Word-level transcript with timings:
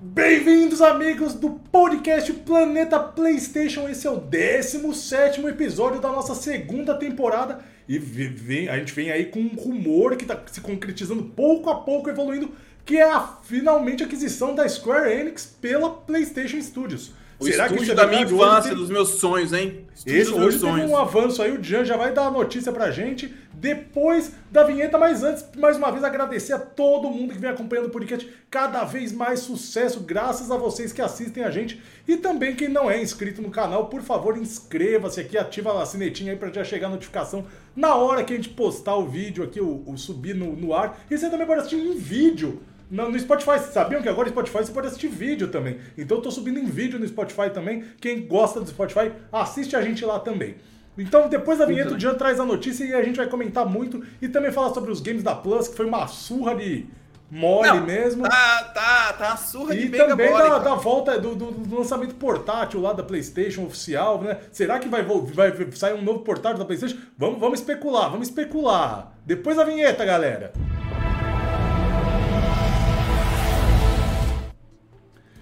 Bem-vindos, 0.00 0.80
amigos 0.80 1.34
do 1.34 1.50
podcast 1.50 2.32
Planeta 2.32 3.00
PlayStation. 3.00 3.88
Esse 3.88 4.06
é 4.06 4.10
o 4.10 4.20
17 4.20 5.44
episódio 5.44 6.00
da 6.00 6.08
nossa 6.12 6.36
segunda 6.36 6.94
temporada. 6.94 7.58
E 7.88 7.98
vem, 7.98 8.68
a 8.68 8.78
gente 8.78 8.92
vem 8.92 9.10
aí 9.10 9.24
com 9.24 9.40
um 9.40 9.56
rumor 9.56 10.16
que 10.16 10.22
está 10.22 10.40
se 10.52 10.60
concretizando 10.60 11.24
pouco 11.24 11.68
a 11.68 11.80
pouco, 11.80 12.08
evoluindo, 12.08 12.52
que 12.86 12.96
é 12.96 13.10
a 13.10 13.38
finalmente 13.42 14.04
aquisição 14.04 14.54
da 14.54 14.68
Square 14.68 15.10
Enix 15.10 15.44
pela 15.60 15.90
PlayStation 15.90 16.62
Studios. 16.62 17.12
O 17.40 17.44
Será 17.44 17.66
estúdio 17.66 17.84
que 17.84 17.90
é 17.92 17.94
da 17.94 18.06
minha 18.06 18.22
infância, 18.22 18.74
dos 18.74 18.90
meus 18.90 19.10
sonhos, 19.10 19.52
hein? 19.52 19.86
Estúdio 19.94 20.20
Esse, 20.20 20.32
hoje 20.32 20.58
sonhos. 20.58 20.80
teve 20.80 20.92
um 20.92 20.96
avanço 20.96 21.40
aí, 21.40 21.56
o 21.56 21.62
Jean 21.62 21.84
já 21.84 21.96
vai 21.96 22.12
dar 22.12 22.26
a 22.26 22.30
notícia 22.30 22.72
pra 22.72 22.90
gente 22.90 23.32
depois 23.52 24.32
da 24.50 24.64
vinheta, 24.64 24.98
mas 24.98 25.22
antes, 25.22 25.44
mais 25.56 25.76
uma 25.76 25.90
vez, 25.90 26.02
agradecer 26.02 26.52
a 26.52 26.58
todo 26.58 27.10
mundo 27.10 27.32
que 27.32 27.38
vem 27.38 27.50
acompanhando 27.50 27.86
o 27.86 27.90
podcast. 27.90 28.28
Cada 28.50 28.82
vez 28.84 29.12
mais 29.12 29.40
sucesso, 29.40 30.00
graças 30.00 30.50
a 30.50 30.56
vocês 30.56 30.92
que 30.92 31.00
assistem 31.00 31.44
a 31.44 31.50
gente. 31.50 31.80
E 32.06 32.16
também 32.16 32.56
quem 32.56 32.68
não 32.68 32.90
é 32.90 33.00
inscrito 33.00 33.40
no 33.40 33.50
canal, 33.50 33.86
por 33.86 34.02
favor, 34.02 34.36
inscreva-se 34.36 35.20
aqui, 35.20 35.38
ativa 35.38 35.80
a 35.80 35.86
sinetinha 35.86 36.32
aí 36.32 36.38
pra 36.38 36.52
já 36.52 36.64
chegar 36.64 36.88
a 36.88 36.90
notificação 36.90 37.46
na 37.74 37.94
hora 37.94 38.24
que 38.24 38.32
a 38.32 38.36
gente 38.36 38.48
postar 38.48 38.96
o 38.96 39.06
vídeo 39.06 39.44
aqui, 39.44 39.60
o, 39.60 39.84
o 39.86 39.96
subir 39.96 40.34
no, 40.34 40.56
no 40.56 40.74
ar. 40.74 40.98
E 41.08 41.16
você 41.16 41.30
também 41.30 41.46
pode 41.46 41.60
assistir 41.60 41.78
em 41.78 41.96
vídeo 41.96 42.60
no, 42.90 43.10
no 43.10 43.18
Spotify. 43.18 43.58
Sabiam 43.58 44.02
que 44.02 44.08
agora 44.08 44.28
no 44.28 44.34
Spotify 44.34 44.58
você 44.58 44.72
pode 44.72 44.86
assistir 44.86 45.08
vídeo 45.08 45.48
também. 45.48 45.78
Então 45.96 46.18
eu 46.18 46.22
tô 46.22 46.30
subindo 46.30 46.58
em 46.58 46.66
vídeo 46.66 46.98
no 46.98 47.06
Spotify 47.06 47.50
também. 47.52 47.84
Quem 48.00 48.26
gosta 48.26 48.60
do 48.60 48.68
Spotify, 48.68 49.12
assiste 49.32 49.76
a 49.76 49.82
gente 49.82 50.04
lá 50.04 50.18
também. 50.18 50.56
Então, 50.96 51.28
depois 51.28 51.60
da 51.60 51.64
vinheta, 51.64 51.94
o 51.94 52.00
Jean 52.00 52.14
traz 52.14 52.40
a 52.40 52.44
notícia 52.44 52.84
e 52.84 52.92
a 52.92 53.02
gente 53.02 53.16
vai 53.16 53.28
comentar 53.28 53.64
muito 53.64 54.02
e 54.20 54.28
também 54.28 54.50
falar 54.50 54.74
sobre 54.74 54.90
os 54.90 55.00
games 55.00 55.22
da 55.22 55.32
Plus, 55.32 55.68
que 55.68 55.76
foi 55.76 55.86
uma 55.86 56.08
surra 56.08 56.56
de 56.56 56.86
mole 57.30 57.68
Não, 57.68 57.86
mesmo. 57.86 58.28
Tá, 58.28 58.64
tá, 58.74 59.12
tá 59.12 59.28
uma 59.28 59.36
surra 59.36 59.74
e 59.74 59.82
de 59.82 59.88
mega 59.90 60.08
também 60.08 60.30
mole, 60.30 60.48
da, 60.48 60.58
da, 60.58 60.74
volta 60.74 61.18
do, 61.20 61.36
do, 61.36 61.50
do, 61.52 61.76
lançamento 61.76 62.16
portátil 62.16 62.80
lá 62.80 62.92
da 62.92 63.04
PlayStation 63.04 63.64
oficial, 63.64 64.20
né? 64.20 64.38
Será 64.50 64.80
que 64.80 64.88
vai, 64.88 65.02
vai 65.02 65.52
sair 65.72 65.94
um 65.94 66.02
novo 66.02 66.20
portátil 66.20 66.58
da 66.58 66.64
PlayStation? 66.64 66.96
Vamos, 67.16 67.38
vamos 67.38 67.60
especular, 67.60 68.10
vamos 68.10 68.28
especular. 68.28 69.12
Depois 69.24 69.56
da 69.56 69.62
vinheta, 69.62 70.04
galera. 70.04 70.52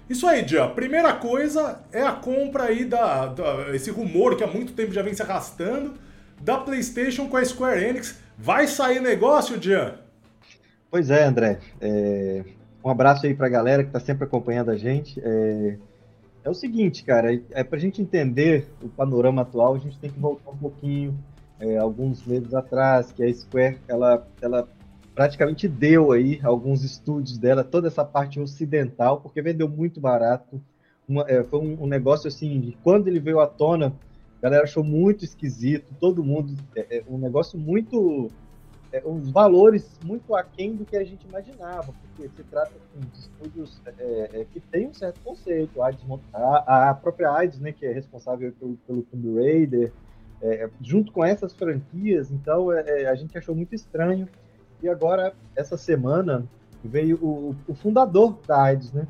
Isso 0.09 0.25
aí, 0.25 0.43
Dia. 0.43 0.67
Primeira 0.69 1.13
coisa 1.13 1.81
é 1.91 2.01
a 2.01 2.13
compra 2.13 2.65
aí 2.65 2.85
da, 2.85 3.27
da, 3.27 3.75
esse 3.75 3.91
rumor 3.91 4.37
que 4.37 4.43
há 4.43 4.47
muito 4.47 4.73
tempo 4.73 4.93
já 4.93 5.01
vem 5.01 5.13
se 5.13 5.21
arrastando 5.21 5.95
da 6.41 6.57
PlayStation 6.57 7.27
com 7.27 7.35
a 7.35 7.43
Square 7.43 7.83
Enix. 7.83 8.19
Vai 8.37 8.67
sair 8.67 9.01
negócio, 9.01 9.61
Jean? 9.61 9.95
Pois 10.89 11.09
é, 11.09 11.25
André. 11.25 11.59
É... 11.81 12.43
Um 12.83 12.89
abraço 12.89 13.25
aí 13.25 13.33
para 13.33 13.47
a 13.47 13.49
galera 13.49 13.83
que 13.83 13.89
está 13.89 13.99
sempre 13.99 14.23
acompanhando 14.23 14.71
a 14.71 14.77
gente. 14.77 15.19
É... 15.21 15.77
é 16.43 16.49
o 16.49 16.53
seguinte, 16.53 17.03
cara, 17.03 17.33
é 17.51 17.63
para 17.63 17.77
a 17.77 17.81
gente 17.81 18.01
entender 18.01 18.67
o 18.81 18.87
panorama 18.87 19.41
atual, 19.41 19.75
a 19.75 19.79
gente 19.79 19.97
tem 19.99 20.09
que 20.09 20.19
voltar 20.19 20.51
um 20.51 20.57
pouquinho, 20.57 21.17
é, 21.59 21.77
alguns 21.77 22.25
meses 22.25 22.53
atrás, 22.53 23.11
que 23.11 23.23
a 23.23 23.33
Square 23.33 23.79
ela, 23.87 24.25
ela 24.41 24.67
praticamente 25.17 25.67
deu 25.67 26.11
aí 26.11 26.39
alguns 26.43 26.83
estúdios 26.83 27.39
dela, 27.39 27.63
toda 27.63 27.87
essa 27.87 28.05
parte 28.05 28.39
ocidental, 28.39 29.19
porque 29.19 29.41
vendeu 29.41 29.67
muito 29.67 29.99
barato. 29.99 30.61
Uma, 31.09 31.25
é, 31.27 31.43
foi 31.43 31.59
um, 31.59 31.85
um, 31.85 31.87
negócio 31.87 32.27
assim, 32.27 32.75
quando 32.83 33.07
ele 33.07 33.19
veio 33.19 33.39
à 33.39 33.47
tona, 33.47 33.87
a 33.87 34.43
galera 34.43 34.63
achou 34.65 34.83
muito 34.83 35.25
esquisito, 35.25 35.91
todo 35.99 36.23
mundo, 36.23 36.53
é, 36.75 36.97
é 36.97 37.03
um 37.09 37.17
negócio 37.17 37.57
muito, 37.57 38.29
é, 38.93 39.01
uns 39.07 39.31
valores 39.31 39.89
muito 40.05 40.35
aquém 40.35 40.75
do 40.75 40.85
que 40.85 40.95
a 40.95 41.03
gente 41.03 41.25
imaginava, 41.27 41.91
porque 41.91 42.29
se 42.29 42.43
trata 42.43 42.73
assim, 42.75 43.07
de 43.11 43.17
estúdios 43.17 43.81
é, 43.97 44.29
é, 44.31 44.45
que 44.53 44.59
tem 44.59 44.87
um 44.87 44.93
certo 44.93 45.19
conceito, 45.21 45.81
a, 45.81 45.89
a, 46.31 46.89
a 46.91 46.93
própria 46.93 47.31
AIDS, 47.31 47.59
né, 47.59 47.71
que 47.71 47.87
é 47.87 47.91
responsável 47.91 48.53
pelo, 48.59 48.77
pelo 48.85 49.01
Tomb 49.01 49.41
Raider, 49.41 49.91
é, 50.43 50.69
junto 50.79 51.11
com 51.11 51.25
essas 51.25 51.53
franquias, 51.55 52.29
então 52.29 52.69
a 52.69 53.15
gente 53.15 53.35
achou 53.35 53.55
muito 53.55 53.73
estranho 53.73 54.29
e 54.81 54.89
agora, 54.89 55.33
essa 55.55 55.77
semana, 55.77 56.45
veio 56.83 57.17
o, 57.17 57.55
o 57.67 57.73
fundador 57.73 58.39
da 58.47 58.63
AIDS, 58.63 58.91
né? 58.91 59.07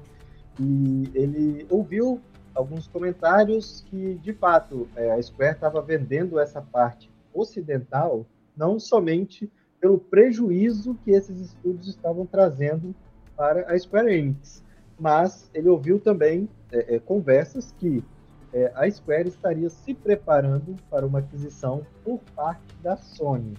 E 0.60 1.10
ele 1.14 1.68
ouviu 1.70 2.20
alguns 2.56 2.88
comentários 2.88 3.86
que, 3.90 4.16
de 4.16 4.34
fato, 4.34 4.88
é, 4.96 5.12
a 5.12 5.22
Square 5.22 5.56
estava 5.56 5.82
vendendo 5.82 6.40
essa 6.40 6.62
parte 6.62 7.12
ocidental 7.34 8.26
não 8.56 8.80
somente 8.80 9.52
pelo 9.80 10.00
prejuízo 10.00 10.98
que 11.04 11.12
esses 11.12 11.40
estúdios 11.40 11.88
estavam 11.88 12.26
trazendo 12.26 12.96
para 13.36 13.72
a 13.72 13.78
Square 13.78 14.12
Enix, 14.12 14.64
mas 15.00 15.50
ele 15.54 15.70
ouviu 15.70 16.00
também 16.00 16.50
é, 16.72 16.96
é, 16.96 17.00
conversas 17.00 17.72
que 17.78 18.04
é, 18.52 18.72
a 18.74 18.90
Square 18.90 19.30
estaria 19.30 19.70
se 19.70 19.94
preparando 19.94 20.76
para 20.90 21.06
uma 21.06 21.20
aquisição 21.20 21.86
por 22.04 22.20
parte 22.36 22.76
da 22.82 22.98
Sony. 22.98 23.54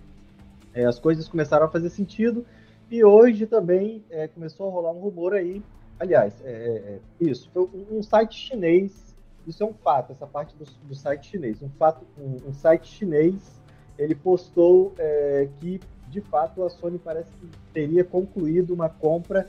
É, 0.78 0.84
as 0.84 0.96
coisas 0.96 1.28
começaram 1.28 1.66
a 1.66 1.68
fazer 1.68 1.90
sentido 1.90 2.46
e 2.88 3.04
hoje 3.04 3.46
também 3.46 4.04
é, 4.10 4.28
começou 4.28 4.68
a 4.68 4.70
rolar 4.70 4.92
um 4.92 5.00
rumor 5.00 5.34
aí. 5.34 5.60
Aliás, 5.98 6.40
é, 6.44 6.52
é, 6.52 6.92
é 6.94 7.00
isso, 7.20 7.50
foi 7.52 7.68
um, 7.90 8.00
site 8.00 8.36
chinês, 8.38 9.16
isso 9.44 9.64
é 9.64 9.66
um 9.66 9.74
fato, 9.74 10.12
essa 10.12 10.24
parte 10.24 10.54
do, 10.54 10.64
do 10.86 10.94
site 10.94 11.30
chinês. 11.30 11.60
Um, 11.60 11.68
fato, 11.70 12.06
um, 12.16 12.50
um 12.50 12.52
site 12.52 12.86
chinês, 12.86 13.60
ele 13.98 14.14
postou 14.14 14.94
é, 14.98 15.48
que, 15.58 15.80
de 16.08 16.20
fato, 16.20 16.62
a 16.62 16.70
Sony 16.70 16.96
parece 16.96 17.32
que 17.32 17.48
teria 17.74 18.04
concluído 18.04 18.72
uma 18.72 18.88
compra 18.88 19.48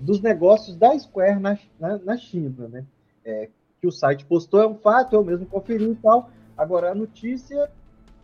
dos 0.00 0.22
negócios 0.22 0.74
da 0.74 0.98
Square 0.98 1.38
na, 1.38 1.58
na, 1.78 1.98
na 1.98 2.16
China, 2.16 2.66
né? 2.68 2.86
que 3.80 3.86
o 3.86 3.90
site 3.90 4.24
postou 4.24 4.62
é 4.62 4.66
um 4.66 4.76
fato, 4.76 5.14
eu 5.14 5.24
mesmo 5.24 5.44
conferi 5.44 5.90
e 5.90 5.96
tal. 5.96 6.30
Agora, 6.56 6.92
a 6.92 6.94
notícia 6.94 7.68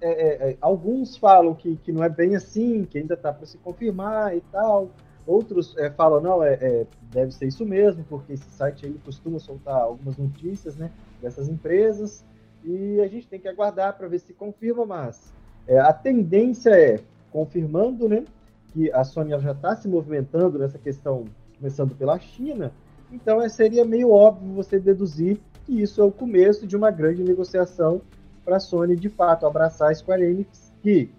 é, 0.00 0.10
é, 0.10 0.50
é, 0.50 0.56
alguns 0.60 1.16
falam 1.16 1.54
que, 1.54 1.76
que 1.76 1.92
não 1.92 2.04
é 2.04 2.08
bem 2.08 2.36
assim, 2.36 2.84
que 2.84 2.98
ainda 2.98 3.14
está 3.14 3.32
para 3.32 3.46
se 3.46 3.58
confirmar 3.58 4.36
e 4.36 4.40
tal. 4.52 4.90
Outros 5.26 5.76
é, 5.76 5.90
falam, 5.90 6.20
não, 6.20 6.42
é, 6.42 6.54
é, 6.54 6.86
deve 7.10 7.32
ser 7.32 7.46
isso 7.46 7.64
mesmo, 7.64 8.04
porque 8.08 8.34
esse 8.34 8.48
site 8.50 8.86
aí 8.86 8.94
costuma 9.04 9.38
soltar 9.38 9.76
algumas 9.76 10.16
notícias 10.16 10.76
né, 10.76 10.90
dessas 11.20 11.48
empresas. 11.48 12.24
E 12.64 13.00
a 13.00 13.08
gente 13.08 13.26
tem 13.26 13.40
que 13.40 13.48
aguardar 13.48 13.96
para 13.96 14.08
ver 14.08 14.20
se 14.20 14.32
confirma, 14.32 14.84
mas 14.84 15.32
é, 15.66 15.78
a 15.78 15.92
tendência 15.92 16.70
é, 16.70 17.00
confirmando 17.32 18.08
né, 18.08 18.24
que 18.72 18.90
a 18.92 19.02
Sony 19.02 19.30
já 19.40 19.52
está 19.52 19.74
se 19.74 19.88
movimentando 19.88 20.58
nessa 20.58 20.78
questão, 20.78 21.24
começando 21.58 21.94
pela 21.96 22.18
China, 22.18 22.72
então 23.10 23.46
seria 23.48 23.84
meio 23.84 24.10
óbvio 24.10 24.52
você 24.52 24.78
deduzir 24.78 25.40
que 25.64 25.80
isso 25.80 26.00
é 26.00 26.04
o 26.04 26.12
começo 26.12 26.66
de 26.66 26.76
uma 26.76 26.90
grande 26.90 27.22
negociação 27.22 28.00
para 28.46 28.56
a 28.56 28.60
Sony 28.60 28.94
de 28.94 29.08
fato 29.08 29.44
abraçar 29.44 29.90
a 29.90 29.94
Square 29.94 30.22
Enix, 30.22 30.72
que 30.80 31.10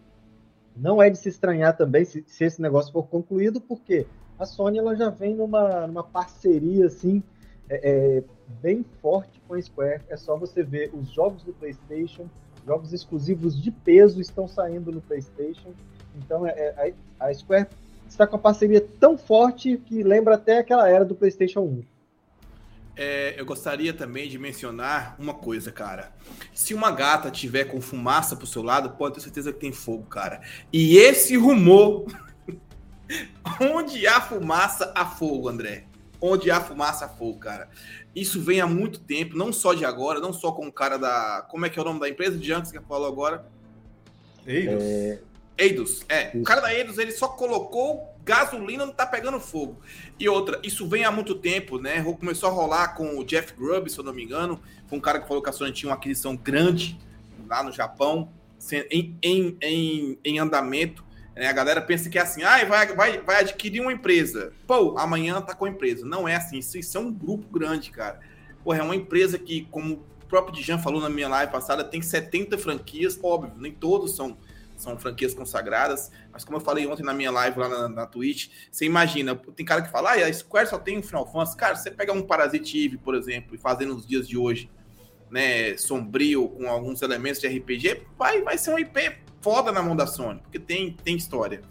não 0.73 1.03
é 1.03 1.09
de 1.09 1.17
se 1.17 1.27
estranhar 1.27 1.75
também 1.75 2.05
se, 2.05 2.23
se, 2.25 2.45
esse 2.45 2.61
negócio 2.61 2.93
for 2.93 3.03
concluído, 3.03 3.59
porque 3.59 4.07
a 4.39 4.45
Sony 4.45 4.79
ela 4.79 4.95
já 4.95 5.09
vem 5.09 5.35
numa, 5.35 5.85
numa 5.85 6.03
parceria 6.03 6.85
assim 6.85 7.21
é, 7.69 7.81
é, 7.83 8.23
bem 8.61 8.85
forte 9.01 9.41
com 9.45 9.55
a 9.55 9.61
Square. 9.61 10.03
É 10.07 10.15
só 10.15 10.37
você 10.37 10.63
ver 10.63 10.89
os 10.93 11.09
jogos 11.09 11.43
do 11.43 11.51
PlayStation, 11.51 12.27
jogos 12.65 12.93
exclusivos 12.93 13.61
de 13.61 13.71
peso 13.71 14.21
estão 14.21 14.47
saindo 14.47 14.89
no 14.89 15.01
PlayStation. 15.01 15.73
Então 16.15 16.47
é, 16.47 16.51
é 16.51 16.93
a, 17.19 17.25
a 17.25 17.33
Square 17.33 17.67
está 18.07 18.25
com 18.25 18.37
a 18.37 18.39
parceria 18.39 18.79
tão 18.99 19.17
forte 19.17 19.77
que 19.77 20.01
lembra 20.01 20.35
até 20.35 20.59
aquela 20.59 20.89
era 20.89 21.03
do 21.03 21.13
PlayStation 21.13 21.59
1 21.59 21.96
é, 22.97 23.35
eu 23.37 23.45
gostaria 23.45 23.93
também 23.93 24.27
de 24.27 24.39
mencionar 24.39 25.15
uma 25.19 25.35
coisa, 25.35 25.71
cara. 25.71 26.11
Se 26.51 26.73
uma 26.73 26.89
gata 26.89 27.29
tiver 27.29 27.65
com 27.65 27.79
fumaça 27.79 28.35
pro 28.35 28.47
seu 28.47 28.63
lado, 28.63 28.89
pode 28.97 29.13
ter 29.15 29.21
certeza 29.21 29.53
que 29.53 29.59
tem 29.59 29.71
fogo, 29.71 30.05
cara. 30.05 30.41
E 30.73 30.97
esse 30.97 31.37
rumor. 31.37 32.07
Onde 33.61 34.07
há 34.07 34.19
fumaça, 34.19 34.91
há 34.95 35.05
fogo, 35.05 35.47
André. 35.47 35.85
Onde 36.19 36.49
há 36.49 36.59
fumaça, 36.59 37.05
há 37.05 37.09
fogo, 37.09 37.37
cara. 37.37 37.69
Isso 38.15 38.41
vem 38.41 38.59
há 38.59 38.65
muito 38.65 38.99
tempo, 38.99 39.37
não 39.37 39.53
só 39.53 39.75
de 39.75 39.85
agora, 39.85 40.19
não 40.19 40.33
só 40.33 40.51
com 40.51 40.67
o 40.67 40.73
cara 40.73 40.97
da. 40.97 41.45
Como 41.49 41.67
é 41.67 41.69
que 41.69 41.77
é 41.77 41.81
o 41.81 41.85
nome 41.85 41.99
da 41.99 42.09
empresa 42.09 42.35
de 42.35 42.51
antes 42.51 42.71
que 42.71 42.79
falou 42.81 43.07
agora? 43.07 43.45
Eidos. 44.45 44.83
É... 44.83 45.19
Eidos, 45.55 46.05
é. 46.09 46.31
O 46.35 46.43
cara 46.43 46.61
da 46.61 46.73
Eidos, 46.73 46.97
ele 46.97 47.11
só 47.11 47.27
colocou 47.27 48.16
gasolina 48.27 48.85
não 48.85 48.91
tá 48.91 49.05
pegando 49.05 49.39
fogo. 49.39 49.79
E 50.19 50.27
outra, 50.27 50.59
isso 50.61 50.85
vem 50.85 51.05
há 51.05 51.11
muito 51.11 51.33
tempo, 51.33 51.79
né? 51.79 52.03
Começou 52.19 52.49
a 52.49 52.51
rolar 52.51 52.89
com 52.89 53.17
o 53.17 53.23
Jeff 53.23 53.53
Grubb, 53.53 53.89
se 53.89 53.97
eu 53.97 54.03
não 54.03 54.13
me 54.13 54.23
engano. 54.23 54.61
Foi 54.87 54.97
um 54.97 55.01
cara 55.01 55.21
que 55.21 55.27
falou 55.27 55.41
que 55.41 55.49
a 55.49 55.53
Sony 55.53 55.71
tinha 55.71 55.89
uma 55.89 55.95
aquisição 55.95 56.35
grande 56.35 56.99
lá 57.47 57.63
no 57.63 57.71
Japão, 57.71 58.29
em, 58.91 59.17
em, 59.23 59.57
em, 59.61 60.19
em 60.25 60.39
andamento. 60.39 61.05
Né? 61.33 61.47
A 61.47 61.53
galera 61.53 61.81
pensa 61.81 62.09
que 62.09 62.19
é 62.19 62.21
assim, 62.21 62.43
ah, 62.43 62.63
vai, 62.65 62.93
vai, 62.93 63.17
vai 63.19 63.39
adquirir 63.39 63.79
uma 63.79 63.93
empresa. 63.93 64.51
Pô, 64.67 64.97
amanhã 64.97 65.39
tá 65.41 65.55
com 65.55 65.63
a 65.63 65.69
empresa. 65.69 66.05
Não 66.05 66.27
é 66.27 66.35
assim, 66.35 66.57
isso, 66.57 66.77
isso 66.77 66.97
é 66.97 66.99
um 66.99 67.11
grupo 67.11 67.47
grande, 67.57 67.91
cara. 67.91 68.19
Pô, 68.61 68.73
é 68.73 68.81
uma 68.81 68.95
empresa 68.95 69.39
que, 69.39 69.65
como 69.71 69.93
o 69.93 70.25
próprio 70.27 70.53
Dijan 70.53 70.79
falou 70.79 70.99
na 70.99 71.09
minha 71.09 71.29
live 71.29 71.49
passada, 71.49 71.81
tem 71.81 72.01
70 72.01 72.57
franquias, 72.57 73.17
óbvio, 73.23 73.53
nem 73.55 73.71
todos 73.71 74.13
são 74.13 74.37
são 74.77 74.97
franquias 74.97 75.33
consagradas, 75.33 76.11
mas 76.31 76.45
como 76.45 76.57
eu 76.57 76.61
falei 76.61 76.87
ontem 76.87 77.03
na 77.03 77.13
minha 77.13 77.31
live 77.31 77.59
lá 77.59 77.67
na, 77.67 77.89
na 77.89 78.05
Twitch, 78.05 78.49
você 78.71 78.85
imagina, 78.85 79.35
tem 79.35 79.65
cara 79.65 79.81
que 79.81 79.91
fala, 79.91 80.11
ah, 80.11 80.27
a 80.27 80.31
Square 80.31 80.69
só 80.69 80.77
tem 80.77 80.97
um 80.97 81.03
Final 81.03 81.29
Fantasy. 81.31 81.57
Cara, 81.57 81.75
você 81.75 81.91
pega 81.91 82.13
um 82.13 82.21
Parasite 82.21 82.85
Eve, 82.85 82.97
por 82.97 83.15
exemplo, 83.15 83.55
e 83.55 83.57
fazendo 83.57 83.95
nos 83.95 84.07
dias 84.07 84.27
de 84.27 84.37
hoje, 84.37 84.69
né, 85.29 85.75
sombrio, 85.75 86.47
com 86.49 86.69
alguns 86.69 87.01
elementos 87.01 87.41
de 87.41 87.47
RPG, 87.47 88.03
vai, 88.17 88.41
vai 88.41 88.57
ser 88.57 88.71
um 88.71 88.79
IP 88.79 89.17
foda 89.41 89.71
na 89.71 89.81
mão 89.81 89.95
da 89.95 90.07
Sony, 90.07 90.39
porque 90.41 90.59
tem, 90.59 90.93
tem 91.03 91.15
história. 91.15 91.61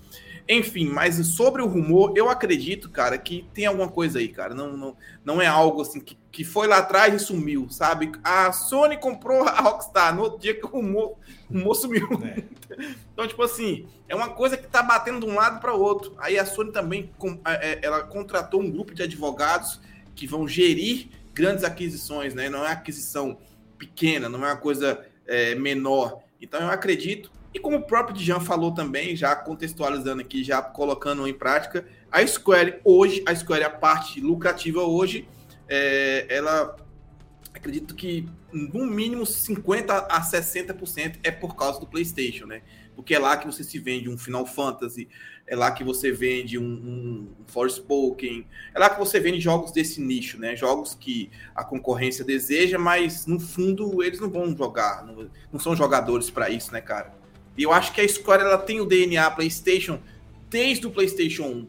Enfim, 0.48 0.87
mas 0.87 1.16
sobre 1.26 1.60
o 1.60 1.66
rumor, 1.66 2.12
eu 2.16 2.31
acredito, 2.31 2.88
cara, 2.88 3.19
que 3.19 3.44
tem 3.52 3.66
alguma 3.66 3.88
coisa 3.88 4.20
aí, 4.20 4.28
cara. 4.28 4.54
Não, 4.54 4.76
não, 4.76 4.96
não 5.25 5.43
é 5.43 5.46
algo 5.46 5.82
assim 5.82 5.98
que, 5.98 6.16
que 6.31 6.44
foi 6.44 6.69
lá 6.69 6.78
atrás 6.78 7.12
e 7.14 7.19
sumiu, 7.19 7.69
sabe? 7.69 8.12
A 8.22 8.52
Sony 8.52 8.96
comprou 8.96 9.43
a 9.43 9.60
Rockstar 9.60 10.14
no 10.14 10.22
outro 10.22 10.38
dia 10.38 10.54
que 10.54 10.64
o 10.64 10.69
rumor, 10.69 11.16
o 11.50 11.54
rumor 11.54 11.75
sumiu. 11.75 12.08
É. 12.25 12.44
Então, 13.12 13.26
tipo 13.26 13.43
assim, 13.43 13.87
é 14.08 14.14
uma 14.14 14.28
coisa 14.28 14.56
que 14.56 14.66
tá 14.66 14.82
batendo 14.82 15.20
de 15.20 15.32
um 15.32 15.34
lado 15.37 15.60
para 15.60 15.72
outro. 15.72 16.14
Aí 16.19 16.37
a 16.37 16.44
Sony 16.44 16.70
também 16.70 17.10
é, 17.46 17.78
ela 17.81 18.02
contratou 18.02 18.60
um 18.60 18.70
grupo 18.70 18.92
de 18.92 19.02
advogados 19.02 19.81
que 20.14 20.26
vão 20.26 20.46
gerir 20.46 21.08
grandes 21.32 21.64
aquisições, 21.64 22.34
né? 22.34 22.50
Não 22.50 22.66
é 22.66 22.72
aquisição 22.72 23.38
pequena, 23.78 24.28
não 24.28 24.44
é 24.44 24.50
uma 24.50 24.56
coisa 24.56 25.06
é, 25.26 25.54
menor. 25.54 26.20
Então 26.40 26.60
eu 26.60 26.69
acredito 26.69 27.31
e 27.56 27.58
como 27.58 27.79
o 27.79 27.82
próprio 27.82 28.14
Dijan 28.14 28.38
falou 28.38 28.70
também, 28.70 29.17
já 29.17 29.35
contextualizando 29.35 30.20
aqui, 30.20 30.44
já 30.44 30.61
colocando 30.61 31.26
em 31.26 31.32
prática, 31.32 31.87
a 32.12 32.25
Square 32.26 32.81
hoje, 32.85 33.25
a 33.26 33.35
Square, 33.35 33.64
a 33.64 33.70
parte 33.70 34.20
lucrativa 34.20 34.82
hoje, 34.82 35.26
é, 35.67 36.26
ela 36.29 36.76
acredito 37.55 37.94
que 37.94 38.29
no 38.53 38.85
mínimo 38.85 39.25
50 39.25 39.97
a 39.97 40.20
60% 40.20 41.17
é 41.23 41.31
por 41.31 41.56
causa 41.56 41.81
do 41.81 41.87
PlayStation, 41.87 42.44
né? 42.44 42.61
Porque 42.94 43.14
é 43.14 43.19
lá 43.19 43.38
que 43.38 43.47
você 43.47 43.64
se 43.64 43.79
vende 43.79 44.11
um 44.11 44.19
Final 44.19 44.44
Fantasy, 44.44 45.09
é 45.47 45.56
lá 45.56 45.70
que 45.70 45.82
você 45.82 46.12
vende 46.12 46.59
um, 46.59 46.62
um 46.62 47.35
Forspoken, 47.47 48.47
é 48.75 48.79
lá 48.79 48.91
que 48.91 48.99
você 48.99 49.19
vende 49.19 49.41
jogos 49.41 49.73
desse 49.73 49.99
nicho, 49.99 50.38
né? 50.38 50.55
Jogos 50.55 50.94
que 50.94 51.31
a 51.55 51.64
concorrência 51.64 52.23
deseja, 52.23 52.79
mas 52.79 53.25
no 53.25 53.41
fundo 53.41 54.02
eles 54.02 54.20
não 54.20 54.29
vão 54.29 54.55
jogar, 54.55 55.06
não, 55.06 55.31
não 55.50 55.59
são 55.59 55.75
jogadores 55.75 56.29
para 56.29 56.50
isso, 56.50 56.70
né, 56.70 56.82
cara? 56.82 57.25
E 57.56 57.62
eu 57.62 57.73
acho 57.73 57.93
que 57.93 58.00
a 58.00 58.08
Square 58.08 58.43
ela 58.43 58.58
tem 58.58 58.81
o 58.81 58.85
DNA 58.85 59.31
PlayStation 59.31 59.99
desde 60.50 60.87
o 60.87 60.91
PlayStation 60.91 61.44
1. 61.44 61.69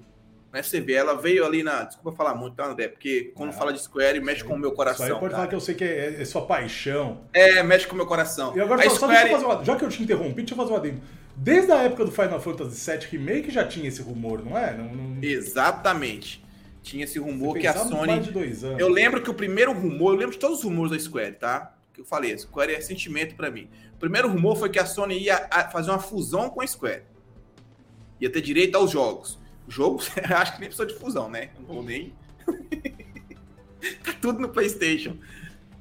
Né? 0.54 0.64
Você 0.64 0.80
vê, 0.80 0.94
ela 0.94 1.14
veio 1.14 1.46
ali 1.46 1.64
na. 1.64 1.84
Desculpa 1.84 2.16
falar 2.16 2.36
muito, 2.36 2.56
tá, 2.56 2.66
André? 2.66 2.88
Porque 2.88 3.32
quando 3.36 3.50
ah, 3.50 3.54
fala 3.54 3.74
de 3.74 3.82
Square, 3.82 4.20
mexe 4.22 4.44
com 4.44 4.56
o 4.56 4.60
meu 4.60 4.72
coração. 4.72 5.06
Aí 5.06 5.12
pode 5.12 5.22
cara. 5.22 5.36
falar 5.36 5.48
que 5.48 5.56
eu 5.56 5.60
sei 5.60 5.76
que 5.76 5.84
é, 5.84 6.22
é, 6.22 6.26
sua 6.26 6.46
paixão. 6.46 7.22
É, 7.34 7.62
mexe 7.64 7.86
com 7.86 7.94
o 7.94 7.98
meu 7.98 8.06
coração. 8.06 8.56
E 8.56 8.60
agora, 8.60 8.84
só, 8.84 8.96
Square... 8.96 9.00
só 9.00 9.08
deixa 9.08 9.28
eu 9.28 9.32
fazer 9.32 9.46
uma, 9.46 9.66
Já 9.66 9.76
que 9.76 9.86
eu 9.86 9.90
te 9.90 10.04
interrompi, 10.04 10.36
deixa 10.36 10.54
eu 10.54 10.58
fazer 10.58 10.72
uma 10.72 10.80
dentro. 10.80 11.02
Desde 11.36 11.72
a 11.72 11.84
época 11.84 12.06
do 12.06 12.12
Final 12.12 12.42
Fantasy 12.42 12.92
VII 12.92 13.08
Remake 13.12 13.52
já 13.52 13.64
tinha 13.64 13.88
esse 13.88 14.02
rumor, 14.02 14.44
não 14.44 14.58
é? 14.58 14.76
Não, 14.76 14.86
não... 14.86 15.24
Exatamente. 15.24 16.44
Tinha 16.82 17.04
esse 17.04 17.20
rumor 17.20 17.58
que 17.58 17.68
a 17.68 17.74
Sony. 17.74 18.22
Eu 18.80 18.88
lembro 18.88 19.22
que 19.22 19.30
o 19.30 19.34
primeiro 19.34 19.74
rumor, 19.74 20.14
eu 20.14 20.20
lembro 20.20 20.32
de 20.32 20.40
todos 20.40 20.60
os 20.60 20.64
rumores 20.64 20.92
da 20.92 20.98
Square, 20.98 21.34
tá? 21.34 21.77
Que 21.98 22.02
eu 22.02 22.06
falei, 22.06 22.38
Square 22.38 22.76
é 22.76 22.80
sentimento 22.80 23.34
para 23.34 23.50
mim. 23.50 23.68
O 23.96 23.98
primeiro 23.98 24.30
rumor 24.30 24.56
foi 24.56 24.70
que 24.70 24.78
a 24.78 24.86
Sony 24.86 25.18
ia 25.18 25.50
fazer 25.72 25.90
uma 25.90 25.98
fusão 25.98 26.48
com 26.48 26.62
a 26.62 26.68
Square. 26.68 27.02
Ia 28.22 28.30
ter 28.30 28.40
direito 28.40 28.76
aos 28.76 28.92
jogos. 28.92 29.40
Jogos, 29.68 30.12
acho 30.30 30.54
que 30.54 30.60
nem 30.60 30.70
precisa 30.70 30.86
de 30.86 30.94
fusão, 30.94 31.28
né? 31.28 31.50
Não 31.58 31.66
vou 31.66 31.82
nem. 31.82 32.14
tá 34.06 34.14
tudo 34.22 34.40
no 34.40 34.50
PlayStation. 34.50 35.18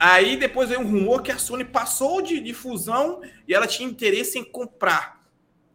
Aí 0.00 0.38
depois 0.38 0.70
veio 0.70 0.80
um 0.80 0.90
rumor 0.90 1.20
que 1.20 1.30
a 1.30 1.36
Sony 1.36 1.66
passou 1.66 2.22
de, 2.22 2.40
de 2.40 2.54
fusão 2.54 3.20
e 3.46 3.52
ela 3.52 3.66
tinha 3.66 3.86
interesse 3.86 4.38
em 4.38 4.44
comprar, 4.44 5.22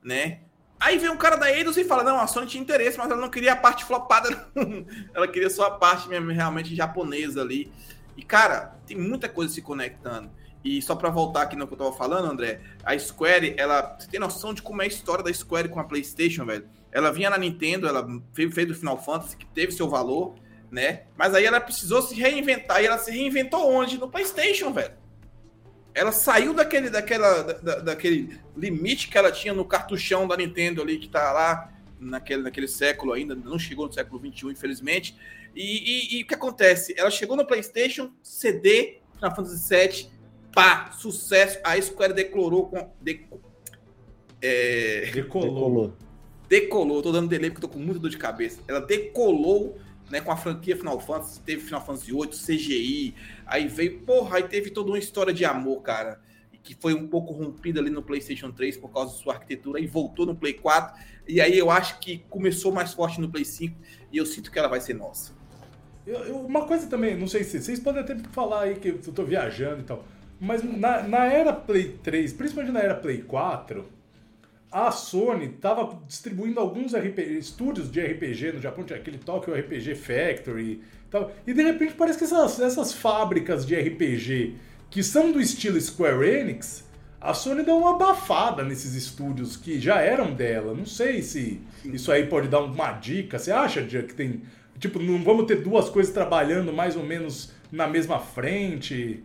né? 0.04 0.40
Aí 0.80 0.98
vem 0.98 1.12
um 1.12 1.18
cara 1.18 1.36
da 1.36 1.56
Eidos 1.56 1.78
e 1.78 1.84
fala: 1.84 2.04
Não, 2.04 2.20
a 2.20 2.26
Sony 2.26 2.48
tinha 2.48 2.64
interesse, 2.64 2.98
mas 2.98 3.12
ela 3.12 3.22
não 3.22 3.30
queria 3.30 3.54
a 3.54 3.56
parte 3.56 3.86
flopada, 3.86 4.50
não. 4.56 4.84
ela 5.14 5.28
queria 5.28 5.52
só 5.52 5.66
a 5.66 5.72
parte 5.78 6.10
mesmo, 6.10 6.32
realmente 6.32 6.76
japonesa 6.76 7.42
ali. 7.42 7.72
E 8.16 8.24
cara, 8.24 8.78
tem 8.86 8.98
muita 8.98 9.30
coisa 9.30 9.54
se 9.54 9.62
conectando. 9.62 10.30
E 10.64 10.82
só 10.82 10.96
para 10.96 11.10
voltar 11.10 11.44
aqui 11.44 11.56
no 11.56 11.68
que 11.68 11.74
eu 11.74 11.78
tava 11.78 11.94
falando, 11.94 12.32
André, 12.32 12.62
a 12.84 12.98
Square, 12.98 13.56
ela. 13.58 13.98
Você 13.98 14.08
tem 14.08 14.20
noção 14.20 14.54
de 14.54 14.62
como 14.62 14.82
é 14.82 14.86
a 14.86 14.88
história 14.88 15.24
da 15.24 15.34
Square 15.34 15.70
com 15.70 15.80
a 15.80 15.84
PlayStation, 15.84 16.46
velho? 16.46 16.68
Ela 16.92 17.12
vinha 17.12 17.30
na 17.30 17.38
Nintendo, 17.38 17.88
ela 17.88 18.06
fez, 18.34 18.68
do 18.68 18.76
Final 18.76 19.02
Fantasy, 19.02 19.38
que 19.38 19.46
teve 19.46 19.72
seu 19.72 19.90
valor, 19.90 20.36
né? 20.70 21.04
Mas 21.18 21.34
aí 21.34 21.46
ela 21.46 21.60
precisou 21.60 22.02
se 22.02 22.14
reinventar. 22.14 22.82
E 22.82 22.86
ela 22.86 22.98
se 22.98 23.10
reinventou 23.12 23.72
onde? 23.72 23.98
No 23.98 24.10
PlayStation, 24.10 24.72
velho. 24.72 24.94
Ela 25.94 26.12
saiu 26.12 26.54
daquele, 26.54 26.90
daquela, 26.90 27.42
da, 27.42 27.80
daquele 27.80 28.40
limite 28.56 29.10
que 29.10 29.18
ela 29.18 29.32
tinha 29.32 29.54
no 29.54 29.66
cartuchão 29.66 30.28
da 30.28 30.38
Nintendo 30.38 30.82
ali, 30.82 30.98
que 30.98 31.10
tá 31.10 31.32
lá 31.34 31.72
naquele, 32.00 32.44
naquele 32.44 32.68
século 32.68 33.14
ainda, 33.14 33.36
não 33.36 33.60
chegou 33.60 33.88
no 33.88 33.94
século 33.94 34.20
XXI, 34.20 34.48
infelizmente. 34.48 35.18
E, 35.56 36.16
e, 36.16 36.20
e 36.20 36.24
o 36.24 36.28
que 36.28 36.34
acontece? 36.34 36.94
Ela 36.98 37.12
chegou 37.12 37.36
no 37.36 37.46
PlayStation, 37.46 38.12
CD, 38.24 39.00
Final 39.16 39.36
Fantasy 39.36 39.70
VII 39.70 40.22
pá, 40.54 40.92
sucesso. 40.92 41.60
A 41.64 41.80
Square 41.82 42.14
decolou 42.14 42.68
com. 42.68 42.92
De, 43.02 43.26
é, 44.42 45.12
decolou. 45.14 45.54
decolou. 45.54 45.94
Decolou, 46.48 47.02
tô 47.02 47.12
dando 47.12 47.30
delay 47.30 47.50
porque 47.50 47.66
tô 47.66 47.70
com 47.72 47.80
muita 47.80 48.00
dor 48.00 48.10
de 48.10 48.18
cabeça. 48.18 48.62
Ela 48.68 48.82
decolou 48.82 49.78
né, 50.10 50.20
com 50.20 50.32
a 50.32 50.36
franquia 50.36 50.76
Final 50.76 51.00
Fantasy, 51.00 51.40
teve 51.42 51.62
Final 51.62 51.86
Fantasy 51.86 52.12
VIII, 52.12 52.28
CGI, 52.28 53.16
aí 53.46 53.68
veio, 53.68 54.02
porra, 54.02 54.38
aí 54.38 54.44
teve 54.44 54.70
toda 54.70 54.90
uma 54.90 55.00
história 55.00 55.34
de 55.34 55.46
amor, 55.46 55.82
cara, 55.82 56.20
que 56.62 56.76
foi 56.76 56.94
um 56.94 57.08
pouco 57.08 57.32
rompida 57.32 57.80
ali 57.80 57.90
no 57.90 58.04
PlayStation 58.04 58.52
3 58.52 58.76
por 58.76 58.90
causa 58.90 59.14
da 59.14 59.18
sua 59.18 59.36
arquitetura, 59.36 59.80
e 59.80 59.88
voltou 59.88 60.26
no 60.26 60.36
Play 60.36 60.56
4, 60.56 61.02
e 61.26 61.40
aí 61.40 61.58
eu 61.58 61.72
acho 61.72 61.98
que 62.00 62.26
começou 62.30 62.74
mais 62.74 62.94
forte 62.94 63.22
no 63.22 63.30
Play 63.30 63.46
5, 63.46 63.74
e 64.12 64.18
eu 64.18 64.26
sinto 64.26 64.52
que 64.52 64.60
ela 64.60 64.68
vai 64.68 64.82
ser 64.82 64.96
nossa. 64.96 65.32
Eu, 66.06 66.20
eu, 66.26 66.36
uma 66.38 66.66
coisa 66.66 66.88
também, 66.88 67.16
não 67.16 67.28
sei 67.28 67.44
se 67.44 67.62
vocês 67.62 67.80
podem 67.80 68.02
até 68.02 68.16
falar 68.32 68.62
aí 68.64 68.76
que 68.76 68.90
eu 68.90 68.98
tô 69.00 69.24
viajando 69.24 69.82
e 69.82 69.84
tal. 69.84 70.04
Mas 70.40 70.64
na, 70.64 71.04
na 71.04 71.26
era 71.26 71.54
Play 71.54 72.00
3, 72.04 72.34
principalmente 72.34 72.74
na 72.74 72.80
era 72.80 72.96
Play 72.96 73.22
4, 73.22 73.86
a 74.72 74.90
Sony 74.90 75.46
estava 75.46 76.00
distribuindo 76.08 76.60
alguns 76.60 76.96
RPG, 76.96 77.38
estúdios 77.38 77.92
de 77.92 78.02
RPG 78.02 78.54
no 78.54 78.62
Japão, 78.62 78.84
tinha 78.84 78.98
aquele 78.98 79.18
Tokyo 79.18 79.54
RPG 79.54 79.96
Factory 79.96 80.72
e 80.72 80.82
tal. 81.12 81.32
E 81.46 81.54
de 81.54 81.62
repente 81.62 81.94
parece 81.94 82.18
que 82.18 82.24
essas, 82.24 82.60
essas 82.60 82.94
fábricas 82.94 83.66
de 83.66 83.76
RPG 83.76 84.56
que 84.90 85.02
são 85.02 85.32
do 85.32 85.40
estilo 85.40 85.80
Square 85.80 86.28
Enix, 86.28 86.84
a 87.20 87.34
Sony 87.34 87.64
deu 87.64 87.78
uma 87.78 87.92
abafada 87.92 88.64
nesses 88.64 88.94
estúdios 88.94 89.56
que 89.56 89.80
já 89.80 90.02
eram 90.02 90.34
dela. 90.34 90.74
Não 90.74 90.86
sei 90.86 91.22
se 91.22 91.62
isso 91.86 92.12
aí 92.12 92.26
pode 92.26 92.48
dar 92.48 92.60
uma 92.62 92.92
dica. 92.94 93.40
Você 93.40 93.52
acha, 93.52 93.84
que 93.84 94.14
tem. 94.14 94.42
Tipo, 94.82 94.98
não 94.98 95.24
vamos 95.24 95.46
ter 95.46 95.62
duas 95.62 95.90
coisas 95.90 96.12
trabalhando 96.12 96.74
mais 96.74 96.96
ou 96.96 97.04
menos 97.04 97.54
na 97.72 97.88
mesma 97.88 98.18
frente? 98.18 99.24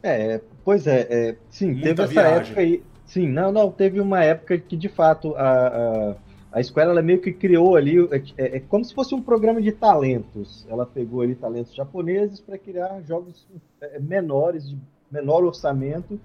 É, 0.00 0.40
pois 0.64 0.86
é, 0.86 1.08
é 1.10 1.36
sim, 1.50 1.72
Muita 1.72 1.88
teve 1.88 2.02
essa 2.02 2.12
viagem. 2.12 2.46
época 2.46 2.60
aí. 2.60 2.82
Sim, 3.04 3.28
não, 3.28 3.50
não, 3.50 3.70
teve 3.70 4.00
uma 4.00 4.22
época 4.22 4.56
que 4.56 4.76
de 4.76 4.88
fato 4.88 5.34
a, 5.34 5.66
a, 5.66 6.14
a 6.52 6.60
escola 6.60 6.92
ela 6.92 7.02
meio 7.02 7.20
que 7.20 7.32
criou 7.32 7.74
ali, 7.74 7.98
é, 7.98 8.22
é, 8.38 8.56
é, 8.56 8.60
como 8.60 8.84
se 8.84 8.94
fosse 8.94 9.12
um 9.12 9.20
programa 9.20 9.60
de 9.60 9.72
talentos. 9.72 10.64
Ela 10.70 10.86
pegou 10.86 11.22
ali 11.22 11.34
talentos 11.34 11.74
japoneses 11.74 12.38
para 12.38 12.56
criar 12.56 13.02
jogos 13.02 13.44
é, 13.80 13.98
menores, 13.98 14.70
de 14.70 14.78
menor 15.10 15.42
orçamento, 15.42 16.20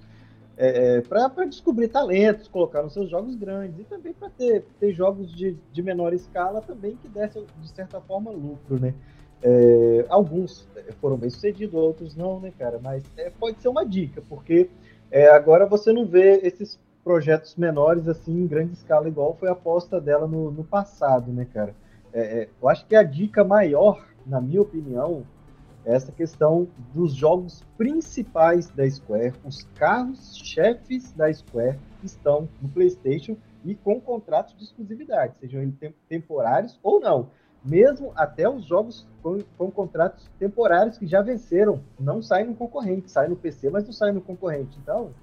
é, 0.60 0.98
é 0.98 1.02
para 1.02 1.46
descobrir 1.46 1.88
talentos, 1.88 2.50
colocar 2.50 2.84
nos 2.84 2.94
seus 2.94 3.10
jogos 3.10 3.34
grandes 3.36 3.80
e 3.80 3.84
também 3.86 4.14
para 4.14 4.30
ter, 4.30 4.66
ter 4.78 4.92
jogos 4.92 5.34
de, 5.34 5.56
de 5.72 5.82
menor 5.82 6.14
escala 6.14 6.62
também 6.62 6.98
que 6.98 7.08
dessem, 7.08 7.46
de 7.62 7.70
certa 7.70 8.02
forma, 8.02 8.30
lucro, 8.30 8.78
né? 8.78 8.94
É, 9.42 10.06
alguns 10.10 10.68
foram 11.00 11.16
bem 11.16 11.30
sucedidos, 11.30 11.74
outros 11.74 12.14
não, 12.14 12.42
né, 12.42 12.52
cara? 12.60 12.78
Mas 12.84 13.04
é, 13.16 13.30
pode 13.30 13.62
ser 13.62 13.70
uma 13.70 13.86
dica, 13.86 14.22
porque 14.28 14.70
é, 15.10 15.30
agora 15.30 15.66
você 15.66 15.94
não 15.94 16.06
vê 16.06 16.42
esses 16.44 16.78
projetos 17.06 17.56
menores 17.56 18.06
assim 18.10 18.42
em 18.42 18.48
grande 18.48 18.74
escala, 18.74 19.08
igual 19.08 19.38
foi 19.40 19.48
a 19.48 19.54
aposta 19.54 20.02
dela 20.02 20.28
no, 20.28 20.52
no 20.52 20.66
passado, 20.66 21.32
né, 21.32 21.48
cara? 21.54 21.74
É, 22.12 22.42
é, 22.42 22.50
eu 22.62 22.68
acho 22.68 22.86
que 22.86 22.98
a 22.98 23.04
dica 23.04 23.46
maior, 23.46 24.06
na 24.26 24.42
minha 24.42 24.62
opinião, 24.62 25.24
é 25.24 25.39
essa 25.86 26.12
questão 26.12 26.68
dos 26.94 27.14
jogos 27.14 27.64
principais 27.78 28.68
da 28.70 28.90
Square, 28.90 29.34
os 29.46 29.64
carros-chefes 29.76 31.12
da 31.14 31.32
Square 31.34 31.80
estão 32.04 32.48
no 32.62 32.70
PlayStation 32.70 33.38
e 33.66 33.76
com 33.76 34.00
contratos 34.00 34.56
de 34.58 34.64
exclusividade, 34.64 35.38
sejam 35.38 35.62
eles 35.62 35.76
temporários 36.08 36.80
ou 36.84 37.00
não 37.00 37.30
mesmo 37.64 38.12
até 38.16 38.50
os 38.50 38.66
jogos 38.66 39.06
com, 39.22 39.40
com, 39.58 39.72
contratos 39.72 40.30
temporários 40.40 40.98
que 40.98 41.06
já 41.06 41.22
venceram, 41.22 41.84
não 42.00 42.22
saem 42.22 42.48
no 42.48 42.56
concorrente, 42.56 43.12
saem 43.12 43.30
no 43.30 43.36
PC, 43.36 43.70
mas 43.70 43.86
não 43.86 43.92
saem 43.94 44.14
no 44.14 44.22
concorrente. 44.22 44.78
Então, 44.82 45.14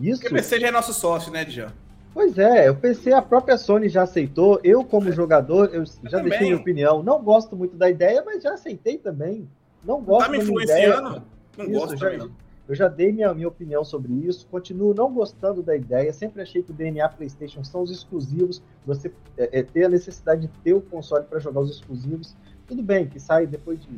isso. 0.00 0.20
Porque 0.20 0.34
o 0.34 0.36
PC 0.36 0.60
já 0.60 0.68
é 0.68 0.70
nosso 0.70 0.92
sócio, 0.92 1.32
né, 1.32 1.44
Djan? 1.44 1.72
Pois 2.12 2.36
é, 2.38 2.70
o 2.70 2.76
PC 2.76 3.12
a 3.12 3.22
própria 3.22 3.56
Sony 3.56 3.88
já 3.88 4.02
aceitou. 4.02 4.60
Eu, 4.64 4.84
como 4.84 5.08
é. 5.08 5.12
jogador, 5.12 5.70
eu, 5.72 5.82
eu 5.82 5.86
já 5.86 6.18
também. 6.18 6.30
deixei 6.30 6.48
minha 6.48 6.60
opinião. 6.60 7.02
Não 7.02 7.22
gosto 7.22 7.56
muito 7.56 7.76
da 7.76 7.88
ideia, 7.88 8.22
mas 8.24 8.42
já 8.42 8.54
aceitei 8.54 8.98
também. 8.98 9.48
Não 9.84 10.02
gosto 10.02 10.26
tá 10.26 10.32
me 10.32 10.38
influenciando? 10.38 11.22
Não 11.56 11.64
isso, 11.64 11.72
gosto 11.72 11.96
já, 11.96 12.10
também. 12.10 12.30
Eu 12.68 12.74
já 12.74 12.86
dei 12.86 13.10
minha, 13.10 13.34
minha 13.34 13.48
opinião 13.48 13.84
sobre 13.84 14.12
isso, 14.12 14.46
continuo 14.48 14.94
não 14.94 15.12
gostando 15.12 15.60
da 15.60 15.74
ideia, 15.74 16.12
sempre 16.12 16.40
achei 16.40 16.62
que 16.62 16.70
o 16.70 16.74
DNA 16.74 17.08
PlayStation 17.08 17.64
são 17.64 17.82
os 17.82 17.90
exclusivos, 17.90 18.62
você 18.86 19.10
é, 19.36 19.58
é, 19.58 19.62
ter 19.64 19.86
a 19.86 19.88
necessidade 19.88 20.42
de 20.42 20.48
ter 20.62 20.72
o 20.72 20.80
console 20.80 21.24
para 21.24 21.40
jogar 21.40 21.62
os 21.62 21.70
exclusivos. 21.70 22.36
Tudo 22.68 22.80
bem 22.80 23.08
que 23.08 23.18
sai 23.18 23.44
depois 23.44 23.80
de 23.80 23.88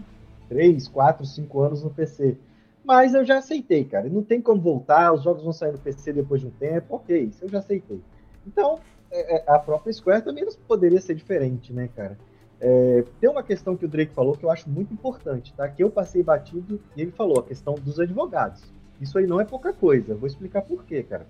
3, 0.49 0.89
4, 0.89 1.27
5 1.27 1.61
anos 1.61 1.83
no 1.83 1.91
PC. 1.91 2.39
Mas 2.85 3.15
eu 3.15 3.25
já 3.25 3.39
aceitei, 3.39 3.85
cara. 3.85 4.09
Não 4.09 4.23
tem 4.23 4.41
como 4.41 4.61
voltar, 4.61 5.13
os 5.13 5.23
jogos 5.23 5.43
vão 5.43 5.53
sair 5.53 5.73
no 5.73 5.79
PC 5.79 6.13
depois 6.13 6.41
de 6.41 6.49
um 6.49 6.51
tempo. 6.51 6.97
Ok, 6.97 7.17
isso 7.25 7.45
eu 7.45 7.49
já 7.49 7.59
aceitei. 7.59 8.01
Então, 8.47 8.81
é, 9.11 9.37
é, 9.37 9.45
a 9.47 9.59
própria 9.59 9.93
Square 9.93 10.23
também 10.23 10.45
poderia 10.67 11.01
ser 11.01 11.15
diferente, 11.15 11.73
né, 11.73 11.89
cara? 11.95 12.19
É, 12.61 13.05
tem 13.21 13.29
uma 13.29 13.43
questão 13.43 13.77
que 13.77 13.85
o 13.85 13.89
Drake 13.89 14.15
falou 14.15 14.37
que 14.37 14.45
eu 14.45 14.51
acho 14.51 14.71
muito 14.71 14.93
importante, 14.93 15.53
tá? 15.55 15.69
Que 15.69 15.83
eu 15.83 15.91
passei 15.91 16.23
batido 16.23 16.81
e 16.97 17.03
ele 17.03 17.11
falou 17.11 17.39
a 17.39 17.43
questão 17.43 17.75
dos 17.75 18.01
advogados. 18.01 18.63
Isso 19.01 19.19
aí 19.19 19.27
não 19.27 19.41
é 19.41 19.45
pouca 19.45 19.73
coisa. 19.73 20.15
Vou 20.15 20.27
explicar 20.27 20.63
por 20.63 20.85
quê, 20.85 21.03
cara. 21.03 21.27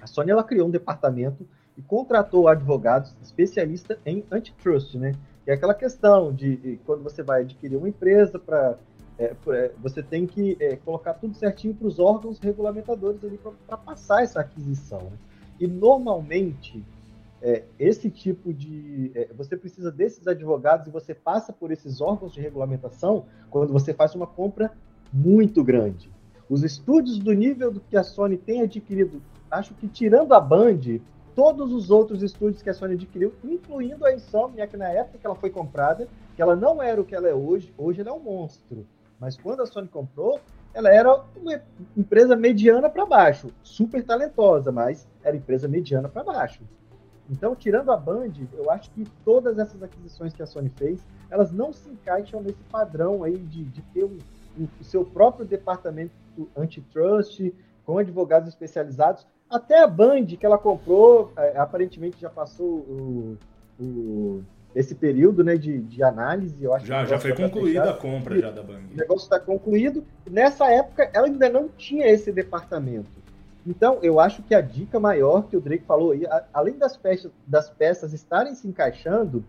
A 0.00 0.06
Sony 0.06 0.30
ela 0.30 0.42
criou 0.42 0.66
um 0.66 0.70
departamento 0.70 1.46
e 1.76 1.82
contratou 1.82 2.48
advogados 2.48 3.14
especialistas 3.22 3.98
em 4.04 4.24
antitrust, 4.30 4.94
né? 4.96 5.12
Que 5.44 5.50
é 5.50 5.54
aquela 5.54 5.74
questão 5.74 6.32
de 6.32 6.80
quando 6.86 7.02
você 7.02 7.22
vai 7.22 7.42
adquirir 7.42 7.76
uma 7.76 7.88
empresa 7.88 8.38
para 8.38 8.78
é, 9.18 9.34
é, 9.48 9.72
você 9.78 10.02
tem 10.02 10.26
que 10.26 10.56
é, 10.60 10.76
colocar 10.76 11.14
tudo 11.14 11.34
certinho 11.34 11.74
para 11.74 11.86
os 11.86 11.98
órgãos 11.98 12.38
regulamentadores 12.38 13.24
ali 13.24 13.38
para 13.66 13.76
passar 13.76 14.22
essa 14.22 14.40
aquisição. 14.40 15.00
Né? 15.00 15.18
E 15.58 15.66
normalmente 15.66 16.84
é, 17.40 17.64
esse 17.78 18.10
tipo 18.10 18.52
de. 18.52 19.10
É, 19.14 19.28
você 19.36 19.56
precisa 19.56 19.90
desses 19.90 20.26
advogados 20.26 20.86
e 20.86 20.90
você 20.90 21.14
passa 21.14 21.52
por 21.52 21.70
esses 21.70 22.00
órgãos 22.00 22.32
de 22.32 22.40
regulamentação 22.40 23.26
quando 23.50 23.72
você 23.72 23.94
faz 23.94 24.14
uma 24.14 24.26
compra 24.26 24.72
muito 25.12 25.64
grande. 25.64 26.10
Os 26.48 26.62
estúdios 26.62 27.18
do 27.18 27.32
nível 27.32 27.72
do 27.72 27.80
que 27.80 27.96
a 27.96 28.02
Sony 28.02 28.36
tem 28.36 28.62
adquirido, 28.62 29.22
acho 29.50 29.74
que 29.74 29.88
tirando 29.88 30.32
a 30.32 30.40
Band, 30.40 31.00
todos 31.34 31.72
os 31.72 31.90
outros 31.90 32.22
estúdios 32.22 32.62
que 32.62 32.70
a 32.70 32.74
Sony 32.74 32.94
adquiriu, 32.94 33.32
incluindo 33.44 34.04
a 34.04 34.12
Insomniac 34.12 34.76
na 34.76 34.88
época 34.88 35.18
que 35.18 35.26
ela 35.26 35.34
foi 35.34 35.50
comprada, 35.50 36.08
que 36.34 36.42
ela 36.42 36.54
não 36.54 36.82
era 36.82 37.00
o 37.00 37.04
que 37.04 37.14
ela 37.14 37.28
é 37.28 37.34
hoje, 37.34 37.72
hoje 37.76 38.00
ela 38.00 38.10
é 38.10 38.12
um 38.12 38.20
monstro. 38.20 38.86
Mas 39.18 39.36
quando 39.36 39.62
a 39.62 39.66
Sony 39.66 39.88
comprou, 39.88 40.40
ela 40.74 40.90
era 40.90 41.22
uma 41.36 41.60
empresa 41.96 42.36
mediana 42.36 42.90
para 42.90 43.06
baixo, 43.06 43.48
super 43.62 44.04
talentosa, 44.04 44.70
mas 44.70 45.08
era 45.24 45.36
empresa 45.36 45.66
mediana 45.66 46.08
para 46.08 46.22
baixo. 46.22 46.62
Então, 47.30 47.56
tirando 47.56 47.90
a 47.90 47.96
Band, 47.96 48.32
eu 48.52 48.70
acho 48.70 48.90
que 48.90 49.04
todas 49.24 49.58
essas 49.58 49.82
aquisições 49.82 50.32
que 50.32 50.42
a 50.42 50.46
Sony 50.46 50.68
fez, 50.76 51.00
elas 51.30 51.50
não 51.50 51.72
se 51.72 51.88
encaixam 51.88 52.40
nesse 52.40 52.62
padrão 52.70 53.24
aí 53.24 53.36
de, 53.36 53.64
de 53.64 53.82
ter 53.82 54.04
o 54.04 54.20
seu 54.82 55.04
próprio 55.04 55.44
departamento 55.44 56.12
antitrust, 56.56 57.52
com 57.84 57.98
advogados 57.98 58.48
especializados. 58.48 59.26
Até 59.48 59.82
a 59.82 59.86
Band 59.86 60.26
que 60.26 60.44
ela 60.44 60.58
comprou, 60.58 61.32
é, 61.36 61.56
aparentemente 61.56 62.20
já 62.20 62.28
passou 62.28 62.66
o, 62.66 63.38
o 63.80 64.42
esse 64.76 64.94
período 64.94 65.42
né, 65.42 65.56
de, 65.56 65.78
de 65.78 66.02
análise. 66.02 66.62
Eu 66.62 66.74
acho 66.74 66.84
já 66.84 67.02
já 67.06 67.18
foi 67.18 67.34
concluída 67.34 67.90
a 67.90 67.94
compra 67.94 68.38
já 68.38 68.50
da 68.50 68.62
Bang. 68.62 68.84
O 68.92 68.96
negócio 68.96 69.24
está 69.24 69.40
concluído. 69.40 70.04
Nessa 70.30 70.70
época, 70.70 71.10
ela 71.14 71.26
ainda 71.26 71.48
não 71.48 71.66
tinha 71.66 72.06
esse 72.06 72.30
departamento. 72.30 73.10
Então, 73.66 73.98
eu 74.02 74.20
acho 74.20 74.42
que 74.42 74.54
a 74.54 74.60
dica 74.60 75.00
maior 75.00 75.48
que 75.48 75.56
o 75.56 75.60
Drake 75.62 75.84
falou 75.84 76.12
aí, 76.12 76.24
além 76.52 76.76
das 76.76 76.94
peças, 76.94 77.32
das 77.46 77.70
peças 77.70 78.12
estarem 78.12 78.54
se 78.54 78.68
encaixando, 78.68 79.42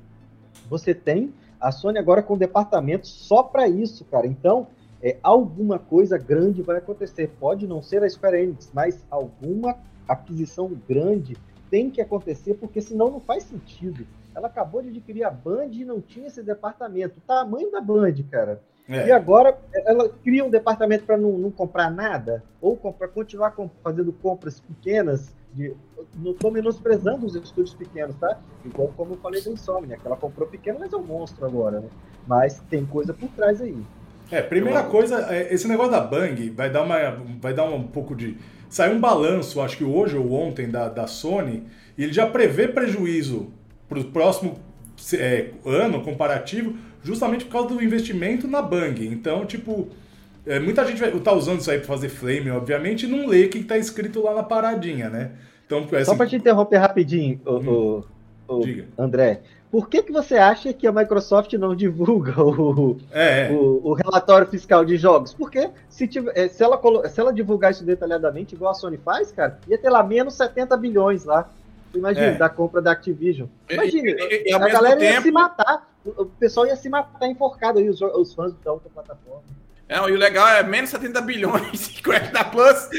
você 0.70 0.96
tem 0.96 1.34
a 1.60 1.74
Sony 1.74 2.00
agora 2.00 2.24
com 2.24 2.36
um 2.36 2.38
departamento 2.38 3.06
só 3.06 3.44
para 3.44 3.68
isso, 3.68 4.06
cara. 4.06 4.26
Então, 4.26 4.68
é, 5.04 5.18
alguma 5.22 5.78
coisa 5.78 6.18
grande 6.18 6.62
vai 6.62 6.78
acontecer. 6.78 7.32
Pode 7.38 7.68
não 7.68 7.82
ser 7.82 8.02
a 8.02 8.10
Square 8.10 8.38
Enix, 8.38 8.72
mas 8.74 9.06
alguma 9.12 9.76
aquisição 10.08 10.72
grande 10.88 11.36
tem 11.70 11.92
que 11.92 12.00
acontecer, 12.00 12.54
porque 12.54 12.80
senão 12.80 13.12
não 13.12 13.20
faz 13.20 13.44
sentido. 13.44 14.08
Ela 14.38 14.50
acabou 14.50 14.84
de 14.84 14.90
adquirir 14.90 15.24
a 15.24 15.32
Band 15.32 15.70
e 15.72 15.84
não 15.84 16.00
tinha 16.00 16.28
esse 16.28 16.44
departamento. 16.44 17.18
O 17.18 17.22
tamanho 17.22 17.72
da 17.72 17.82
Band, 17.82 18.14
cara. 18.30 18.62
É. 18.88 19.08
E 19.08 19.12
agora 19.12 19.58
ela 19.74 20.08
cria 20.24 20.46
um 20.46 20.50
departamento 20.52 21.06
para 21.06 21.18
não, 21.18 21.40
não, 21.40 21.50
comprar 21.50 21.90
nada, 21.90 22.44
ou 22.62 22.78
para 22.78 23.08
continuar 23.08 23.56
fazendo 23.84 24.14
compras 24.14 24.60
pequenas. 24.60 25.36
De, 25.52 25.74
não 26.16 26.34
estou 26.34 26.52
menosprezando 26.52 27.26
os 27.26 27.34
estúdios 27.34 27.74
pequenos, 27.74 28.16
tá? 28.18 28.40
Igual 28.64 28.94
como 28.96 29.16
eu 29.16 29.18
falei 29.18 29.42
da 29.42 29.50
Insomnia, 29.50 29.98
que 29.98 30.06
ela 30.06 30.16
comprou 30.16 30.48
pequeno, 30.48 30.78
mas 30.80 30.94
é 30.94 30.98
um 30.98 31.04
monstro 31.04 31.44
agora, 31.44 31.80
né? 31.80 31.88
Mas 32.28 32.62
tem 32.70 32.86
coisa 32.86 33.16
por 33.16 33.30
trás 33.30 33.60
aí. 33.60 33.84
É, 34.30 34.40
primeira 34.40 34.84
coisa, 34.84 35.34
é, 35.34 35.52
esse 35.52 35.68
negócio 35.68 35.94
da 35.94 36.02
Bang 36.02 36.52
vai 36.52 36.70
dar, 36.70 36.84
uma, 36.84 36.96
vai 37.42 37.56
dar 37.56 37.64
um 37.64 37.88
pouco 37.88 38.16
de. 38.16 38.38
Saiu 38.70 38.98
um 38.98 39.00
balanço, 39.00 39.60
acho 39.62 39.78
que 39.78 39.84
hoje 39.84 40.16
ou 40.16 40.32
ontem, 40.32 40.70
da, 40.70 40.90
da 40.90 41.08
Sony, 41.08 41.66
e 41.98 42.04
ele 42.04 42.14
já 42.14 42.28
prevê 42.28 42.68
prejuízo 42.68 43.57
para 43.88 44.00
o 44.00 44.04
próximo 44.06 44.60
é, 45.14 45.52
ano 45.66 46.02
comparativo, 46.02 46.76
justamente 47.04 47.46
por 47.46 47.52
causa 47.52 47.70
do 47.70 47.84
investimento 47.84 48.48
na 48.48 48.62
Bang. 48.62 49.06
Então, 49.08 49.46
tipo, 49.46 49.90
é, 50.46 50.60
muita 50.60 50.86
gente 50.86 51.00
vai 51.00 51.12
tá 51.20 51.34
usando 51.34 51.60
isso 51.60 51.70
aí 51.72 51.78
para 51.78 51.88
fazer 51.88 52.10
flame, 52.10 52.50
obviamente, 52.52 53.06
e 53.06 53.10
não 53.10 53.28
lê 53.28 53.46
o 53.46 53.50
que 53.50 53.60
está 53.60 53.78
escrito 53.78 54.24
lá 54.24 54.34
na 54.34 54.44
paradinha, 54.44 55.10
né? 55.10 55.32
Então, 55.66 55.86
assim, 55.92 56.06
Só 56.06 56.16
para 56.16 56.28
te 56.28 56.36
interromper 56.38 56.78
rapidinho, 56.78 57.40
hum, 57.46 57.68
o, 57.68 58.06
o, 58.48 58.60
o 58.66 58.86
André. 58.98 59.42
Por 59.70 59.90
que, 59.90 60.02
que 60.02 60.14
você 60.14 60.38
acha 60.38 60.72
que 60.72 60.88
a 60.88 60.92
Microsoft 60.94 61.52
não 61.54 61.76
divulga 61.76 62.42
o, 62.42 62.98
é, 63.12 63.48
é. 63.48 63.52
o, 63.52 63.82
o 63.84 63.94
relatório 63.94 64.48
fiscal 64.48 64.86
de 64.86 64.96
jogos? 64.96 65.34
Porque 65.34 65.70
se, 65.90 66.08
tiver, 66.08 66.32
é, 66.36 66.48
se, 66.48 66.64
ela, 66.64 66.80
se 67.10 67.20
ela 67.20 67.34
divulgar 67.34 67.72
isso 67.72 67.84
detalhadamente, 67.84 68.56
igual 68.56 68.72
a 68.72 68.74
Sony 68.74 68.98
faz, 68.98 69.32
cara, 69.34 69.60
ia 69.68 69.78
ter 69.78 69.90
lá 69.90 70.02
menos 70.02 70.36
70 70.36 70.78
bilhões 70.78 71.26
lá. 71.26 71.50
Imagina, 71.98 72.28
é. 72.28 72.36
da 72.36 72.50
compra 72.50 72.82
da 72.82 72.92
Activision. 72.92 73.48
Imagina, 73.70 74.10
e, 74.10 74.50
e, 74.50 74.54
a 74.54 74.60
galera 74.60 74.98
tempo... 74.98 75.14
ia 75.14 75.22
se 75.22 75.32
matar. 75.32 75.90
O 76.06 76.26
pessoal 76.26 76.68
ia 76.68 76.76
se 76.76 76.90
matar 76.90 77.28
enforcado 77.28 77.80
aí, 77.80 77.90
os, 77.90 78.02
os 78.02 78.34
fãs 78.34 78.54
da 78.64 78.72
outra 78.72 78.90
plataforma. 78.90 79.44
É, 79.90 79.98
e 79.98 80.12
o 80.12 80.18
legal 80.18 80.48
é 80.48 80.64
menos 80.64 80.90
70 80.90 81.22
bilhões 81.22 82.02
da 82.34 82.44
Plus. 82.44 82.90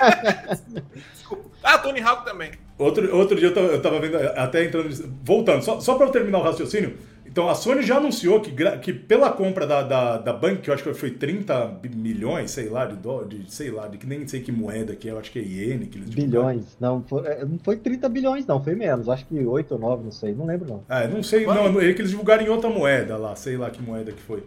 ah, 1.62 1.78
Tony 1.78 2.00
Hawk 2.00 2.24
também. 2.24 2.52
Outro, 2.78 3.14
outro 3.14 3.36
dia 3.36 3.48
eu 3.48 3.54
tava, 3.54 3.66
eu 3.66 3.82
tava 3.82 4.00
vendo, 4.00 4.16
até 4.16 4.64
entrando. 4.64 4.88
Voltando, 5.22 5.62
só, 5.62 5.78
só 5.80 5.94
para 5.96 6.06
eu 6.06 6.10
terminar 6.10 6.38
o 6.38 6.42
raciocínio. 6.42 6.96
Então 7.30 7.48
a 7.48 7.54
Sony 7.54 7.82
já 7.82 7.98
anunciou 7.98 8.40
que, 8.40 8.52
que 8.82 8.92
pela 8.92 9.30
compra 9.30 9.64
da, 9.64 9.82
da, 9.82 10.18
da 10.18 10.32
Bank, 10.32 10.62
que 10.62 10.70
eu 10.70 10.74
acho 10.74 10.82
que 10.82 10.92
foi 10.92 11.12
30 11.12 11.78
milhões, 11.94 12.50
sei 12.50 12.68
lá, 12.68 12.84
de 12.84 12.96
dólar, 12.96 13.28
de, 13.28 13.48
sei 13.52 13.70
lá, 13.70 13.86
de 13.86 13.98
que 13.98 14.06
nem 14.06 14.26
sei 14.26 14.40
que 14.40 14.50
moeda 14.50 14.96
que 14.96 15.08
é, 15.08 15.12
eu 15.12 15.18
acho 15.18 15.30
que 15.30 15.38
é 15.38 15.42
iene 15.42 15.86
que 15.86 15.96
eles 15.96 16.10
Bilhões, 16.10 16.76
não 16.80 17.04
foi, 17.04 17.24
é, 17.28 17.44
não 17.44 17.58
foi 17.60 17.76
30 17.76 18.08
bilhões, 18.08 18.44
não, 18.46 18.62
foi 18.62 18.74
menos, 18.74 19.08
acho 19.08 19.24
que 19.26 19.38
8 19.38 19.72
ou 19.72 19.78
9, 19.78 20.04
não 20.04 20.10
sei, 20.10 20.34
não 20.34 20.44
lembro 20.44 20.68
não. 20.68 20.82
Ah, 20.88 21.06
não 21.06 21.22
sei, 21.22 21.46
não, 21.46 21.80
é 21.80 21.92
que 21.92 22.00
eles 22.00 22.10
divulgaram 22.10 22.44
em 22.44 22.48
outra 22.48 22.68
moeda 22.68 23.16
lá, 23.16 23.36
sei 23.36 23.56
lá 23.56 23.70
que 23.70 23.80
moeda 23.80 24.10
que 24.10 24.20
foi. 24.22 24.42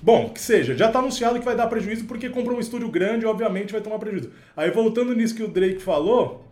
Bom, 0.00 0.30
que 0.30 0.40
seja, 0.40 0.74
já 0.74 0.86
está 0.86 1.00
anunciado 1.00 1.38
que 1.38 1.44
vai 1.44 1.54
dar 1.54 1.66
prejuízo 1.66 2.06
porque 2.06 2.30
comprou 2.30 2.56
um 2.56 2.60
estúdio 2.60 2.90
grande, 2.90 3.26
obviamente 3.26 3.72
vai 3.72 3.82
tomar 3.82 3.98
prejuízo. 3.98 4.30
Aí 4.56 4.70
voltando 4.70 5.14
nisso 5.14 5.34
que 5.34 5.42
o 5.42 5.48
Drake 5.48 5.80
falou, 5.80 6.46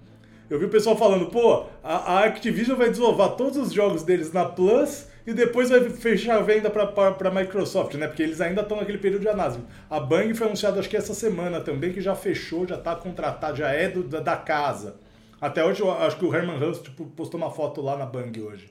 eu 0.51 0.59
vi 0.59 0.67
o 0.67 0.69
pessoal 0.69 0.97
falando, 0.97 1.27
pô, 1.27 1.65
a, 1.83 2.19
a 2.19 2.25
Activision 2.27 2.77
vai 2.77 2.91
desovar 2.91 3.31
todos 3.31 3.57
os 3.57 3.73
jogos 3.73 4.03
deles 4.03 4.31
na 4.31 4.45
Plus 4.45 5.09
e 5.27 5.33
depois 5.33 5.71
vai 5.71 5.89
fechar 5.91 6.39
a 6.39 6.43
venda 6.43 6.71
para 6.71 7.29
a 7.29 7.31
Microsoft, 7.31 7.95
né? 7.95 8.07
Porque 8.07 8.23
eles 8.23 8.41
ainda 8.41 8.63
estão 8.63 8.77
naquele 8.77 8.99
período 8.99 9.23
de 9.23 9.29
análise. 9.29 9.61
A 9.89 10.01
Bang 10.01 10.33
foi 10.35 10.47
anunciado 10.47 10.79
acho 10.79 10.89
que 10.89 10.97
essa 10.97 11.15
semana 11.15 11.61
também, 11.61 11.93
que 11.93 12.01
já 12.01 12.15
fechou, 12.15 12.67
já 12.67 12.77
está 12.77 12.95
contratado, 12.97 13.57
já 13.59 13.71
é 13.71 13.89
do, 13.89 14.03
da, 14.03 14.21
da, 14.21 14.37
casa. 14.37 14.97
Até 15.41 15.65
hoje, 15.65 15.81
eu 15.81 15.91
acho 15.91 16.17
que 16.17 16.25
o 16.25 16.35
Herman 16.35 16.63
Huss 16.63 16.81
tipo, 16.81 17.05
postou 17.07 17.41
uma 17.41 17.51
foto 17.51 17.81
lá 17.81 17.97
na 17.97 18.07
Bang 18.07 18.41
hoje. 18.41 18.71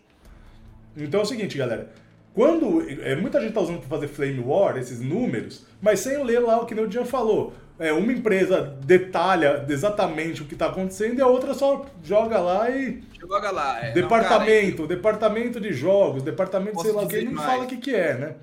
Então 0.97 1.21
é 1.21 1.23
o 1.23 1.25
seguinte, 1.25 1.57
galera. 1.57 1.89
Quando. 2.33 2.81
É, 3.01 3.15
muita 3.15 3.39
gente 3.39 3.49
está 3.49 3.61
usando 3.61 3.79
para 3.79 3.89
fazer 3.89 4.07
Flame 4.07 4.39
War, 4.39 4.77
esses 4.77 4.99
números, 4.99 5.65
mas 5.81 5.99
sem 5.99 6.23
ler 6.23 6.39
lá 6.39 6.61
o 6.61 6.65
que 6.65 6.73
o 6.73 6.91
Jean 6.91 7.05
falou 7.05 7.53
é, 7.79 7.93
uma 7.93 8.11
empresa 8.11 8.77
detalha 8.83 9.65
exatamente 9.69 10.41
o 10.41 10.45
que 10.45 10.53
está 10.53 10.67
acontecendo 10.67 11.17
e 11.17 11.21
a 11.21 11.27
outra 11.27 11.53
só 11.53 11.85
joga 12.03 12.37
lá 12.39 12.69
e. 12.69 13.01
Joga 13.17 13.51
lá, 13.51 13.83
é. 13.83 13.91
Departamento, 13.93 14.81
não, 14.81 14.87
cara, 14.87 14.97
departamento 14.97 15.61
de 15.61 15.71
jogos, 15.73 16.21
departamento 16.21 16.81
sei 16.81 16.91
lá 16.91 17.03
o 17.03 17.07
que, 17.07 17.21
não 17.23 17.41
fala 17.41 17.63
o 17.63 17.67
que, 17.67 17.77
que 17.77 17.95
é, 17.95 18.17
né? 18.17 18.35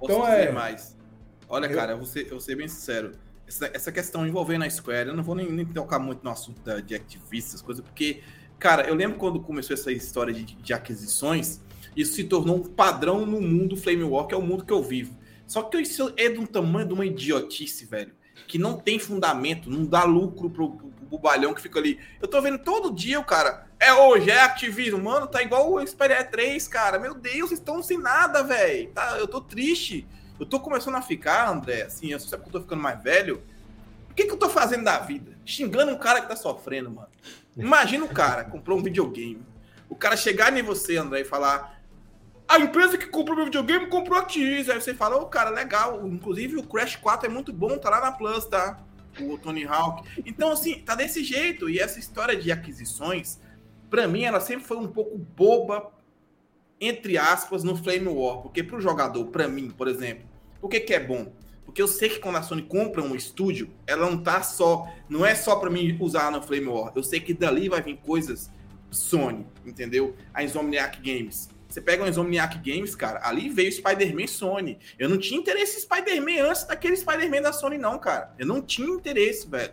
Posso 0.00 0.12
então 0.12 0.26
é. 0.26 0.50
mais. 0.50 0.96
Olha, 1.48 1.66
eu... 1.66 1.76
cara, 1.76 1.92
eu 1.92 1.98
vou, 1.98 2.06
ser, 2.06 2.24
eu 2.24 2.30
vou 2.30 2.40
ser 2.40 2.56
bem 2.56 2.66
sincero. 2.66 3.12
Essa, 3.46 3.70
essa 3.72 3.92
questão 3.92 4.26
envolvendo 4.26 4.64
a 4.64 4.70
Square, 4.70 5.10
eu 5.10 5.16
não 5.16 5.22
vou 5.22 5.36
nem, 5.36 5.50
nem 5.50 5.64
tocar 5.64 6.00
muito 6.00 6.24
no 6.24 6.30
assunto 6.30 6.60
da, 6.62 6.80
de 6.80 6.94
ativistas, 6.94 7.62
coisas, 7.62 7.84
porque, 7.84 8.20
cara, 8.58 8.88
eu 8.88 8.94
lembro 8.94 9.16
quando 9.16 9.38
começou 9.40 9.74
essa 9.74 9.92
história 9.92 10.32
de, 10.34 10.44
de 10.44 10.72
aquisições, 10.72 11.60
isso 11.96 12.14
se 12.14 12.24
tornou 12.24 12.56
um 12.56 12.62
padrão 12.64 13.24
no 13.26 13.40
mundo 13.40 13.76
Flame 13.76 14.02
War, 14.02 14.26
que 14.26 14.34
é 14.34 14.36
o 14.36 14.42
mundo 14.42 14.64
que 14.64 14.72
eu 14.72 14.82
vivo. 14.82 15.16
Só 15.46 15.62
que 15.62 15.78
isso 15.78 16.12
é 16.16 16.28
de 16.28 16.38
um 16.38 16.46
tamanho 16.46 16.88
de 16.88 16.94
uma 16.94 17.04
idiotice, 17.04 17.84
velho 17.84 18.12
que 18.46 18.58
não 18.58 18.78
tem 18.78 18.98
fundamento, 18.98 19.70
não 19.70 19.84
dá 19.84 20.04
lucro 20.04 20.50
pro, 20.50 20.70
pro, 20.70 20.88
pro 20.88 21.06
bobalhão 21.06 21.54
que 21.54 21.62
fica 21.62 21.78
ali. 21.78 21.98
Eu 22.20 22.28
tô 22.28 22.40
vendo 22.40 22.58
todo 22.58 22.92
dia 22.92 23.18
o 23.18 23.24
cara. 23.24 23.66
É 23.78 23.92
hoje, 23.92 24.30
é 24.30 24.40
Activision. 24.40 25.00
Mano, 25.00 25.26
tá 25.26 25.42
igual 25.42 25.72
o 25.72 25.86
Xperia 25.86 26.24
3, 26.24 26.68
cara. 26.68 26.98
Meu 26.98 27.14
Deus, 27.14 27.48
vocês 27.48 27.60
estão 27.60 27.82
sem 27.82 27.98
nada, 27.98 28.42
velho. 28.42 28.90
Tá, 28.90 29.16
eu 29.18 29.26
tô 29.26 29.40
triste. 29.40 30.06
Eu 30.38 30.46
tô 30.46 30.60
começando 30.60 30.96
a 30.96 31.02
ficar, 31.02 31.48
André, 31.48 31.82
assim, 31.82 32.12
eu 32.12 32.18
sei 32.18 32.38
que 32.38 32.46
eu 32.46 32.52
tô 32.52 32.60
ficando 32.60 32.82
mais 32.82 33.02
velho. 33.02 33.42
O 34.10 34.14
que, 34.14 34.24
que 34.24 34.32
eu 34.32 34.36
tô 34.36 34.48
fazendo 34.48 34.84
da 34.84 34.98
vida? 34.98 35.32
Xingando 35.44 35.92
um 35.92 35.98
cara 35.98 36.20
que 36.20 36.28
tá 36.28 36.36
sofrendo, 36.36 36.90
mano. 36.90 37.08
Imagina 37.56 38.04
o 38.04 38.08
cara, 38.08 38.44
comprou 38.44 38.78
um 38.78 38.82
videogame. 38.82 39.42
O 39.88 39.94
cara 39.94 40.16
chegar 40.16 40.56
em 40.56 40.62
você, 40.62 40.96
André, 40.96 41.20
e 41.20 41.24
falar: 41.24 41.81
a 42.48 42.58
empresa 42.58 42.98
que 42.98 43.06
comprou 43.06 43.36
meu 43.36 43.46
videogame 43.46 43.86
comprou 43.86 44.18
a 44.18 44.28
X. 44.28 44.68
Aí 44.68 44.80
você 44.80 44.94
fala, 44.94 45.16
ô, 45.16 45.22
oh, 45.22 45.26
cara, 45.26 45.50
legal. 45.50 46.06
Inclusive 46.06 46.56
o 46.56 46.62
Crash 46.62 46.96
4 46.96 47.26
é 47.26 47.32
muito 47.32 47.52
bom, 47.52 47.78
tá 47.78 47.90
lá 47.90 48.00
na 48.00 48.12
Plus, 48.12 48.44
tá? 48.44 48.78
O 49.20 49.38
Tony 49.38 49.64
Hawk. 49.64 50.08
Então, 50.24 50.52
assim, 50.52 50.80
tá 50.80 50.94
desse 50.94 51.22
jeito. 51.22 51.68
E 51.68 51.78
essa 51.78 51.98
história 51.98 52.36
de 52.36 52.50
aquisições, 52.50 53.40
para 53.88 54.06
mim, 54.06 54.24
ela 54.24 54.40
sempre 54.40 54.64
foi 54.64 54.76
um 54.76 54.88
pouco 54.88 55.16
boba, 55.16 55.92
entre 56.80 57.16
aspas, 57.16 57.62
no 57.62 57.76
Flame 57.76 58.08
War. 58.08 58.38
Porque 58.38 58.62
pro 58.62 58.80
jogador, 58.80 59.24
para 59.26 59.48
mim, 59.48 59.70
por 59.70 59.88
exemplo, 59.88 60.24
por 60.60 60.68
que, 60.68 60.80
que 60.80 60.94
é 60.94 61.00
bom? 61.00 61.32
Porque 61.64 61.80
eu 61.80 61.88
sei 61.88 62.10
que 62.10 62.18
quando 62.18 62.36
a 62.36 62.42
Sony 62.42 62.62
compra 62.62 63.02
um 63.02 63.14
estúdio, 63.14 63.70
ela 63.86 64.10
não 64.10 64.22
tá 64.22 64.42
só. 64.42 64.86
Não 65.08 65.24
é 65.24 65.34
só 65.34 65.56
para 65.56 65.70
mim 65.70 65.96
usar 66.00 66.30
no 66.30 66.42
Flame 66.42 66.66
War. 66.66 66.92
Eu 66.94 67.02
sei 67.02 67.18
que 67.18 67.32
dali 67.32 67.68
vai 67.68 67.80
vir 67.80 67.96
coisas 67.96 68.50
Sony, 68.90 69.46
entendeu? 69.64 70.14
A 70.34 70.44
Insomniac 70.44 71.00
Games 71.00 71.48
você 71.72 71.80
pega 71.80 72.04
um 72.04 72.06
Insomniac 72.06 72.58
Games, 72.58 72.94
cara, 72.94 73.26
ali 73.26 73.48
veio 73.48 73.72
Spider-Man 73.72 74.26
Sony. 74.26 74.78
Eu 74.98 75.08
não 75.08 75.16
tinha 75.16 75.40
interesse 75.40 75.78
em 75.78 75.80
Spider-Man 75.80 76.50
antes 76.50 76.64
daquele 76.64 76.94
Spider-Man 76.94 77.40
da 77.40 77.50
Sony, 77.50 77.78
não, 77.78 77.98
cara. 77.98 78.34
Eu 78.38 78.46
não 78.46 78.60
tinha 78.60 78.86
interesse, 78.88 79.48
velho. 79.48 79.72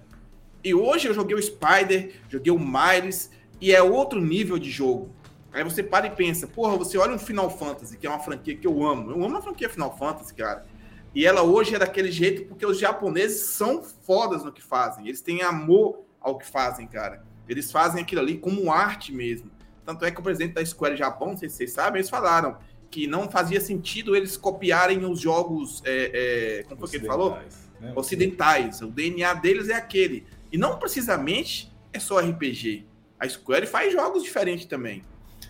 E 0.63 0.74
hoje 0.74 1.10
eu 1.10 1.13
joguei 1.13 1.36
o 1.36 1.41
Spider, 1.41 2.13
joguei 2.29 2.53
o 2.53 2.58
Miles, 2.58 3.29
e 3.60 3.75
é 3.75 3.84
outro 3.84 4.22
nível 4.22 4.58
de 4.58 4.72
jogo. 4.72 5.13
Aí 5.51 5.62
você 5.62 5.84
para 5.84 6.08
e 6.08 6.12
pensa, 6.12 6.48
porra, 6.48 6.77
você 6.77 6.98
olha 6.98 7.13
um 7.13 7.20
Final 7.20 7.50
Fantasy, 7.50 7.98
que 7.98 8.08
é 8.08 8.10
uma 8.10 8.20
franquia 8.20 8.56
que 8.56 8.65
eu 8.65 8.82
amo. 8.82 9.12
Eu 9.12 9.22
amo 9.22 9.36
a 9.36 9.41
franquia 9.41 9.68
Final 9.68 9.98
Fantasy, 9.98 10.34
cara. 10.34 10.65
E 11.13 11.25
ela 11.25 11.44
hoje 11.44 11.75
é 11.75 11.79
daquele 11.79 12.12
jeito 12.13 12.46
porque 12.46 12.65
os 12.65 12.79
japoneses 12.79 13.41
são 13.41 13.84
fodas 13.84 14.41
no 14.41 14.53
que 14.53 14.62
fazem. 14.62 15.06
Eles 15.06 15.20
têm 15.20 15.41
amor 15.41 16.06
ao 16.22 16.38
que 16.38 16.46
fazem, 16.46 16.88
cara. 16.88 17.25
Eles 17.48 17.70
fazem 17.70 18.01
aquilo 18.01 18.22
ali 18.22 18.38
como 18.38 18.72
arte 18.72 19.12
mesmo. 19.12 19.51
Tanto 19.89 20.05
é 20.05 20.12
que 20.12 20.19
o 20.19 20.24
presidente 20.24 20.53
da 20.53 20.63
Square 20.63 20.96
Japão, 20.96 21.29
não 21.29 21.38
sei 21.38 21.50
se 21.50 21.55
vocês 21.55 21.72
sabem, 21.72 21.98
eles 21.98 22.12
falaram 22.12 22.60
que 22.91 23.08
não 23.08 23.27
fazia 23.27 23.60
sentido 23.60 24.15
eles 24.15 24.38
copiarem 24.38 25.03
os 25.03 25.19
jogos. 25.19 25.81
É, 25.84 26.60
é, 26.60 26.63
como 26.65 26.81
foi 26.81 26.89
que 26.89 26.96
ele 26.98 27.08
falou? 27.08 27.39
Né? 27.81 27.91
Ocidentais. 27.96 28.84
O 28.84 28.88
DNA 28.91 29.34
deles 29.34 29.67
é 29.67 29.74
aquele. 29.74 30.27
E 30.51 30.60
não 30.60 30.77
precisamente 30.77 31.74
é 31.91 31.98
só 31.98 32.19
RPG. 32.19 32.86
A 33.19 33.27
Square 33.27 33.65
faz 33.65 33.91
jogos 33.91 34.22
diferentes 34.22 34.67
também. 34.67 35.01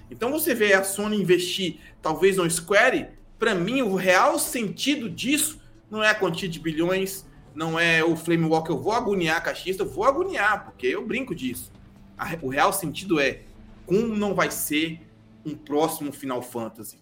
Então 0.10 0.32
você 0.32 0.56
vê 0.56 0.72
a 0.72 0.86
Sony 0.86 1.22
investir, 1.22 1.76
talvez 2.02 2.38
no 2.38 2.50
Square, 2.50 3.10
para 3.38 3.54
mim 3.54 3.82
o 3.82 3.94
real 3.94 4.40
sentido 4.40 5.10
disso 5.10 5.60
não 5.92 6.02
é 6.02 6.12
a 6.12 6.16
quantia 6.16 6.48
de 6.48 6.62
bilhões, 6.62 7.26
não 7.54 7.78
é 7.78 8.02
o 8.06 8.16
Flame 8.16 8.46
Walk, 8.46 8.70
eu 8.70 8.80
vou 8.80 8.94
agoniar 8.94 9.36
a 9.36 9.42
caixista, 9.42 9.84
eu 9.84 9.90
vou 9.90 10.06
agoniar, 10.06 10.64
porque 10.64 10.88
eu 10.88 11.06
brinco 11.06 11.36
disso. 11.36 11.74
o 12.42 12.48
real 12.48 12.72
sentido 12.72 13.20
é 13.20 13.42
como 13.90 14.16
não 14.16 14.36
vai 14.36 14.52
ser 14.52 15.02
um 15.44 15.56
próximo 15.56 16.12
Final 16.12 16.44
Fantasy? 16.44 17.02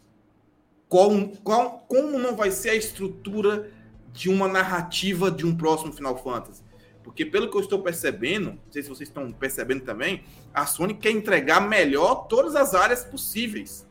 Qual, 0.87 1.11
qual, 1.43 1.79
como 1.79 2.17
não 2.17 2.33
vai 2.33 2.49
ser 2.49 2.69
a 2.69 2.75
estrutura 2.75 3.69
de 4.13 4.29
uma 4.29 4.47
narrativa 4.47 5.29
de 5.29 5.45
um 5.45 5.53
próximo 5.53 5.91
Final 5.91 6.17
Fantasy? 6.23 6.63
Porque 7.03 7.25
pelo 7.25 7.51
que 7.51 7.57
eu 7.57 7.61
estou 7.61 7.83
percebendo, 7.83 8.51
não 8.51 8.71
sei 8.71 8.83
se 8.83 8.87
vocês 8.87 9.09
estão 9.09 9.29
percebendo 9.33 9.81
também, 9.81 10.23
a 10.53 10.65
Sony 10.65 10.93
quer 10.93 11.11
entregar 11.11 11.59
melhor 11.59 12.25
todas 12.29 12.55
as 12.55 12.73
áreas 12.73 13.03
possíveis. 13.03 13.85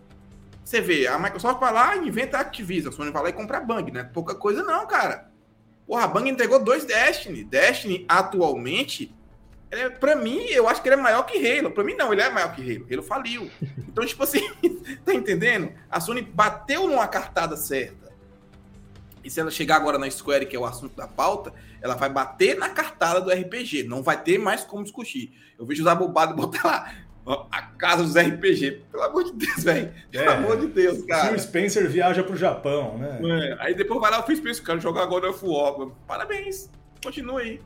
Você 0.65 0.81
vê, 0.81 1.07
a 1.07 1.19
Microsoft 1.19 1.61
vai 1.61 1.75
lá 1.75 1.97
e 1.97 2.09
inventa 2.09 2.39
a 2.39 2.41
Activision, 2.41 2.91
a 2.91 2.97
Sony 2.97 3.11
vai 3.11 3.25
lá 3.25 3.29
e 3.29 3.35
compra 3.35 3.59
a 3.59 3.61
Bang, 3.61 3.93
né? 3.93 4.05
Pouca 4.05 4.35
coisa 4.35 4.63
não, 4.63 4.87
cara. 4.87 5.31
Porra, 5.87 6.05
a 6.05 6.09
Bang 6.09 6.31
entregou 6.31 6.65
dois 6.65 6.87
Destiny. 6.87 7.45
Destiny, 7.45 8.07
atualmente, 8.09 9.15
é, 9.77 9.91
pra 9.91 10.17
mim, 10.17 10.45
eu 10.47 10.69
acho 10.69 10.83
que 10.83 10.89
ele 10.89 10.97
é 10.97 11.03
maior 11.03 11.23
que 11.25 11.39
Halo. 11.39 11.71
Pra 11.71 11.85
mim, 11.85 11.95
não, 11.95 12.13
ele 12.13 12.23
é 12.23 12.31
maior 12.31 12.55
que 12.55 12.63
Halo. 12.63 12.87
Halo 12.91 13.03
faliu. 13.03 13.51
Então, 13.79 14.05
tipo 14.05 14.23
assim, 14.23 14.51
tá 15.05 15.15
entendendo? 15.15 15.73
A 15.91 16.01
Sony 16.01 16.23
bateu 16.23 16.89
numa 16.89 17.07
cartada 17.07 17.57
certa. 17.57 18.07
E 19.23 19.31
se 19.31 19.41
ela 19.41 19.51
chegar 19.51 19.77
agora 19.77 19.99
na 19.99 20.09
Square, 20.11 20.47
que 20.47 20.55
é 20.55 20.59
o 20.59 20.65
assunto 20.65 20.95
da 20.97 21.09
pauta, 21.09 21.53
ela 21.83 21.95
vai 21.97 22.09
bater 22.09 22.57
na 22.57 22.69
cartada 22.69 23.21
do 23.21 23.31
RPG. 23.31 23.83
Não 23.85 24.03
vai 24.03 24.23
ter 24.23 24.39
mais 24.39 24.65
como 24.65 24.85
discutir. 24.85 25.33
Eu 25.59 25.67
vejo 25.67 25.83
usar 25.83 25.95
bobado 25.95 26.33
e 26.33 26.37
botar 26.37 26.65
lá 26.65 26.93
a 27.51 27.63
casa 27.63 28.05
dos 28.05 28.15
RPG. 28.15 28.83
Pelo 28.91 29.03
amor 29.03 29.25
de 29.25 29.33
Deus, 29.33 29.65
velho. 29.65 29.93
Pelo 30.13 30.31
é, 30.31 30.35
amor 30.35 30.61
de 30.61 30.69
Deus, 30.69 31.05
cara. 31.05 31.29
Phil 31.29 31.39
Spencer 31.41 31.89
viaja 31.91 32.23
pro 32.23 32.37
Japão, 32.37 32.99
né? 32.99 33.19
É, 33.23 33.57
aí 33.59 33.75
depois 33.75 34.01
vai 34.01 34.11
lá 34.11 34.21
o 34.21 34.23
Phil 34.23 34.37
Spencer, 34.37 34.65
quero 34.65 34.81
jogar 34.81 35.07
God 35.07 35.25
of 35.25 35.45
War. 35.45 35.91
Parabéns. 36.07 36.71
Continue 37.03 37.43
aí. 37.43 37.61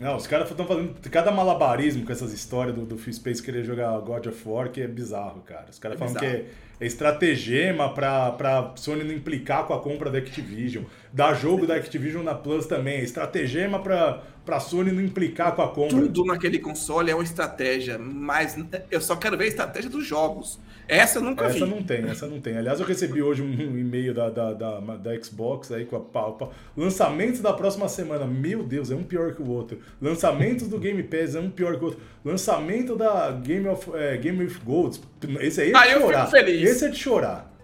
Não, 0.00 0.16
os 0.16 0.26
caras 0.28 0.48
estão 0.48 0.64
fazendo 0.64 0.94
cada 1.10 1.32
malabarismo 1.32 2.06
com 2.06 2.12
essas 2.12 2.32
histórias 2.32 2.74
do, 2.74 2.86
do 2.86 2.96
Phil 2.96 3.12
Space 3.12 3.42
querer 3.42 3.64
jogar 3.64 3.98
God 3.98 4.26
of 4.26 4.48
War, 4.48 4.70
que 4.70 4.80
é 4.80 4.86
bizarro, 4.86 5.40
cara. 5.40 5.66
Os 5.68 5.78
caras 5.78 5.96
é 5.96 5.98
falam 5.98 6.14
bizarro. 6.14 6.32
que 6.32 6.40
é, 6.40 6.84
é 6.84 6.86
estratagema 6.86 7.92
pra, 7.92 8.30
pra 8.32 8.72
Sony 8.76 9.02
não 9.02 9.12
implicar 9.12 9.66
com 9.66 9.74
a 9.74 9.80
compra 9.80 10.08
da 10.08 10.18
Activision. 10.18 10.84
Dar 11.12 11.34
jogo 11.34 11.66
da 11.66 11.74
Activision 11.74 12.22
na 12.22 12.34
Plus 12.34 12.66
também. 12.66 12.98
É 12.98 13.02
estratagema 13.02 13.80
pra, 13.80 14.22
pra 14.48 14.60
Sony 14.60 14.90
não 14.90 15.02
implicar 15.02 15.54
com 15.54 15.60
a 15.60 15.68
compra. 15.68 15.90
Tudo 15.90 16.24
naquele 16.24 16.58
console 16.58 17.10
é 17.10 17.14
uma 17.14 17.22
estratégia, 17.22 17.98
mas 17.98 18.56
eu 18.90 18.98
só 18.98 19.14
quero 19.14 19.36
ver 19.36 19.44
a 19.44 19.48
estratégia 19.48 19.90
dos 19.90 20.06
jogos. 20.06 20.58
Essa 20.88 21.18
eu 21.18 21.22
nunca 21.22 21.44
essa 21.44 21.52
vi. 21.52 21.62
Essa 21.62 21.66
não 21.70 21.82
tem, 21.82 22.04
essa 22.04 22.26
não 22.26 22.40
tem. 22.40 22.56
Aliás, 22.56 22.80
eu 22.80 22.86
recebi 22.86 23.20
hoje 23.20 23.42
um, 23.42 23.52
e-mail 23.52 24.14
da, 24.14 24.30
da, 24.30 24.54
da, 24.54 24.80
da, 24.80 25.22
Xbox 25.22 25.70
aí 25.70 25.84
com 25.84 25.96
a 25.96 26.00
pau. 26.00 26.50
Lançamentos 26.74 27.40
da 27.40 27.52
próxima 27.52 27.90
semana. 27.90 28.24
Meu 28.24 28.62
Deus, 28.62 28.90
é 28.90 28.94
um 28.94 29.02
pior 29.02 29.34
que 29.34 29.42
o 29.42 29.50
outro. 29.50 29.80
Lançamentos 30.00 30.66
do 30.66 30.78
Game 30.78 31.02
Pass 31.02 31.34
é 31.34 31.40
um 31.40 31.50
pior 31.50 31.76
que 31.76 31.82
o 31.82 31.84
outro. 31.88 32.00
Lançamento 32.24 32.96
da 32.96 33.30
Game 33.32 33.68
of 33.68 33.90
é, 33.92 34.16
Game 34.16 34.42
with 34.42 34.60
Gold. 34.64 34.98
Esse 35.40 35.60
aí 35.60 35.68
é 35.68 35.72
de 35.72 35.76
ah, 35.76 35.84
chorar. 35.84 36.00
eu 36.00 36.08
fico 36.08 36.30
feliz. 36.30 36.70
Esse 36.70 36.84
é 36.86 36.88
de 36.88 36.96
chorar. 36.96 37.54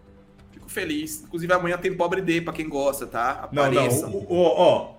Fico 0.53 0.71
feliz. 0.71 1.23
Inclusive 1.25 1.51
amanhã 1.51 1.79
tem 1.79 1.95
Pobre 1.95 2.21
D 2.21 2.43
pra 2.43 2.53
quem 2.53 2.69
gosta, 2.69 3.07
tá? 3.07 3.49
Apareça. 3.51 4.07
Não, 4.07 4.21
não. 4.21 4.27
Ó, 4.29 4.55
ó. 4.59 4.94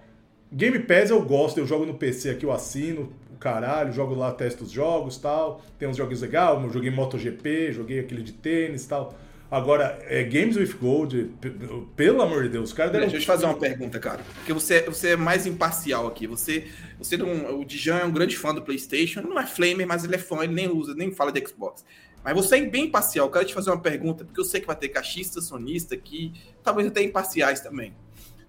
Game 0.51 0.79
Pass 0.79 1.09
eu 1.09 1.21
gosto, 1.21 1.59
eu 1.59 1.65
jogo 1.65 1.85
no 1.85 1.95
PC 1.95 2.29
aqui, 2.29 2.45
eu 2.45 2.51
assino 2.51 3.11
caralho, 3.45 3.93
jogo 3.93 4.15
lá, 4.15 4.31
testo 4.31 4.63
os 4.63 4.71
jogos 4.71 5.17
tal. 5.17 5.61
Tem 5.77 5.87
uns 5.87 5.97
jogos 5.97 6.21
legais, 6.21 6.63
eu 6.63 6.69
joguei 6.71 6.89
MotoGP, 6.89 7.73
joguei 7.73 7.99
aquele 7.99 8.23
de 8.23 8.33
tênis 8.33 8.87
tal. 8.87 9.15
Agora, 9.51 9.99
é 10.07 10.23
Games 10.23 10.57
with 10.57 10.73
Gold, 10.73 11.31
pelo 11.95 12.21
amor 12.23 12.43
de 12.43 12.49
Deus, 12.49 12.69
os 12.69 12.73
caras 12.73 12.91
deram... 12.91 13.05
Deixa 13.05 13.17
eu 13.17 13.21
te 13.21 13.27
fazer 13.27 13.45
uma 13.45 13.57
pergunta, 13.57 13.99
cara. 13.99 14.23
Porque 14.37 14.51
você, 14.51 14.81
você 14.81 15.09
é 15.09 15.15
mais 15.15 15.45
imparcial 15.45 16.07
aqui. 16.07 16.25
Você, 16.25 16.65
você 16.97 17.15
não, 17.15 17.59
o 17.59 17.63
Dijan 17.63 17.99
é 17.99 18.05
um 18.05 18.11
grande 18.11 18.35
fã 18.35 18.53
do 18.53 18.63
PlayStation, 18.63 19.21
não 19.21 19.39
é 19.39 19.45
flamer, 19.45 19.85
mas 19.85 20.03
ele 20.03 20.15
é 20.15 20.17
fã, 20.17 20.43
ele 20.43 20.53
nem 20.53 20.67
usa, 20.67 20.95
nem 20.95 21.11
fala 21.11 21.31
de 21.31 21.47
Xbox. 21.47 21.85
Mas 22.23 22.33
você 22.33 22.57
é 22.57 22.65
bem 22.65 22.85
imparcial. 22.85 23.27
Eu 23.27 23.31
quero 23.31 23.45
te 23.45 23.53
fazer 23.53 23.69
uma 23.69 23.79
pergunta, 23.79 24.25
porque 24.25 24.39
eu 24.39 24.45
sei 24.45 24.59
que 24.59 24.67
vai 24.67 24.75
ter 24.75 24.89
cachista, 24.89 25.39
sonista 25.39 25.93
aqui, 25.93 26.33
talvez 26.63 26.87
até 26.87 27.03
imparciais 27.03 27.61
também. 27.61 27.93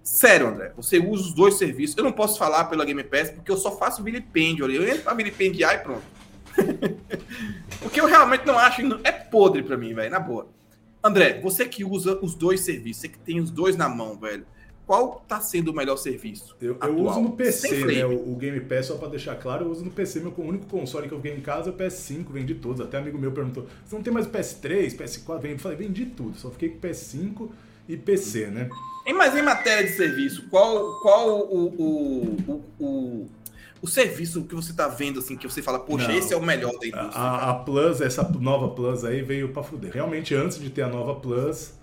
Sério, 0.07 0.47
André, 0.47 0.71
você 0.73 0.99
usa 0.99 1.23
os 1.23 1.33
dois 1.33 1.55
serviços. 1.55 1.97
Eu 1.97 2.03
não 2.05 2.13
posso 2.13 2.39
falar 2.39 2.63
pela 2.65 2.85
Game 2.85 3.03
Pass 3.03 3.29
porque 3.29 3.51
eu 3.51 3.57
só 3.57 3.77
faço 3.77 4.01
vilipêndio 4.01 4.63
ali. 4.63 4.77
Eu 4.77 4.87
entro 4.87 5.03
pra 5.03 5.13
vilipendiar 5.13 5.75
e 5.75 5.79
pronto. 5.79 6.01
porque 7.81 7.99
eu 7.99 8.05
realmente 8.05 8.45
não 8.45 8.57
acho. 8.57 8.81
É 9.03 9.11
podre 9.11 9.61
pra 9.61 9.75
mim, 9.75 9.93
velho, 9.93 10.09
na 10.09 10.19
boa. 10.19 10.47
André, 11.03 11.41
você 11.41 11.65
que 11.65 11.83
usa 11.83 12.17
os 12.21 12.35
dois 12.35 12.61
serviços, 12.61 13.01
você 13.01 13.09
que 13.09 13.19
tem 13.19 13.41
os 13.41 13.51
dois 13.51 13.75
na 13.75 13.89
mão, 13.89 14.17
velho. 14.17 14.45
Qual 14.85 15.25
tá 15.27 15.41
sendo 15.41 15.71
o 15.71 15.75
melhor 15.75 15.97
serviço? 15.97 16.55
Eu, 16.61 16.77
eu 16.81 16.97
uso 16.99 17.19
no 17.19 17.33
PC, 17.33 17.85
né? 17.85 18.05
O, 18.05 18.31
o, 18.31 18.35
Game 18.37 18.61
Pass, 18.61 18.85
só 18.85 18.95
pra 18.95 19.09
deixar 19.09 19.35
claro, 19.35 19.65
eu 19.65 19.71
uso 19.71 19.83
no 19.83 19.91
PC. 19.91 20.21
Meu 20.21 20.33
único 20.37 20.67
console 20.67 21.09
que 21.09 21.13
eu 21.13 21.19
ganhei 21.19 21.37
em 21.37 21.41
casa 21.41 21.69
é 21.69 21.73
o 21.73 21.75
PS5, 21.75 22.31
vendi 22.31 22.55
todos. 22.55 22.79
Até 22.79 22.97
amigo 22.97 23.19
meu 23.19 23.33
perguntou: 23.33 23.67
você 23.85 23.93
não 23.93 24.01
tem 24.01 24.13
mais 24.13 24.25
PS3, 24.25 24.95
PS4? 24.95 25.51
Eu 25.51 25.59
falei, 25.59 25.77
vendi 25.77 26.05
tudo. 26.05 26.37
Só 26.37 26.49
fiquei 26.49 26.69
com 26.69 26.79
PS5 26.79 27.49
e 27.87 27.97
PC, 27.97 28.47
né? 28.47 28.69
Mas 29.17 29.35
em 29.35 29.41
matéria 29.41 29.83
de 29.83 29.95
serviço, 29.95 30.47
qual, 30.49 30.99
qual 31.01 31.29
o, 31.29 31.67
o, 31.67 32.37
o, 32.47 32.63
o, 32.79 33.29
o 33.81 33.87
serviço 33.87 34.43
que 34.43 34.53
você 34.53 34.71
está 34.71 34.87
vendo, 34.87 35.19
assim, 35.19 35.35
que 35.35 35.47
você 35.47 35.61
fala, 35.61 35.79
poxa, 35.79 36.07
Não, 36.07 36.15
esse 36.15 36.33
é 36.33 36.37
o 36.37 36.41
melhor 36.41 36.71
da 36.77 36.87
indústria? 36.87 37.11
A, 37.13 37.49
a, 37.49 37.53
Plus, 37.55 37.99
essa 37.99 38.23
nova 38.39 38.69
Plus 38.69 39.03
aí 39.03 39.21
veio 39.21 39.49
para 39.49 39.63
fuder. 39.63 39.91
Realmente, 39.91 40.35
antes 40.35 40.59
de 40.59 40.69
ter 40.69 40.83
a 40.83 40.87
nova 40.87 41.15
Plus, 41.15 41.73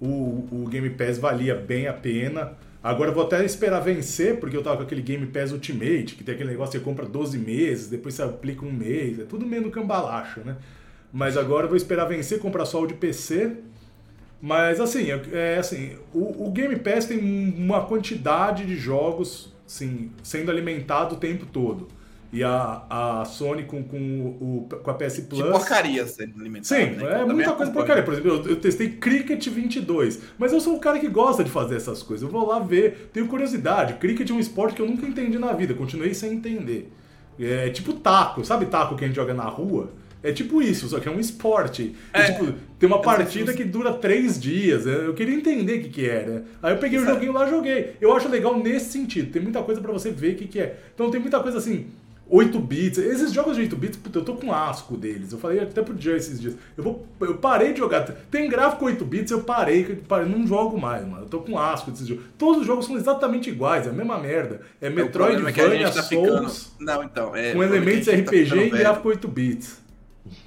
o, 0.00 0.48
o 0.50 0.68
Game 0.68 0.88
Pass 0.90 1.18
valia 1.18 1.54
bem 1.54 1.86
a 1.86 1.92
pena. 1.92 2.52
Agora 2.82 3.10
eu 3.10 3.14
vou 3.14 3.24
até 3.24 3.44
esperar 3.44 3.80
vencer, 3.80 4.38
porque 4.38 4.56
eu 4.56 4.62
tava 4.62 4.78
com 4.78 4.82
aquele 4.84 5.02
Game 5.02 5.26
Pass 5.26 5.52
Ultimate, 5.52 6.14
que 6.14 6.24
tem 6.24 6.34
aquele 6.34 6.50
negócio 6.50 6.72
que 6.72 6.78
você 6.78 6.84
compra 6.84 7.04
12 7.04 7.36
meses, 7.38 7.88
depois 7.88 8.14
você 8.14 8.22
aplica 8.22 8.64
um 8.64 8.72
mês, 8.72 9.18
é 9.18 9.24
tudo 9.24 9.44
meio 9.44 9.62
no 9.62 9.70
cambalacho, 9.70 10.40
né? 10.40 10.56
Mas 11.12 11.36
agora 11.36 11.64
eu 11.64 11.68
vou 11.68 11.76
esperar 11.76 12.04
vencer, 12.04 12.38
comprar 12.38 12.64
só 12.64 12.82
o 12.82 12.86
de 12.86 12.94
PC 12.94 13.56
mas 14.40 14.80
assim, 14.80 15.10
é, 15.10 15.20
é, 15.32 15.58
assim, 15.58 15.96
o, 16.14 16.46
o, 16.46 16.50
Game 16.50 16.76
Pass 16.76 17.06
tem 17.06 17.18
uma 17.58 17.84
quantidade 17.84 18.64
de 18.64 18.76
jogos 18.76 19.52
assim, 19.66 20.12
sendo 20.22 20.50
alimentado 20.50 21.16
o 21.16 21.18
tempo 21.18 21.44
todo. 21.44 21.88
e 22.32 22.44
a, 22.44 22.84
a 22.88 23.24
Sony 23.24 23.64
com, 23.64 23.82
com, 23.82 23.98
o, 23.98 24.68
com 24.82 24.90
a 24.90 24.94
PS 24.94 25.20
Plus. 25.20 25.42
De 25.42 25.50
porcaria 25.50 26.06
sendo 26.06 26.38
alimentada. 26.40 26.82
Sim, 26.82 26.90
né? 26.96 27.22
é 27.22 27.24
muita 27.24 27.52
coisa 27.52 27.72
porcaria. 27.72 28.02
Por 28.04 28.14
exemplo, 28.14 28.30
eu, 28.30 28.50
eu, 28.50 28.56
testei 28.60 28.90
Cricket 28.90 29.44
22, 29.48 30.20
mas 30.38 30.52
eu 30.52 30.60
sou 30.60 30.76
um 30.76 30.78
cara 30.78 31.00
que 31.00 31.08
gosta 31.08 31.42
de 31.42 31.50
fazer 31.50 31.76
essas 31.76 32.02
coisas. 32.02 32.22
Eu 32.22 32.32
vou 32.32 32.46
lá 32.46 32.60
ver, 32.60 33.10
tenho 33.12 33.26
curiosidade. 33.26 33.94
Cricket 33.94 34.30
é 34.30 34.32
um 34.32 34.40
esporte 34.40 34.76
que 34.76 34.82
eu 34.82 34.86
nunca 34.86 35.06
entendi 35.06 35.38
na 35.38 35.52
vida, 35.52 35.74
continuei 35.74 36.14
sem 36.14 36.34
entender. 36.34 36.92
É 37.40 37.70
tipo 37.70 37.92
taco, 37.92 38.44
sabe 38.44 38.66
taco 38.66 38.96
que 38.96 39.04
a 39.04 39.06
gente 39.06 39.16
joga 39.16 39.34
na 39.34 39.44
rua? 39.44 39.90
É 40.22 40.32
tipo 40.32 40.60
isso, 40.60 40.88
só 40.88 40.98
que 40.98 41.08
é 41.08 41.10
um 41.10 41.20
esporte. 41.20 41.94
É, 42.12 42.22
é, 42.22 42.32
tipo, 42.32 42.52
tem 42.78 42.88
uma 42.88 43.00
partida 43.00 43.52
que 43.52 43.64
dura 43.64 43.92
três 43.92 44.38
dias. 44.38 44.84
Né? 44.84 45.06
Eu 45.06 45.14
queria 45.14 45.34
entender 45.34 45.78
o 45.78 45.82
que, 45.82 45.88
que 45.88 46.08
era. 46.08 46.44
Aí 46.62 46.72
eu 46.72 46.78
peguei 46.78 46.98
o 46.98 47.04
joguinho 47.04 47.32
lá 47.32 47.46
e 47.46 47.50
joguei. 47.50 47.96
Eu 48.00 48.14
acho 48.14 48.28
legal 48.28 48.58
nesse 48.58 48.90
sentido. 48.90 49.30
Tem 49.30 49.40
muita 49.40 49.62
coisa 49.62 49.80
para 49.80 49.92
você 49.92 50.10
ver 50.10 50.34
o 50.34 50.36
que, 50.36 50.48
que 50.48 50.60
é. 50.60 50.76
Então 50.94 51.10
tem 51.10 51.20
muita 51.20 51.40
coisa 51.40 51.58
assim. 51.58 51.86
8 52.30 52.58
bits. 52.58 52.98
Esses 52.98 53.32
jogos 53.32 53.56
de 53.56 53.62
8 53.62 53.76
bits, 53.76 53.98
puta, 53.98 54.18
eu 54.18 54.24
tô 54.24 54.34
com 54.34 54.52
asco 54.52 54.96
deles. 54.96 55.32
Eu 55.32 55.38
falei 55.38 55.60
até 55.60 55.82
pro 55.82 55.98
Joe 55.98 56.16
esses 56.16 56.40
dias. 56.40 56.54
Eu, 56.76 56.84
vou, 56.84 57.06
eu 57.20 57.36
parei 57.36 57.72
de 57.72 57.78
jogar. 57.78 58.02
Tem 58.30 58.48
gráfico 58.48 58.84
8 58.84 59.04
bits, 59.04 59.30
eu 59.30 59.40
parei, 59.40 59.84
parei, 60.06 60.28
não 60.28 60.46
jogo 60.46 60.78
mais, 60.78 61.06
mano. 61.06 61.22
Eu 61.22 61.28
tô 61.28 61.40
com 61.40 61.58
asco 61.58 61.90
desses 61.90 62.06
jogos. 62.06 62.24
Todos 62.36 62.60
os 62.60 62.66
jogos 62.66 62.86
são 62.86 62.96
exatamente 62.96 63.48
iguais, 63.48 63.86
é 63.86 63.90
a 63.90 63.92
mesma 63.92 64.18
merda. 64.18 64.60
É 64.80 64.90
Metroidvania, 64.90 65.86
é 65.86 65.90
tá 65.90 66.02
Souls. 66.02 66.72
Ficando... 66.78 66.84
Não, 66.84 67.02
então. 67.02 67.36
É, 67.36 67.52
com 67.52 67.62
elementos 67.62 68.06
tá 68.06 68.12
RPG 68.12 68.50
tá 68.50 68.56
e 68.56 68.70
gráfico 68.70 69.08
8 69.08 69.28
bits. 69.28 69.87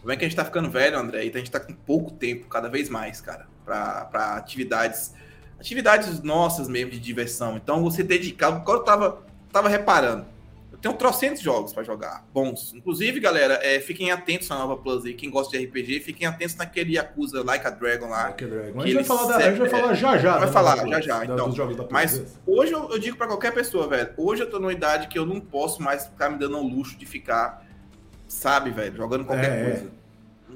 Como 0.01 0.11
é 0.11 0.15
que 0.15 0.25
a 0.25 0.27
gente 0.27 0.35
tá 0.35 0.45
ficando 0.45 0.69
velho, 0.69 0.97
André? 0.97 1.25
E 1.25 1.29
a 1.29 1.37
gente 1.37 1.51
tá 1.51 1.59
com 1.59 1.73
pouco 1.73 2.11
tempo, 2.11 2.47
cada 2.47 2.69
vez 2.69 2.89
mais, 2.89 3.21
cara, 3.21 3.47
pra, 3.65 4.05
pra 4.05 4.35
atividades. 4.35 5.13
Atividades 5.59 6.21
nossas 6.23 6.67
mesmo 6.67 6.91
de 6.91 6.99
diversão. 6.99 7.55
Então 7.55 7.81
você 7.81 8.03
dedicado. 8.03 8.57
Agora 8.57 8.79
eu 8.79 8.83
tava, 8.83 9.23
tava 9.51 9.69
reparando 9.69 10.25
tenho 10.81 10.95
trocentos 10.95 11.41
jogos 11.41 11.71
para 11.71 11.83
jogar, 11.83 12.25
bons. 12.33 12.73
Inclusive, 12.73 13.19
galera, 13.19 13.59
é, 13.61 13.79
fiquem 13.79 14.11
atentos 14.11 14.49
na 14.49 14.57
nova 14.57 14.75
Plus 14.75 15.05
aí. 15.05 15.13
Quem 15.13 15.29
gosta 15.29 15.57
de 15.57 15.63
RPG, 15.63 15.99
fiquem 15.99 16.25
atentos 16.25 16.55
naquele 16.55 16.95
Yakuza 16.95 17.43
Like 17.43 17.67
a 17.67 17.69
Dragon 17.69 18.09
lá. 18.09 18.23
Like 18.23 18.43
a 18.43 18.47
Dragon. 18.47 18.81
A 18.81 18.85
gente, 18.87 18.95
vai 18.95 19.03
falar, 19.03 19.27
da, 19.27 19.37
a 19.37 19.49
gente 19.49 19.59
vai 19.59 19.69
falar 19.69 19.93
já 19.93 20.17
já. 20.17 20.37
Vai 20.39 20.51
falar 20.51 20.87
já 20.87 20.99
já. 20.99 21.23
Então, 21.23 21.53
mas 21.91 22.39
hoje 22.47 22.71
eu, 22.71 22.89
eu 22.89 22.97
digo 22.97 23.15
para 23.15 23.27
qualquer 23.27 23.53
pessoa, 23.53 23.87
velho. 23.87 24.09
Hoje 24.17 24.41
eu 24.41 24.49
tô 24.49 24.59
numa 24.59 24.73
idade 24.73 25.07
que 25.07 25.19
eu 25.19 25.25
não 25.25 25.39
posso 25.39 25.83
mais 25.83 26.05
ficar 26.07 26.31
me 26.31 26.39
dando 26.39 26.57
o 26.57 26.67
luxo 26.67 26.97
de 26.97 27.05
ficar, 27.05 27.63
sabe, 28.31 28.71
velho, 28.71 28.95
jogando 28.95 29.25
qualquer 29.25 29.51
é, 29.51 29.63
coisa. 29.63 30.01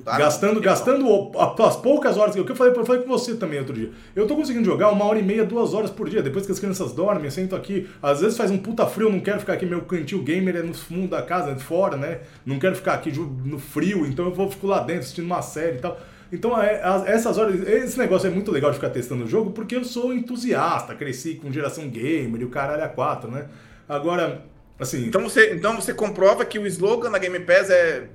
Tá 0.04 0.18
gastando, 0.18 0.60
gastando 0.60 1.32
as 1.38 1.76
poucas 1.78 2.18
horas. 2.18 2.36
O 2.36 2.44
que 2.44 2.52
eu 2.52 2.56
falei, 2.56 2.74
eu 2.74 2.86
falei 2.86 3.02
com 3.02 3.08
você 3.08 3.36
também 3.36 3.60
outro 3.60 3.74
dia. 3.74 3.92
Eu 4.16 4.28
tô 4.28 4.36
conseguindo 4.36 4.66
jogar 4.66 4.90
uma 4.92 5.06
hora 5.06 5.20
e 5.20 5.24
meia, 5.24 5.46
duas 5.46 5.74
horas 5.74 5.90
por 5.90 6.10
dia. 6.10 6.22
Depois 6.22 6.46
que 6.46 6.52
as 6.52 6.60
crianças 6.60 6.92
dormem, 6.92 7.26
eu 7.26 7.32
sento 7.32 7.56
aqui. 7.56 7.90
Às 8.02 8.22
vezes 8.22 8.38
faz 8.38 8.52
um 8.52 8.58
puta 8.58 8.86
frio, 8.86 9.10
não 9.10 9.20
quero 9.20 9.40
ficar 9.40 9.54
aqui. 9.54 9.66
Meu 9.66 9.82
cantinho 9.82 10.22
gamer 10.22 10.58
é 10.58 10.62
no 10.62 10.74
fundo 10.74 11.08
da 11.08 11.22
casa, 11.22 11.52
é 11.52 11.56
fora, 11.56 11.96
né? 11.96 12.20
Não 12.46 12.60
quero 12.60 12.76
ficar 12.76 12.94
aqui 12.94 13.12
no 13.12 13.60
frio, 13.60 14.06
então 14.06 14.26
eu 14.26 14.34
vou 14.34 14.50
ficar 14.50 14.68
lá 14.68 14.80
dentro 14.80 15.02
assistindo 15.02 15.26
uma 15.26 15.42
série 15.42 15.78
e 15.78 15.82
tal. 15.82 15.98
Então, 16.32 16.62
é, 16.62 16.82
essas 17.06 17.38
horas, 17.38 17.68
esse 17.68 17.98
negócio 17.98 18.28
é 18.28 18.30
muito 18.30 18.52
legal 18.52 18.72
de 18.72 18.78
ficar 18.78 18.90
testando 18.90 19.24
o 19.24 19.28
jogo, 19.28 19.52
porque 19.52 19.76
eu 19.76 19.86
sou 19.86 20.14
entusiasta, 20.14 20.94
cresci 20.96 21.36
com 21.36 21.52
geração 21.52 21.88
gamer 21.88 22.42
e 22.42 22.46
o 22.46 22.50
caralho 22.50 22.84
a 22.84 22.90
4, 22.90 23.32
né? 23.32 23.48
Agora, 23.88 24.44
assim. 24.80 25.06
Então 25.06 25.22
você, 25.22 25.54
então 25.54 25.76
você 25.76 25.94
comprova 25.94 26.46
que 26.46 26.60
o 26.60 26.68
slogan 26.68 27.12
da 27.12 27.18
Game 27.18 27.40
Pass 27.40 27.70
é 27.70 28.08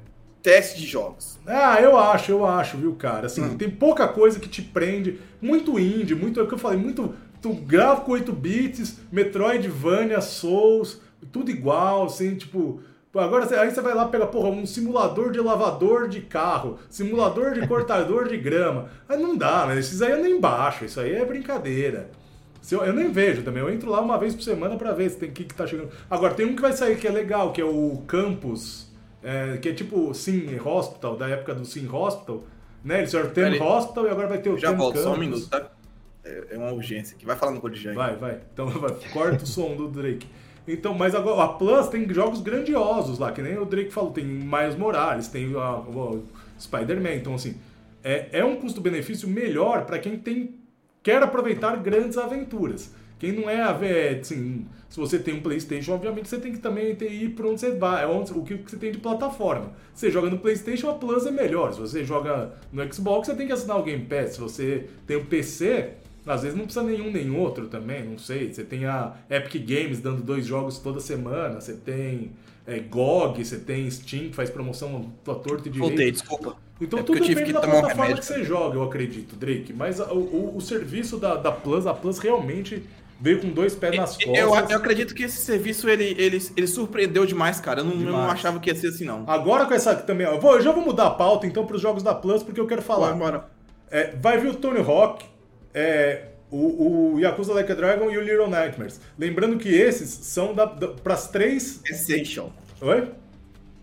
teste 0.43 0.81
de 0.81 0.87
jogos. 0.87 1.39
Ah, 1.47 1.81
eu 1.81 1.97
acho, 1.97 2.33
eu 2.33 2.47
acho, 2.47 2.79
viu, 2.79 2.95
cara? 2.95 3.27
Assim, 3.27 3.43
hum. 3.43 3.57
tem 3.57 3.71
pouca 3.71 4.09
coisa 4.09 4.39
que 4.39 4.49
te 4.49 4.63
prende, 4.63 5.19
muito 5.41 5.79
indie, 5.79 6.15
muito, 6.15 6.41
é 6.41 6.43
o 6.43 6.47
que 6.47 6.55
eu 6.55 6.59
falei, 6.59 6.79
muito 6.79 7.15
tu 7.43 7.53
gráfico 7.55 8.13
8 8.13 8.33
bits, 8.33 8.99
Metroidvania, 9.11 10.21
Souls, 10.21 11.01
tudo 11.33 11.51
igual, 11.51 12.05
assim, 12.05 12.35
tipo, 12.35 12.81
Agora 13.13 13.45
aí 13.61 13.69
você 13.69 13.81
vai 13.81 13.93
lá 13.93 14.07
pegar, 14.07 14.29
porra, 14.29 14.51
um 14.51 14.65
simulador 14.65 15.33
de 15.33 15.41
lavador 15.41 16.09
de 16.09 16.21
carro, 16.21 16.79
simulador 16.89 17.55
de 17.55 17.67
cortador 17.67 18.29
de 18.29 18.37
grama. 18.37 18.89
Aí 19.09 19.21
não 19.21 19.37
dá, 19.37 19.67
né? 19.67 19.81
Esses 19.81 20.01
aí 20.01 20.13
eu 20.13 20.23
nem 20.23 20.41
baixo, 20.41 20.85
isso 20.85 21.01
aí 21.01 21.15
é 21.15 21.25
brincadeira. 21.25 22.09
Eu, 22.71 22.85
eu 22.85 22.93
nem 22.93 23.11
vejo 23.11 23.43
também, 23.43 23.63
eu 23.63 23.71
entro 23.71 23.91
lá 23.91 24.01
uma 24.01 24.19
vez 24.19 24.35
por 24.35 24.43
semana 24.43 24.77
para 24.77 24.93
ver 24.93 25.11
se 25.11 25.19
tem 25.19 25.29
o 25.29 25.33
que, 25.33 25.45
que 25.45 25.55
tá 25.55 25.67
chegando. 25.67 25.91
Agora, 26.09 26.35
tem 26.35 26.47
um 26.47 26.55
que 26.55 26.63
vai 26.63 26.73
sair 26.73 26.97
que 26.97 27.07
é 27.07 27.11
legal, 27.11 27.53
que 27.53 27.61
é 27.61 27.65
o 27.65 28.03
Campus 28.07 28.91
é, 29.23 29.59
que 29.59 29.69
é 29.69 29.75
tipo 29.75 30.13
Sim 30.15 30.59
Hospital, 30.65 31.17
da 31.17 31.29
época 31.29 31.55
do 31.55 31.65
Sim 31.65 31.89
Hospital, 31.91 32.45
né? 32.85 32.99
Eles 32.99 33.11
fizeram 33.11 33.29
o 33.29 33.33
Tem 33.33 33.63
Hospital 33.63 34.07
e 34.07 34.11
agora 34.11 34.29
vai 34.29 34.39
ter 34.39 34.51
o 34.51 34.59
Já 34.59 34.73
volto, 34.73 34.99
só 34.99 35.15
um 35.15 35.19
minuto, 35.19 35.49
tá? 35.49 35.71
É, 36.25 36.45
é 36.51 36.59
uma 36.59 36.73
urgência 36.73 37.17
aqui. 37.17 37.27
Vai 37.27 37.37
falando 37.37 37.61
com 37.61 37.67
o 37.67 37.71
DJ. 37.71 37.93
Vai, 37.93 38.17
vai. 38.17 38.41
Então 38.53 38.69
vai, 38.81 38.95
corta 39.13 39.45
o 39.45 39.47
som 39.47 39.77
do 39.77 39.89
Drake. 39.89 40.27
Então, 40.67 40.95
mas 40.95 41.15
agora 41.15 41.43
a 41.45 41.49
Plus 41.49 41.89
tem 41.89 42.09
jogos 42.13 42.41
grandiosos 42.41 43.19
lá, 43.19 43.33
que 43.33 43.43
nem 43.43 43.59
o 43.59 43.65
Drake 43.65 43.91
falou, 43.91 44.11
tem 44.11 44.25
Miles 44.25 44.77
Morales, 44.77 45.29
tem 45.29 45.55
o 45.55 46.23
Spider-Man, 46.59 47.15
então 47.15 47.35
assim, 47.35 47.57
é, 48.05 48.29
é 48.31 48.45
um 48.45 48.57
custo-benefício 48.57 49.29
melhor 49.29 49.85
para 49.85 49.99
quem 49.99 50.19
tem 50.19 50.60
quer 51.03 51.23
aproveitar 51.23 51.77
grandes 51.77 52.17
aventuras. 52.19 52.93
Quem 53.19 53.33
não 53.33 53.51
é, 53.51 53.61
assim, 54.19 54.67
se 54.89 54.99
você 54.99 55.19
tem 55.19 55.35
um 55.35 55.43
PlayStation, 55.43 55.93
obviamente 55.93 56.27
você 56.27 56.39
tem 56.39 56.53
que 56.53 56.59
também 56.59 56.97
ir 56.99 57.35
para 57.35 57.47
onde 57.47 57.61
você 57.61 57.73
vai, 57.73 58.03
é 58.03 58.07
onde, 58.07 58.33
o 58.33 58.43
que 58.43 58.57
você 58.57 58.79
tem 58.79 58.91
de 58.91 58.97
plataforma. 58.97 59.73
Você 59.95 60.11
joga 60.11 60.31
no 60.31 60.39
PlayStation, 60.39 60.89
a 60.89 60.95
Plus 60.95 61.27
é 61.27 61.31
melhor. 61.31 61.75
Se 61.75 61.81
você 61.81 62.03
joga 62.03 62.55
no 62.73 62.93
Xbox, 62.93 63.29
você 63.29 63.35
tem 63.35 63.47
que 63.47 63.53
assinar 63.53 63.79
o 63.79 63.83
Game 63.83 64.07
Pass. 64.07 64.33
Se 64.33 64.41
você 64.41 64.89
tem 65.07 65.19
o 65.19 65.21
um 65.21 65.27
PC, 65.27 65.91
às 66.27 66.43
vezes 66.43 66.57
não 66.57 66.65
precisa 66.65 66.85
nenhum 66.85 67.11
nem 67.11 67.31
outro 67.31 67.69
também, 67.69 68.05
não 68.05 68.19
sei. 68.19 68.53
Você 68.53 68.65
tem 68.65 68.85
a 68.87 69.15
Epic 69.29 69.65
Games 69.67 70.01
dando 70.01 70.23
dois 70.23 70.47
jogos 70.47 70.79
toda 70.79 71.01
semana, 71.01 71.61
você 71.61 71.75
tem 71.75 72.33
é, 72.67 72.79
GOG, 72.79 73.45
você 73.45 73.59
tem 73.59 73.91
Steam 73.91 74.29
que 74.29 74.35
faz 74.35 74.51
promoção 74.51 75.13
a 75.27 75.35
torto 75.35 75.69
e 75.69 75.71
direito. 75.71 75.89
Voltei, 75.89 76.11
desculpa. 76.11 76.57
Então 76.81 76.99
é 76.99 77.03
tudo 77.03 77.21
depende 77.21 77.53
da 77.53 77.61
plataforma 77.61 78.15
que 78.17 78.25
você 78.25 78.43
joga, 78.43 78.77
eu 78.77 78.83
acredito, 78.83 79.37
Drake. 79.37 79.73
Mas 79.73 80.01
o, 80.01 80.15
o, 80.15 80.57
o 80.57 80.61
serviço 80.61 81.19
da, 81.19 81.37
da 81.37 81.53
Plus, 81.53 81.87
a 81.87 81.93
Plus 81.93 82.19
realmente 82.19 82.83
veio 83.21 83.41
com 83.41 83.51
dois 83.51 83.75
pés 83.75 83.97
nas 83.97 84.17
costas. 84.17 84.35
Eu, 84.35 84.55
eu, 84.55 84.77
acredito 84.77 85.15
que 85.15 85.25
esse 85.25 85.37
serviço 85.37 85.89
ele, 85.89 86.15
ele, 86.17 86.43
ele 86.57 86.67
surpreendeu 86.67 87.27
demais, 87.27 87.61
cara. 87.61 87.81
Eu 87.81 87.85
não, 87.85 87.93
demais. 87.93 88.07
eu 88.07 88.13
não 88.13 88.31
achava 88.31 88.59
que 88.59 88.71
ia 88.71 88.75
ser 88.75 88.89
assim, 88.89 89.05
não. 89.05 89.25
Agora 89.27 89.67
com 89.67 89.75
essa 89.75 89.95
também, 89.95 90.27
eu, 90.27 90.41
vou, 90.41 90.55
eu 90.55 90.63
já 90.63 90.73
vou 90.73 90.83
mudar 90.83 91.09
a 91.09 91.11
pauta 91.11 91.47
então 91.47 91.67
para 91.67 91.77
os 91.77 91.83
jogos 91.83 92.03
da 92.03 92.15
Plus, 92.15 92.43
porque 92.43 92.59
eu 92.59 92.67
quero 92.67 92.81
falar. 92.81 93.13
Bora, 93.13 93.45
É, 93.91 94.17
vai 94.17 94.39
vir 94.39 94.49
o 94.49 94.55
Tony 94.55 94.81
Hawk, 94.81 95.25
é, 95.75 96.25
o, 96.51 97.15
o 97.15 97.21
Yakuza 97.21 97.53
Like 97.55 97.71
a 97.71 97.75
Dragon 97.75 98.11
e 98.11 98.19
o 98.19 98.21
Little 98.21 98.49
Nightmares. 98.49 99.01
Lembrando 99.19 99.57
que 99.59 99.69
esses 99.69 100.09
são 100.09 100.55
para 100.55 101.15
as 101.15 101.29
três. 101.29 101.81
Essential. 101.89 102.53
Oi? 102.81 103.09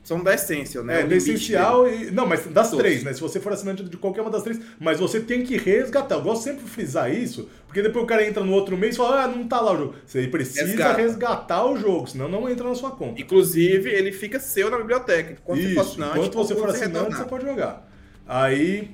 São 0.08 0.24
da 0.24 0.34
Essential, 0.34 0.86
né? 0.86 1.02
É, 1.02 1.04
da 1.06 1.18
Essencial 1.18 1.86
e. 1.86 2.10
Não, 2.12 2.26
mas 2.26 2.46
das 2.46 2.70
Todos. 2.70 2.82
três, 2.82 3.04
né? 3.04 3.12
Se 3.12 3.20
você 3.20 3.42
for 3.42 3.52
assinante 3.52 3.84
de 3.84 3.98
qualquer 3.98 4.22
uma 4.22 4.30
das 4.30 4.42
três, 4.42 4.58
mas 4.80 5.02
você 5.02 5.20
tem 5.20 5.44
que 5.44 5.58
resgatar. 5.58 6.16
Eu 6.16 6.22
gosto 6.22 6.44
sempre 6.44 6.64
de 6.64 6.70
frisar 6.70 7.14
isso, 7.14 7.50
porque 7.66 7.82
depois 7.82 8.06
o 8.06 8.08
cara 8.08 8.26
entra 8.26 8.42
no 8.42 8.54
outro 8.54 8.78
mês 8.78 8.96
e 8.96 8.98
fala, 9.00 9.24
ah, 9.24 9.28
não 9.28 9.46
tá 9.46 9.60
lá 9.60 9.74
o 9.74 9.78
jogo. 9.78 9.96
Você 10.06 10.26
precisa 10.28 10.64
Resgata. 10.64 11.02
resgatar 11.02 11.66
o 11.66 11.78
jogo, 11.78 12.08
senão 12.08 12.30
não 12.30 12.50
entra 12.50 12.70
na 12.70 12.76
sua 12.76 12.92
conta. 12.92 13.20
Inclusive, 13.20 13.90
ele 13.90 14.14
fica 14.14 14.40
seu 14.40 14.72
na 14.72 14.78
biblioteca. 14.78 15.34
Enquanto 15.34 15.60
isso, 15.60 15.68
você 15.68 15.76
for 15.76 15.82
assinante, 15.82 16.20
enquanto 16.20 16.34
você 16.36 16.56
for 16.56 16.70
assinante, 16.70 17.16
você 17.18 17.26
pode 17.26 17.46
jogar. 17.46 17.92
Aí, 18.26 18.92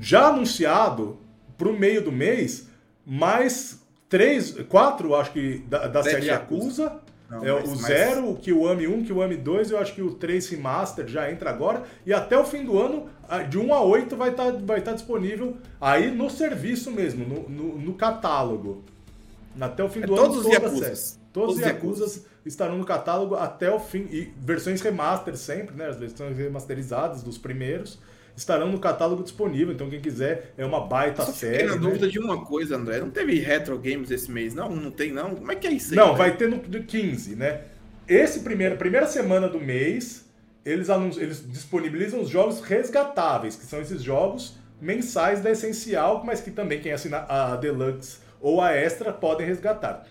já 0.00 0.28
anunciado 0.28 1.18
pro 1.62 1.72
meio 1.72 2.02
do 2.02 2.10
mês, 2.10 2.66
mais 3.06 3.80
três, 4.08 4.56
quatro, 4.68 5.14
acho 5.14 5.32
que, 5.32 5.58
da, 5.68 5.86
da 5.86 6.02
série 6.02 6.26
Yakuza 6.26 7.00
não, 7.30 7.46
é, 7.46 7.52
mas, 7.52 7.70
o 7.70 7.76
0, 7.76 8.30
o 8.30 8.36
Kiwami 8.36 8.88
1, 8.88 9.04
Kiwami 9.04 9.36
2, 9.36 9.70
eu 9.70 9.78
acho 9.78 9.94
que 9.94 10.02
o 10.02 10.12
3 10.12 10.50
Remaster 10.50 11.06
já 11.06 11.30
entra 11.30 11.50
agora. 11.50 11.84
E 12.04 12.12
até 12.12 12.36
o 12.36 12.44
fim 12.44 12.64
do 12.64 12.76
ano, 12.78 13.08
de 13.48 13.58
1 13.58 13.72
a 13.72 13.80
8 13.80 14.16
vai 14.16 14.30
estar 14.30 14.52
tá, 14.52 14.58
vai 14.60 14.80
tá 14.82 14.92
disponível 14.92 15.56
aí 15.80 16.10
no 16.10 16.28
serviço 16.28 16.90
mesmo, 16.90 17.24
no, 17.24 17.48
no, 17.48 17.78
no 17.78 17.94
catálogo. 17.94 18.84
Até 19.58 19.84
o 19.84 19.88
fim 19.88 20.02
é 20.02 20.06
do 20.06 20.16
todos 20.16 20.38
ano, 20.38 20.44
todos 20.44 20.46
os 20.46 20.52
Yakuzas. 20.52 21.20
Todos 21.32 21.56
os 21.56 21.62
Yakuzas 21.62 22.26
estarão 22.44 22.76
no 22.76 22.84
catálogo 22.84 23.36
até 23.36 23.72
o 23.72 23.78
fim. 23.78 24.08
E 24.10 24.32
versões 24.36 24.82
remaster 24.82 25.36
sempre, 25.36 25.76
né? 25.76 25.86
As 25.86 25.96
versões 25.96 26.36
remasterizadas 26.36 27.22
dos 27.22 27.38
primeiros 27.38 27.98
estarão 28.36 28.70
no 28.70 28.78
catálogo 28.78 29.22
disponível. 29.22 29.72
Então, 29.72 29.88
quem 29.88 30.00
quiser, 30.00 30.52
é 30.56 30.64
uma 30.64 30.80
baita 30.80 31.24
Só 31.24 31.32
série. 31.32 31.64
Eu 31.64 31.68
na 31.68 31.74
né? 31.74 31.80
dúvida 31.80 32.08
de 32.08 32.18
uma 32.18 32.44
coisa, 32.44 32.76
André. 32.76 33.00
Não 33.00 33.10
teve 33.10 33.38
Retro 33.38 33.78
Games 33.78 34.10
esse 34.10 34.30
mês, 34.30 34.54
não? 34.54 34.70
Não 34.70 34.90
tem, 34.90 35.12
não? 35.12 35.34
Como 35.34 35.52
é 35.52 35.56
que 35.56 35.66
é 35.66 35.72
isso 35.72 35.92
aí? 35.92 35.96
Não, 35.96 36.16
vai 36.16 36.36
ter 36.36 36.48
no 36.48 36.60
15, 36.60 37.36
né? 37.36 37.62
Esse 38.08 38.40
primeiro, 38.40 38.76
primeira 38.76 39.06
semana 39.06 39.48
do 39.48 39.60
mês, 39.60 40.28
eles, 40.64 40.88
eles 41.18 41.44
disponibilizam 41.48 42.20
os 42.20 42.28
jogos 42.28 42.60
resgatáveis, 42.60 43.56
que 43.56 43.64
são 43.64 43.80
esses 43.80 44.02
jogos 44.02 44.56
mensais 44.80 45.40
da 45.40 45.50
Essencial, 45.50 46.22
mas 46.24 46.40
que 46.40 46.50
também 46.50 46.80
quem 46.80 46.92
assina 46.92 47.24
a 47.28 47.56
Deluxe 47.56 48.18
ou 48.40 48.60
a 48.60 48.72
Extra 48.72 49.12
podem 49.12 49.46
resgatar. 49.46 50.04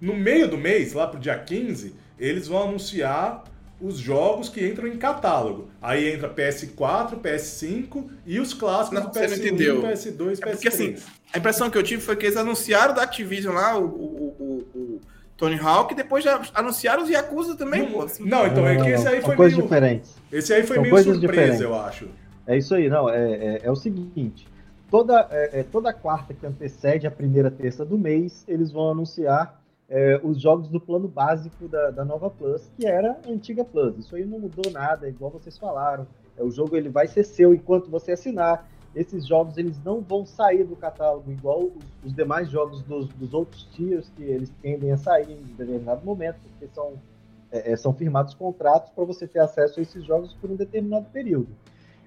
No 0.00 0.14
meio 0.14 0.46
do 0.46 0.58
mês, 0.58 0.92
lá 0.92 1.06
pro 1.06 1.18
dia 1.18 1.36
15, 1.36 1.94
eles 2.18 2.46
vão 2.46 2.68
anunciar 2.68 3.44
os 3.80 3.98
jogos 3.98 4.48
que 4.48 4.66
entram 4.66 4.88
em 4.88 4.96
catálogo. 4.96 5.68
Aí 5.80 6.12
entra 6.12 6.28
PS4, 6.28 7.20
PS5 7.20 8.08
e 8.26 8.40
os 8.40 8.52
clássicos 8.52 8.98
não, 8.98 9.08
do 9.08 9.18
PS1, 9.18 9.56
PS2, 9.56 10.16
PS3. 10.16 10.38
É 10.42 10.50
porque 10.50 10.68
assim, 10.68 10.96
a 11.32 11.38
impressão 11.38 11.70
que 11.70 11.78
eu 11.78 11.82
tive 11.82 12.02
foi 12.02 12.16
que 12.16 12.26
eles 12.26 12.36
anunciaram 12.36 12.94
da 12.94 13.02
Activision 13.02 13.54
lá, 13.54 13.78
o, 13.78 13.84
o, 13.84 14.66
o, 14.74 15.00
Tony 15.36 15.56
Hawk, 15.56 15.94
depois 15.94 16.24
já 16.24 16.42
anunciaram 16.52 17.04
os 17.04 17.08
Yakuza 17.08 17.54
também, 17.54 17.82
não, 17.82 17.92
pô. 17.92 18.02
Assim. 18.02 18.24
Não, 18.24 18.46
então 18.46 18.66
é 18.66 18.76
que 18.76 18.88
esse 18.90 19.06
aí 19.06 19.22
foi 19.22 19.36
coisas 19.36 19.56
meio... 19.56 19.68
diferentes. 19.68 20.16
Esse 20.32 20.52
aí 20.52 20.64
foi 20.64 20.76
São 20.76 20.82
meio 20.82 20.96
surpresa, 20.96 21.20
diferentes. 21.20 21.60
eu 21.60 21.74
acho. 21.74 22.08
É 22.44 22.56
isso 22.56 22.74
aí, 22.74 22.88
não. 22.88 23.08
É, 23.08 23.34
é, 23.34 23.60
é 23.62 23.70
o 23.70 23.76
seguinte: 23.76 24.48
toda, 24.90 25.28
é, 25.30 25.60
é, 25.60 25.62
toda 25.62 25.92
quarta 25.92 26.34
que 26.34 26.44
antecede 26.44 27.06
a 27.06 27.10
primeira 27.10 27.52
terça 27.52 27.84
do 27.84 27.96
mês, 27.96 28.44
eles 28.48 28.72
vão 28.72 28.90
anunciar 28.90 29.57
é, 29.88 30.20
os 30.22 30.40
jogos 30.40 30.68
do 30.68 30.78
plano 30.78 31.08
básico 31.08 31.66
da, 31.66 31.90
da 31.90 32.04
nova 32.04 32.28
Plus, 32.28 32.70
que 32.76 32.86
era 32.86 33.18
a 33.26 33.30
antiga 33.30 33.64
Plus. 33.64 33.96
Isso 33.96 34.14
aí 34.14 34.24
não 34.24 34.38
mudou 34.38 34.70
nada, 34.70 35.06
é 35.06 35.10
igual 35.10 35.30
vocês 35.30 35.56
falaram. 35.56 36.06
É, 36.36 36.42
o 36.42 36.50
jogo 36.50 36.76
ele 36.76 36.88
vai 36.88 37.06
ser 37.06 37.24
seu 37.24 37.54
enquanto 37.54 37.90
você 37.90 38.12
assinar. 38.12 38.68
Esses 38.94 39.26
jogos 39.26 39.56
eles 39.56 39.82
não 39.82 40.00
vão 40.00 40.26
sair 40.26 40.64
do 40.64 40.76
catálogo 40.76 41.30
igual 41.30 41.62
os, 41.62 41.84
os 42.04 42.12
demais 42.12 42.50
jogos 42.50 42.82
dos, 42.82 43.08
dos, 43.08 43.32
outros 43.32 43.64
tiers 43.72 44.10
que 44.16 44.24
eles 44.24 44.52
tendem 44.60 44.92
a 44.92 44.96
sair 44.96 45.30
em 45.30 45.42
determinado 45.42 46.04
momento, 46.04 46.36
porque 46.42 46.66
são, 46.74 46.94
é, 47.50 47.76
são 47.76 47.92
firmados 47.94 48.34
contratos 48.34 48.90
para 48.90 49.04
você 49.04 49.26
ter 49.26 49.40
acesso 49.40 49.78
a 49.78 49.82
esses 49.82 50.04
jogos 50.04 50.34
por 50.34 50.50
um 50.50 50.56
determinado 50.56 51.06
período. 51.12 51.48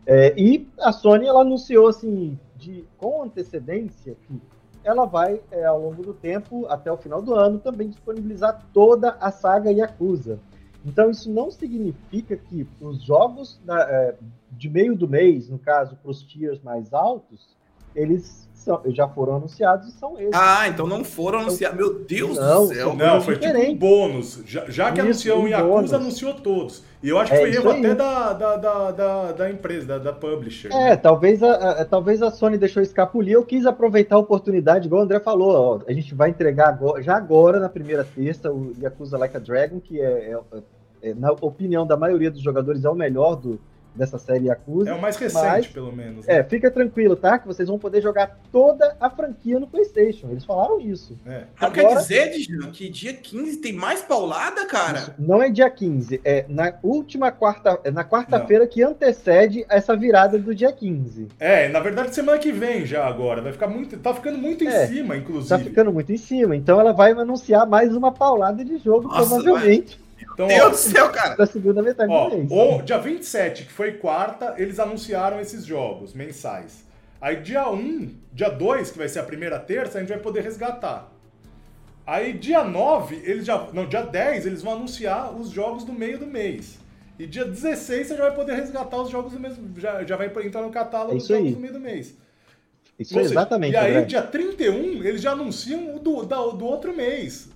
É, 0.06 0.34
e 0.40 0.68
a 0.80 0.92
Sony 0.92 1.28
ela 1.28 1.42
anunciou 1.42 1.88
assim 1.88 2.38
de, 2.58 2.84
com 2.98 3.24
antecedência 3.24 4.16
que 4.28 4.42
ela 4.84 5.06
vai, 5.06 5.42
é, 5.52 5.66
ao 5.66 5.80
longo 5.80 6.04
do 6.04 6.14
tempo, 6.14 6.66
até 6.68 6.92
o 6.92 6.98
final 6.98 7.22
do 7.22 7.34
ano, 7.36 7.60
também 7.60 7.90
disponibilizar 7.90 8.66
toda 8.74 9.12
a 9.20 9.32
saga 9.32 9.72
Yakuza. 9.72 10.40
Então, 10.86 11.12
isso 11.12 11.32
não 11.32 11.52
significa 11.52 12.36
que 12.36 12.68
os 12.80 13.04
jogos 13.04 13.60
da, 13.64 13.82
é, 13.82 14.16
de 14.52 14.70
meio 14.70 14.96
do 14.96 15.08
mês, 15.08 15.48
no 15.48 15.60
caso, 15.60 15.96
para 15.96 16.10
os 16.10 16.24
tiers 16.24 16.60
mais 16.62 16.92
altos, 16.94 17.56
eles 17.96 18.42
são, 18.54 18.80
já 18.90 19.08
foram 19.08 19.38
anunciados 19.38 19.88
e 19.88 19.92
são 19.94 20.20
eles. 20.20 20.32
Ah, 20.36 20.68
então 20.68 20.86
não 20.86 21.04
foram 21.04 21.40
anunciados. 21.40 21.76
Meu 21.78 21.94
Deus 22.04 22.38
não, 22.38 22.68
do 22.68 22.74
céu. 22.74 22.96
Não, 22.96 23.20
foi 23.22 23.36
diferente. 23.36 23.72
tipo 23.74 23.74
um 23.74 23.78
bônus. 23.90 24.44
Já, 24.46 24.66
já 24.70 24.92
que 24.92 25.00
Isso, 25.00 25.02
anunciou 25.08 25.40
um 25.40 25.44
o 25.44 25.48
Yakuza, 25.48 25.68
bônus. 25.74 25.94
anunciou 25.94 26.34
todos. 26.36 26.84
E 27.02 27.10
eu 27.10 27.18
acho 27.18 27.32
que 27.32 27.38
É, 27.38 27.42
foi 27.42 27.56
erro 27.56 27.72
até 27.72 27.96
da, 27.96 28.34
da, 28.34 28.56
da, 28.58 28.92
da, 28.92 29.32
da 29.32 29.50
empresa, 29.50 29.88
da, 29.88 29.98
da 29.98 30.14
publisher. 30.14 30.68
É, 30.72 30.90
né? 30.92 30.96
talvez 30.96 31.42
a, 31.42 31.52
a- 31.82 31.86
talvez 31.86 32.22
a 32.22 32.30
Sony 32.30 32.60
deixou 32.60 32.84
escapulir. 32.84 33.34
Eu 33.34 33.44
quis 33.44 33.66
aproveitar 33.66 34.16
a 34.16 34.20
oportunidade, 34.20 34.86
igual 34.86 35.02
o 35.02 35.06
André 35.06 35.20
falou. 35.20 35.52
ó, 35.52 35.80
a 35.88 35.94
gente 35.94 36.14
vai 36.14 36.30
entregar 36.30 36.70
agora- 36.70 37.02
já 37.02 37.16
agora, 37.18 37.60
na 37.60 37.70
primeira 37.70 38.04
terça, 38.16 38.52
o 38.52 38.74
Yakuza 38.80 39.18
Like 39.18 39.36
a 39.36 39.40
Dragon, 39.40 39.80
que 39.80 40.00
é, 40.00 40.34
é- 40.54 41.10
é, 41.10 41.14
na 41.16 41.32
opinião 41.32 41.88
da 41.88 41.98
maioria 41.98 42.30
dos 42.30 42.42
jogadores, 42.44 42.86
é 42.86 42.90
o 42.92 42.94
melhor 42.94 43.36
do, 43.36 43.60
dessa 43.96 44.18
série 44.18 44.46
Yakuza. 44.48 44.90
É 44.90 44.94
o 44.94 45.02
mais 45.02 45.16
recente, 45.18 45.44
Mas- 45.46 45.68
pelo 45.68 45.92
menos. 45.92 46.26
né? 46.26 46.38
É, 46.38 46.44
fica 46.44 46.72
tranquilo, 46.72 47.16
tá? 47.16 47.38
Que 47.40 47.48
vocês 47.48 47.68
vão 47.68 47.78
poder 47.78 48.02
jogar 48.02 48.40
toda 48.52 48.96
a 49.00 49.10
franquia 49.10 49.60
no 49.60 49.68
PlayStation. 49.68 50.30
Eles 50.30 50.46
falaram 50.46 50.80
isso. 50.80 51.18
É. 51.26 51.44
Então 51.56 51.72
quer 51.72 51.82
Agora- 51.86 52.00
dizer, 52.02 52.32
Dijan, 52.32 52.72
que 52.72 52.90
dia 52.90 53.14
15 53.14 53.58
tem 53.58 53.74
mais 53.74 54.02
paulada, 54.02 54.66
cara? 54.66 55.00
Isso 55.00 55.14
não 55.20 55.42
é 55.42 55.50
dia 55.50 55.70
15, 55.70 56.22
é 56.24 56.46
na 56.48 56.74
última 56.84 57.32
quarta, 57.32 57.80
é 57.84 57.92
na 57.92 58.04
quarta-feira 58.04 58.66
que 58.68 58.82
antecede 58.82 59.66
essa 59.70 59.96
virada 59.96 60.38
do 60.38 60.54
dia 60.56 60.72
15. 60.72 61.28
É, 61.40 61.68
na 61.70 61.80
verdade, 61.80 62.14
semana 62.16 62.38
que 62.38 62.52
vem 62.52 62.86
já 62.86 63.06
agora. 63.06 63.42
Vai 63.42 63.52
ficar 63.52 63.68
muito. 63.68 63.98
Tá 63.98 64.14
ficando 64.14 64.38
muito 64.38 64.64
em 64.64 64.68
É, 64.68 64.88
cima, 64.88 65.18
inclusive. 65.18 65.50
Tá 65.50 65.60
ficando 65.60 65.92
muito 65.92 66.12
em 66.12 66.18
cima. 66.18 66.56
Então 66.56 66.80
ela 66.80 66.94
vai 66.94 67.12
anunciar 67.12 67.68
mais 67.68 67.96
uma 67.96 68.12
paulada 68.12 68.64
de 68.64 68.78
jogo, 68.78 69.08
Nossa, 69.08 69.28
provavelmente, 69.36 70.00
Então, 70.34 70.48
Meu 70.48 70.66
ó, 70.66 70.70
Deus 70.70 70.86
do 70.86 70.92
céu, 70.92 71.10
cara. 71.10 71.36
da 71.36 71.46
segunda 71.46 71.82
metade 71.82 72.12
Ó, 72.12 72.30
do 72.30 72.38
mês. 72.38 72.50
o, 72.52 72.82
dia 72.82 72.98
27, 72.98 73.66
que 73.66 73.72
foi 73.72 73.94
quarta, 73.94 74.56
eles 74.58 74.80
anunciaram 74.80 75.40
esses 75.40 75.66
jogos 75.66 76.14
mensais. 76.14 76.84
Aí 77.20 77.38
dia 77.42 77.70
1, 77.70 78.16
dia 78.34 78.50
2, 78.50 78.92
que 78.92 78.98
vai 78.98 79.08
ser 79.10 79.20
a 79.20 79.24
primeira 79.24 79.60
terça, 79.60 79.98
a 79.98 80.02
gente 80.02 80.10
vai 80.10 80.18
poder 80.20 80.42
resgatar. 80.42 81.12
Aí 82.06 82.34
dia 82.34 82.64
9, 82.64 83.22
eles 83.24 83.46
já. 83.46 83.68
Não, 83.74 83.86
dia 83.86 84.02
10, 84.02 84.46
eles 84.48 84.62
vão 84.64 84.74
anunciar 84.74 85.32
os 85.34 85.50
jogos 85.52 85.84
do 85.84 85.94
meio 85.94 86.18
do 86.18 86.26
mês. 86.26 86.80
E 87.20 87.28
dia 87.28 87.46
16 87.46 88.08
você 88.08 88.16
já 88.18 88.24
vai 88.24 88.34
poder 88.34 88.54
resgatar 88.56 88.98
os 89.00 89.10
jogos 89.12 89.34
do 89.34 89.40
mesmo. 89.40 89.80
Já, 89.80 90.04
já 90.04 90.16
vai 90.18 90.32
entrar 90.44 90.62
no 90.64 90.72
catálogo 90.72 91.14
É 91.14 91.18
os 91.18 91.24
isso 91.24 91.34
jogos 91.34 91.48
aí. 91.50 91.54
do 91.54 91.60
meio 91.62 91.74
do 91.74 91.80
mês. 91.80 92.18
Isso 92.98 93.14
é 93.14 93.22
seja, 93.22 93.34
exatamente, 93.34 93.74
E 93.74 93.78
aí, 93.78 93.92
André. 93.92 94.06
dia 94.06 94.22
31, 94.24 95.04
eles 95.04 95.22
já 95.22 95.32
anunciam 95.34 95.96
o 95.96 96.00
do, 96.00 96.24
da- 96.26 96.38
do 96.38 96.66
outro 96.66 96.96
mês. 96.96 97.50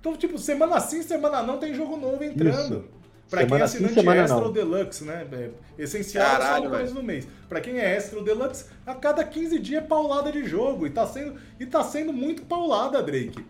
Então, 0.00 0.16
tipo, 0.16 0.38
semana 0.38 0.80
sim, 0.80 1.02
semana 1.02 1.42
não, 1.42 1.58
tem 1.58 1.74
jogo 1.74 1.96
novo 1.96 2.24
entrando. 2.24 2.78
Isso. 2.78 2.84
Pra 3.28 3.40
quem 3.40 3.48
Semana 3.48 3.64
é 3.64 3.68
sim, 3.68 3.76
assinante 3.76 3.94
semana 3.94 4.20
extra 4.22 4.38
não. 4.40 4.46
ou 4.46 4.52
deluxe, 4.52 5.04
né? 5.04 5.24
É 5.30 5.50
essencial 5.78 6.26
é 6.26 6.30
só 6.32 6.38
Caralho, 6.38 6.64
no 6.64 6.70
começo 6.70 6.94
do 6.94 7.02
mês. 7.02 7.28
Pra 7.48 7.60
quem 7.60 7.78
é 7.78 7.94
extra 7.94 8.18
ou 8.18 8.24
deluxe, 8.24 8.64
a 8.84 8.92
cada 8.92 9.22
15 9.22 9.56
dias 9.60 9.84
é 9.84 9.86
paulada 9.86 10.32
de 10.32 10.44
jogo. 10.44 10.84
E 10.84 10.90
tá 10.90 11.06
sendo, 11.06 11.36
e 11.60 11.64
tá 11.64 11.84
sendo 11.84 12.12
muito 12.12 12.42
paulada, 12.42 13.00
Drake. 13.00 13.44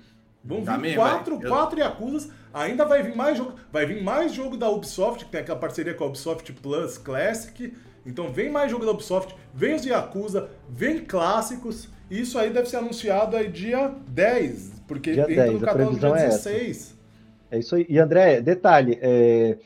Vão 0.45 0.63
Tá 0.63 0.75
vir 0.77 0.83
mesmo, 0.83 0.97
quatro, 1.01 1.37
velho. 1.39 1.47
Eu- 1.47 1.51
quatro 1.51 1.79
Yakuzas, 1.81 2.29
ainda 2.53 2.85
vai 2.85 3.03
vir 3.03 3.17
mais 3.17 3.39
jogo. 3.39 3.55
Vai 3.73 3.87
vir 3.87 4.03
mais 4.03 4.33
jogo 4.35 4.57
da 4.59 4.69
Ubisoft, 4.69 5.25
que 5.25 5.31
tem 5.31 5.41
aquela 5.41 5.59
parceria 5.59 5.95
com 5.95 6.05
a 6.05 6.09
Ubisoft 6.09 6.53
Plus 6.55 6.99
Classic. 6.99 7.73
Então 8.05 8.31
vem 8.31 8.51
mais 8.51 8.71
jogo 8.71 8.85
da 8.85 8.91
Ubisoft, 8.93 9.35
vem 9.55 9.75
os 9.77 9.85
Yakuza, 9.87 10.51
vem 10.69 11.03
clássicos. 11.07 11.89
Isso 12.11 12.38
aí 12.38 12.51
deve 12.51 12.68
ser 12.68 12.77
anunciado 12.79 13.37
aí 13.37 13.49
dia 13.49 13.94
10, 14.09 14.83
porque 14.88 15.12
Dia 15.12 15.23
entra 15.23 15.35
10, 15.37 15.53
no 15.53 15.61
catálogo 15.61 15.90
dia 15.90 16.01
previsão 16.01 16.16
é 16.16 16.27
essa. 16.27 16.51
16. 16.51 16.99
É 17.51 17.59
isso 17.59 17.75
aí. 17.77 17.87
E 17.88 17.99
André, 17.99 18.40
detalhe, 18.40 18.99
é, 19.01 19.57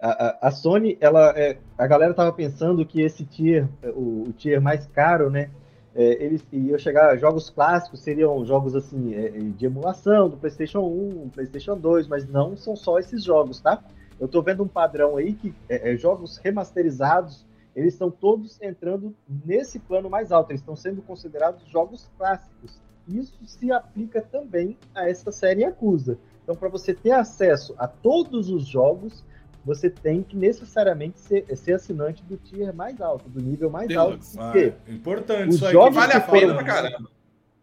a, 0.00 0.48
a- 0.48 0.50
Sony, 0.50 0.96
ela, 1.00 1.32
é, 1.36 1.58
a 1.76 1.86
galera 1.86 2.14
tava 2.14 2.32
pensando 2.32 2.84
que 2.86 3.02
esse 3.02 3.24
tier, 3.24 3.68
o, 3.94 4.24
o 4.28 4.32
tier 4.36 4.60
mais 4.60 4.86
caro, 4.86 5.30
né? 5.30 5.50
é, 5.94 6.24
eles 6.24 6.44
iam 6.52 6.78
chegar 6.78 7.16
jogos 7.18 7.50
clássicos, 7.50 8.00
seriam 8.00 8.44
jogos 8.44 8.74
assim 8.76 9.14
é, 9.14 9.30
de 9.30 9.66
emulação 9.66 10.28
do 10.28 10.36
PlayStation 10.36 10.80
1, 10.80 11.30
PlayStation 11.30 11.76
2, 11.76 12.06
mas 12.06 12.28
não 12.28 12.56
são 12.56 12.76
só 12.76 12.98
esses 12.98 13.24
jogos, 13.24 13.60
tá? 13.60 13.82
Eu 14.18 14.28
tô 14.28 14.42
vendo 14.42 14.62
um 14.62 14.68
padrão 14.68 15.16
aí 15.16 15.32
que 15.32 15.54
é, 15.68 15.92
é, 15.92 15.96
jogos 15.96 16.38
remasterizados, 16.38 17.44
eles 17.74 17.94
estão 17.94 18.10
todos 18.10 18.60
entrando 18.60 19.14
nesse 19.44 19.78
plano 19.78 20.08
mais 20.10 20.32
alto, 20.32 20.50
eles 20.50 20.60
estão 20.60 20.76
sendo 20.76 21.00
considerados 21.02 21.66
jogos 21.68 22.10
clássicos. 22.18 22.80
Isso 23.08 23.38
se 23.46 23.70
aplica 23.72 24.20
também 24.20 24.76
a 24.94 25.08
essa 25.08 25.32
série 25.32 25.62
Yakuza. 25.62 26.18
Então, 26.42 26.54
para 26.54 26.68
você 26.68 26.92
ter 26.94 27.12
acesso 27.12 27.74
a 27.78 27.86
todos 27.88 28.48
os 28.50 28.66
jogos, 28.66 29.24
você 29.64 29.90
tem 29.90 30.22
que 30.22 30.36
necessariamente 30.36 31.18
ser, 31.18 31.44
ser 31.56 31.74
assinante 31.74 32.22
do 32.24 32.36
tier 32.36 32.74
mais 32.74 33.00
alto, 33.00 33.28
do 33.28 33.40
nível 33.42 33.68
mais 33.70 33.88
Deluxe. 33.88 34.38
alto. 34.38 34.48
Ah, 34.48 34.52
Porque, 34.52 34.92
importante 34.92 35.48
Os 35.50 35.54
isso 35.56 35.66
aí. 35.66 35.72
jogos 35.72 35.94
Vale 35.94 36.12
a 36.14 36.20
pena 36.20 36.54
pra 36.54 36.64
caramba. 36.64 37.10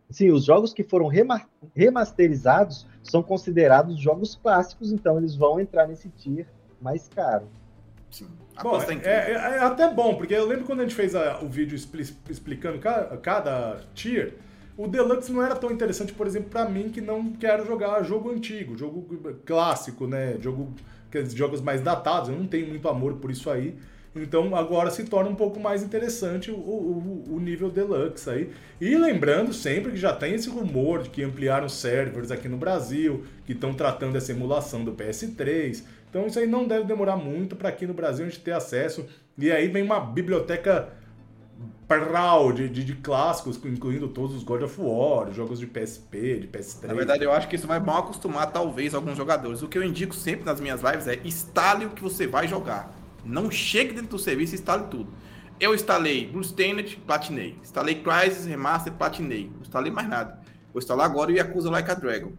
sim, 0.10 0.32
os 0.32 0.46
jogos 0.46 0.74
que 0.74 0.84
foram 0.84 1.08
rema- 1.08 1.48
remasterizados 1.76 2.86
são 3.04 3.24
considerados 3.24 4.00
jogos 4.00 4.36
clássicos, 4.36 4.92
então 4.92 5.18
eles 5.18 5.36
vão 5.36 5.60
entrar 5.60 5.88
nesse 5.88 6.10
tier 6.10 6.48
mais 6.82 7.08
caro. 7.08 7.48
Sim. 8.12 8.28
Bom, 8.62 8.70
Aposta 8.70 8.92
é, 8.94 8.96
em 8.96 9.00
é- 9.04 9.32
é 9.58 9.60
até 9.60 9.90
bom, 9.94 10.16
porque 10.16 10.34
eu 10.34 10.46
lembro 10.48 10.66
quando 10.66 10.80
a 10.80 10.84
gente 10.84 10.96
fez 10.96 11.16
a- 11.16 11.40
o 11.42 11.48
vídeo 11.48 11.76
expli- 11.76 12.08
explicando 12.30 12.80
ca- 12.80 13.18
cada, 13.22 13.80
tier, 13.94 14.34
o 14.76 14.88
Deluxe 14.88 15.32
não 15.32 15.44
era 15.44 15.56
tão 15.56 15.72
interessante, 15.72 16.14
por 16.14 16.28
exemplo, 16.28 16.50
pra 16.50 16.68
mim 16.68 16.90
que 16.90 17.02
não 17.02 17.32
quero 17.34 17.66
jogar 17.66 18.02
jogo 18.04 18.32
antigo, 18.32 18.78
jogo 18.78 19.08
clássico, 19.46 20.08
né? 20.08 20.38
Jogo, 20.40 20.74
jogos 21.36 21.62
mais 21.62 21.82
datados, 21.82 22.30
eu 22.30 22.36
não 22.36 22.48
tenho 22.48 22.68
muito 22.68 22.88
amor 22.88 23.14
por 23.16 23.32
isso 23.32 23.50
aí. 23.50 23.76
Então 24.16 24.56
agora 24.56 24.90
se 24.90 25.04
torna 25.04 25.30
um 25.30 25.36
pouco 25.36 25.60
mais 25.60 25.84
interessante 25.84 26.50
o, 26.50 26.56
o, 26.56 27.24
o 27.36 27.40
nível 27.40 27.70
Deluxe 27.70 28.28
aí. 28.30 28.50
E 28.82 28.96
lembrando 28.98 29.54
sempre 29.54 29.92
que 29.92 29.98
já 29.98 30.12
tem 30.14 30.34
esse 30.34 30.50
rumor 30.50 31.04
de 31.04 31.10
que 31.12 31.24
ampliaram 31.24 31.70
servers 31.70 32.32
aqui 32.32 32.48
no 32.48 32.58
Brasil, 32.58 33.24
que 33.46 33.54
estão 33.54 33.74
tratando 33.74 34.16
essa 34.18 34.32
emulação 34.32 34.84
do 34.84 34.92
PS3. 34.94 35.84
Então 36.10 36.26
isso 36.28 36.40
aí 36.40 36.48
não 36.48 36.68
deve 36.68 36.86
demorar 36.86 37.18
muito 37.18 37.56
para 37.56 37.70
aqui 37.70 37.86
no 37.86 37.94
Brasil 37.94 38.26
a 38.26 38.30
gente 38.30 38.42
ter 38.42 38.52
acesso. 38.54 39.06
E 39.38 39.52
aí 39.52 39.68
vem 39.68 39.84
uma 39.84 40.00
biblioteca 40.00 40.90
prau 41.88 42.52
de, 42.52 42.68
de, 42.68 42.84
de 42.84 42.96
clássicos, 42.96 43.64
incluindo 43.66 44.08
todos 44.10 44.36
os 44.36 44.44
God 44.44 44.64
of 44.64 44.76
War, 44.80 45.32
jogos 45.32 45.60
de 45.60 45.66
PSP, 45.68 46.40
de 46.40 46.48
PS3. 46.48 46.88
Na 46.88 46.94
verdade, 46.94 47.24
eu 47.24 47.32
acho 47.32 47.48
que 47.48 47.56
isso 47.56 47.68
vai 47.68 47.80
mal 47.80 48.00
acostumar, 48.00 48.52
talvez, 48.52 48.94
alguns 48.94 49.16
jogadores. 49.16 49.62
O 49.62 49.68
que 49.68 49.78
eu 49.78 49.84
indico 49.84 50.14
sempre 50.14 50.46
nas 50.46 50.60
minhas 50.60 50.82
lives 50.82 51.08
é 51.08 51.20
instale 51.24 51.86
o 51.86 51.90
que 51.92 52.02
você 52.02 52.28
vai 52.28 52.48
jogar. 52.48 52.94
Não 53.24 53.50
chegue 53.50 53.94
dentro 53.94 54.10
do 54.10 54.20
serviço 54.20 54.54
e 54.54 54.58
instale 54.60 54.86
tudo. 54.90 55.14
Eu 55.60 55.74
instalei 55.74 56.28
Bloodstained, 56.28 56.98
platinei. 57.08 57.56
Instalei 57.62 57.96
Crysis, 58.02 58.46
Remaster, 58.46 58.94
platinei. 58.94 59.50
Não 59.54 59.62
instalei 59.62 59.92
mais 59.92 60.08
nada. 60.08 60.40
Vou 60.74 60.80
instalar 60.80 61.06
agora 61.06 61.32
o 61.32 61.34
Yakuza 61.36 61.70
Like 61.70 61.90
a 61.90 61.94
Dragon. 61.96 62.34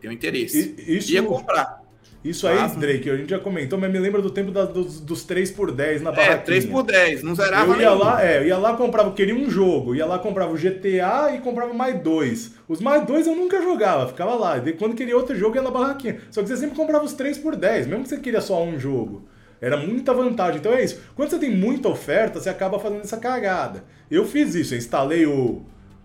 Tenho 0.00 0.12
interesse. 0.12 0.74
E- 0.78 0.96
isso- 0.96 1.12
Ia 1.12 1.22
comprar. 1.22 1.82
Isso 2.28 2.46
aí, 2.46 2.56
Máximo. 2.56 2.80
Drake, 2.80 3.10
a 3.10 3.16
gente 3.16 3.30
já 3.30 3.38
comentou, 3.38 3.78
mas 3.78 3.90
me 3.90 3.98
lembra 3.98 4.20
do 4.22 4.30
tempo 4.30 4.50
da- 4.50 4.64
dos, 4.64 5.00
dos 5.00 5.24
3x10 5.24 6.02
na 6.02 6.10
É, 6.10 6.14
barraquinha. 6.14 6.38
3 6.44 6.66
por 6.66 6.82
10 6.82 7.22
Não 7.22 7.34
zerava 7.34 7.72
Eu 7.74 7.80
ia 7.80 7.88
nenhum. 7.90 7.98
lá, 8.02 8.24
é, 8.24 8.38
eu 8.38 8.46
ia 8.46 8.58
lá, 8.58 8.76
comprava, 8.76 9.12
queria 9.12 9.34
um 9.34 9.48
jogo, 9.50 9.94
ia 9.94 10.06
lá, 10.06 10.18
comprava 10.18 10.52
o 10.52 10.56
GTA 10.56 11.34
e 11.34 11.38
comprava 11.40 11.72
mais 11.72 12.00
dois. 12.02 12.54
Os 12.68 12.80
mais 12.80 13.06
dois 13.06 13.26
eu 13.26 13.34
nunca 13.34 13.62
jogava, 13.62 14.06
ficava 14.08 14.34
lá. 14.34 14.58
E 14.58 14.72
quando 14.74 14.94
queria 14.94 15.16
outro 15.16 15.34
jogo, 15.36 15.56
ia 15.56 15.62
na 15.62 15.70
barraquinha. 15.70 16.18
Só 16.30 16.42
que 16.42 16.48
você 16.48 16.56
sempre 16.56 16.76
comprava 16.76 17.04
os 17.04 17.12
3 17.14 17.38
por 17.38 17.56
10 17.56 17.86
mesmo 17.86 18.02
que 18.02 18.08
você 18.10 18.18
queria 18.18 18.40
só 18.40 18.62
um 18.64 18.78
jogo. 18.78 19.26
Era 19.60 19.76
muita 19.76 20.14
vantagem. 20.14 20.60
Então 20.60 20.72
é 20.72 20.84
isso. 20.84 21.00
Quando 21.16 21.30
você 21.30 21.38
tem 21.38 21.50
muita 21.50 21.88
oferta, 21.88 22.38
você 22.40 22.48
acaba 22.48 22.78
fazendo 22.78 23.00
essa 23.00 23.16
cagada. 23.16 23.82
Eu 24.10 24.24
fiz 24.24 24.54
isso, 24.54 24.74
eu 24.74 24.78
instalei 24.78 25.26
o, 25.26 25.62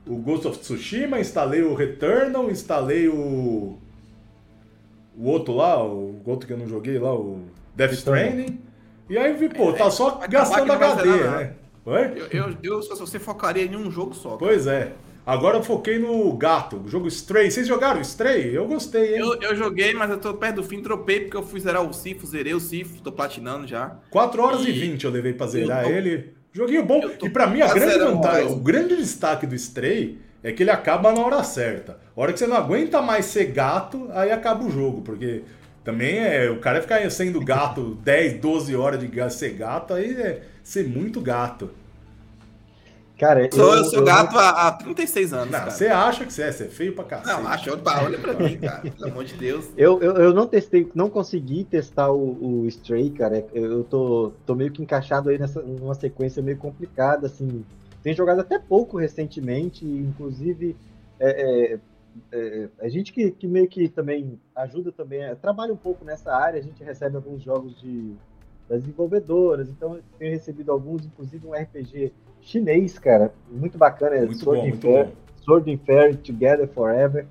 o 0.07 0.15
Ghost 0.15 0.47
of 0.47 0.57
Tsushima, 0.59 1.19
instalei 1.19 1.61
o 1.61 1.73
Returnal, 1.75 2.49
instalei 2.49 3.07
o. 3.07 3.77
o 5.17 5.27
outro 5.27 5.55
lá, 5.55 5.83
o 5.83 6.21
outro 6.25 6.47
que 6.47 6.53
eu 6.53 6.57
não 6.57 6.67
joguei 6.67 6.97
lá, 6.97 7.13
o 7.13 7.41
Death 7.75 7.93
Stranding. 7.93 8.59
E 9.09 9.17
aí 9.17 9.33
vi, 9.33 9.49
pô, 9.49 9.73
tá 9.73 9.89
só 9.91 10.19
gastando 10.29 10.71
HD, 10.71 11.05
né? 11.05 11.53
Oi? 11.85 12.13
Eu, 12.15 12.27
eu, 12.27 12.57
eu, 12.63 12.81
se 12.81 12.89
você 12.97 13.19
focaria 13.19 13.65
em 13.65 13.75
um 13.75 13.91
jogo 13.91 14.13
só. 14.13 14.29
Cara. 14.29 14.39
Pois 14.39 14.67
é. 14.67 14.93
Agora 15.25 15.57
eu 15.57 15.63
foquei 15.63 15.99
no 15.99 16.35
gato, 16.35 16.81
o 16.85 16.87
jogo 16.87 17.07
Stray. 17.07 17.49
Vocês 17.49 17.65
jogaram 17.67 18.01
Stray? 18.01 18.53
Eu 18.53 18.67
gostei, 18.67 19.15
hein? 19.15 19.19
Eu, 19.19 19.41
eu 19.41 19.55
joguei, 19.55 19.93
mas 19.93 20.09
eu 20.09 20.17
tô 20.17 20.33
perto 20.33 20.57
do 20.57 20.63
fim, 20.63 20.81
tropei 20.81 21.21
porque 21.21 21.37
eu 21.37 21.43
fui 21.43 21.59
zerar 21.61 21.81
o 21.81 21.93
Sifo, 21.93 22.25
zerei 22.25 22.53
o 22.53 22.59
Sifo, 22.59 23.01
tô 23.01 23.11
platinando 23.11 23.65
já. 23.65 23.97
4 24.09 24.41
horas 24.41 24.61
e, 24.65 24.69
e 24.69 24.71
20 24.73 25.03
eu 25.03 25.11
levei 25.11 25.33
pra 25.33 25.47
zerar 25.47 25.83
tô... 25.83 25.89
ele. 25.89 26.33
Joguinho 26.51 26.85
bom. 26.85 27.01
E 27.21 27.29
pra 27.29 27.47
mim, 27.47 27.61
a 27.61 27.73
grande 27.73 27.99
vantagem, 27.99 28.51
o 28.51 28.57
grande 28.57 28.95
destaque 28.95 29.47
do 29.47 29.55
Stray 29.55 30.19
é 30.43 30.51
que 30.51 30.61
ele 30.61 30.71
acaba 30.71 31.13
na 31.13 31.21
hora 31.21 31.43
certa. 31.43 31.97
A 32.15 32.21
hora 32.21 32.33
que 32.33 32.39
você 32.39 32.45
não 32.45 32.57
aguenta 32.57 33.01
mais 33.01 33.25
ser 33.25 33.45
gato, 33.45 34.09
aí 34.11 34.31
acaba 34.31 34.63
o 34.63 34.69
jogo, 34.69 35.01
porque 35.01 35.43
também 35.83 36.19
é. 36.19 36.49
O 36.49 36.59
cara 36.59 36.81
ficar 36.81 37.09
sendo 37.09 37.39
gato 37.43 37.97
10, 38.03 38.41
12 38.41 38.75
horas 38.75 38.99
de 38.99 39.29
ser 39.31 39.53
gato, 39.53 39.93
aí 39.93 40.13
é 40.13 40.43
ser 40.63 40.87
muito 40.87 41.21
gato. 41.21 41.69
Cara, 43.17 43.47
sou, 43.53 43.75
eu, 43.75 43.85
sou 43.85 44.03
gato 44.03 44.37
há, 44.37 44.67
há 44.67 44.71
36 44.71 45.33
anos. 45.33 45.51
Não, 45.51 45.65
você 45.65 45.87
acha 45.87 46.25
que 46.25 46.33
você 46.33 46.43
é, 46.43 46.51
você 46.51 46.63
é 46.63 46.67
feio 46.67 46.93
pra 46.93 47.05
cacete. 47.05 47.41
Não, 47.41 47.47
acho, 47.47 47.69
olha 47.69 48.17
pra 48.17 48.33
mim, 48.33 48.57
cara, 48.57 48.81
pelo 48.81 49.11
amor 49.11 49.23
de 49.23 49.35
Deus. 49.35 49.69
Eu, 49.77 50.01
eu, 50.01 50.15
eu 50.15 50.33
não 50.33 50.47
testei, 50.47 50.89
não 50.95 51.09
consegui 51.09 51.63
testar 51.63 52.11
o, 52.11 52.63
o 52.63 52.67
Stray, 52.67 53.11
cara. 53.11 53.45
Eu 53.53 53.83
tô, 53.83 54.33
tô 54.45 54.55
meio 54.55 54.71
que 54.71 54.81
encaixado 54.81 55.29
aí 55.29 55.37
nessa 55.37 55.61
numa 55.61 55.93
sequência 55.93 56.41
meio 56.41 56.57
complicada, 56.57 57.27
assim. 57.27 57.63
Tenho 58.03 58.15
jogado 58.15 58.41
até 58.41 58.59
pouco 58.59 58.97
recentemente, 58.97 59.85
inclusive 59.85 60.75
é, 61.19 61.71
é, 61.71 61.79
é, 62.31 62.69
a 62.79 62.89
gente 62.89 63.13
que, 63.13 63.31
que 63.31 63.47
meio 63.47 63.67
que 63.67 63.87
também 63.87 64.39
ajuda 64.55 64.91
também, 64.91 65.23
é, 65.23 65.33
trabalha 65.33 65.73
um 65.73 65.77
pouco 65.77 66.03
nessa 66.03 66.35
área, 66.35 66.59
a 66.59 66.63
gente 66.63 66.83
recebe 66.83 67.15
alguns 67.15 67.41
jogos 67.41 67.79
de 67.79 68.13
das 68.67 68.81
desenvolvedoras, 68.81 69.69
então 69.69 69.95
eu 69.95 70.03
tenho 70.17 70.31
recebido 70.31 70.71
alguns, 70.71 71.05
inclusive 71.05 71.45
um 71.45 71.53
RPG 71.53 72.13
chinês, 72.41 72.97
cara. 72.97 73.33
Muito 73.49 73.77
bacana. 73.77 74.15
É 74.15 74.25
muito 74.25 74.39
Sword, 74.39 74.71
bom, 74.73 75.03
bom. 75.03 75.11
Sword 75.43 75.71
and 75.71 75.77
Fair 75.85 76.15
Together 76.17 76.67
Forever. 76.67 77.25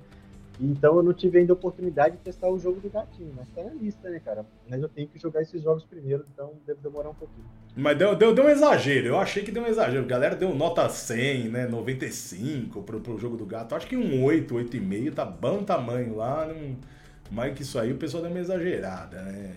Então 0.59 0.97
eu 0.97 1.03
não 1.03 1.13
tive 1.13 1.39
ainda 1.39 1.51
a 1.51 1.55
oportunidade 1.55 2.17
de 2.17 2.23
testar 2.23 2.49
o 2.49 2.59
jogo 2.59 2.79
do 2.79 2.89
gatinho, 2.89 3.33
mas 3.35 3.47
tá 3.49 3.63
na 3.63 3.73
lista, 3.73 4.09
né, 4.09 4.19
cara? 4.23 4.45
Mas 4.69 4.81
eu 4.81 4.89
tenho 4.89 5.07
que 5.07 5.19
jogar 5.19 5.41
esses 5.41 5.61
jogos 5.61 5.83
primeiro, 5.83 6.25
então 6.31 6.53
deve 6.65 6.79
demorar 6.81 7.09
um 7.09 7.15
pouquinho. 7.15 7.45
Mas 7.75 7.97
deu, 7.97 8.15
deu, 8.15 8.33
deu 8.33 8.45
um 8.45 8.49
exagero, 8.49 9.07
eu 9.07 9.17
achei 9.17 9.43
que 9.43 9.51
deu 9.51 9.63
um 9.63 9.67
exagero. 9.67 10.03
A 10.03 10.07
galera 10.07 10.35
deu 10.35 10.53
nota 10.53 10.87
100, 10.87 11.49
né, 11.49 11.67
95 11.67 12.83
pro, 12.83 13.01
pro 13.01 13.17
jogo 13.17 13.35
do 13.35 13.45
gato. 13.45 13.73
Acho 13.73 13.87
que 13.87 13.97
um 13.97 14.23
8, 14.23 14.53
8,5 14.53 15.13
tá 15.13 15.25
bom 15.25 15.63
tamanho 15.63 16.15
lá. 16.15 16.45
Não... 16.45 16.75
Mas 17.31 17.55
que 17.55 17.63
isso 17.63 17.79
aí 17.79 17.91
o 17.91 17.97
pessoal 17.97 18.21
deu 18.21 18.31
uma 18.31 18.39
exagerada, 18.39 19.21
né? 19.23 19.55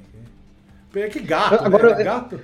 É 0.95 1.09
que 1.09 1.21
gato, 1.21 1.63
Agora, 1.63 1.95
né? 1.95 2.05
Gato 2.05 2.37
eu 2.37 2.41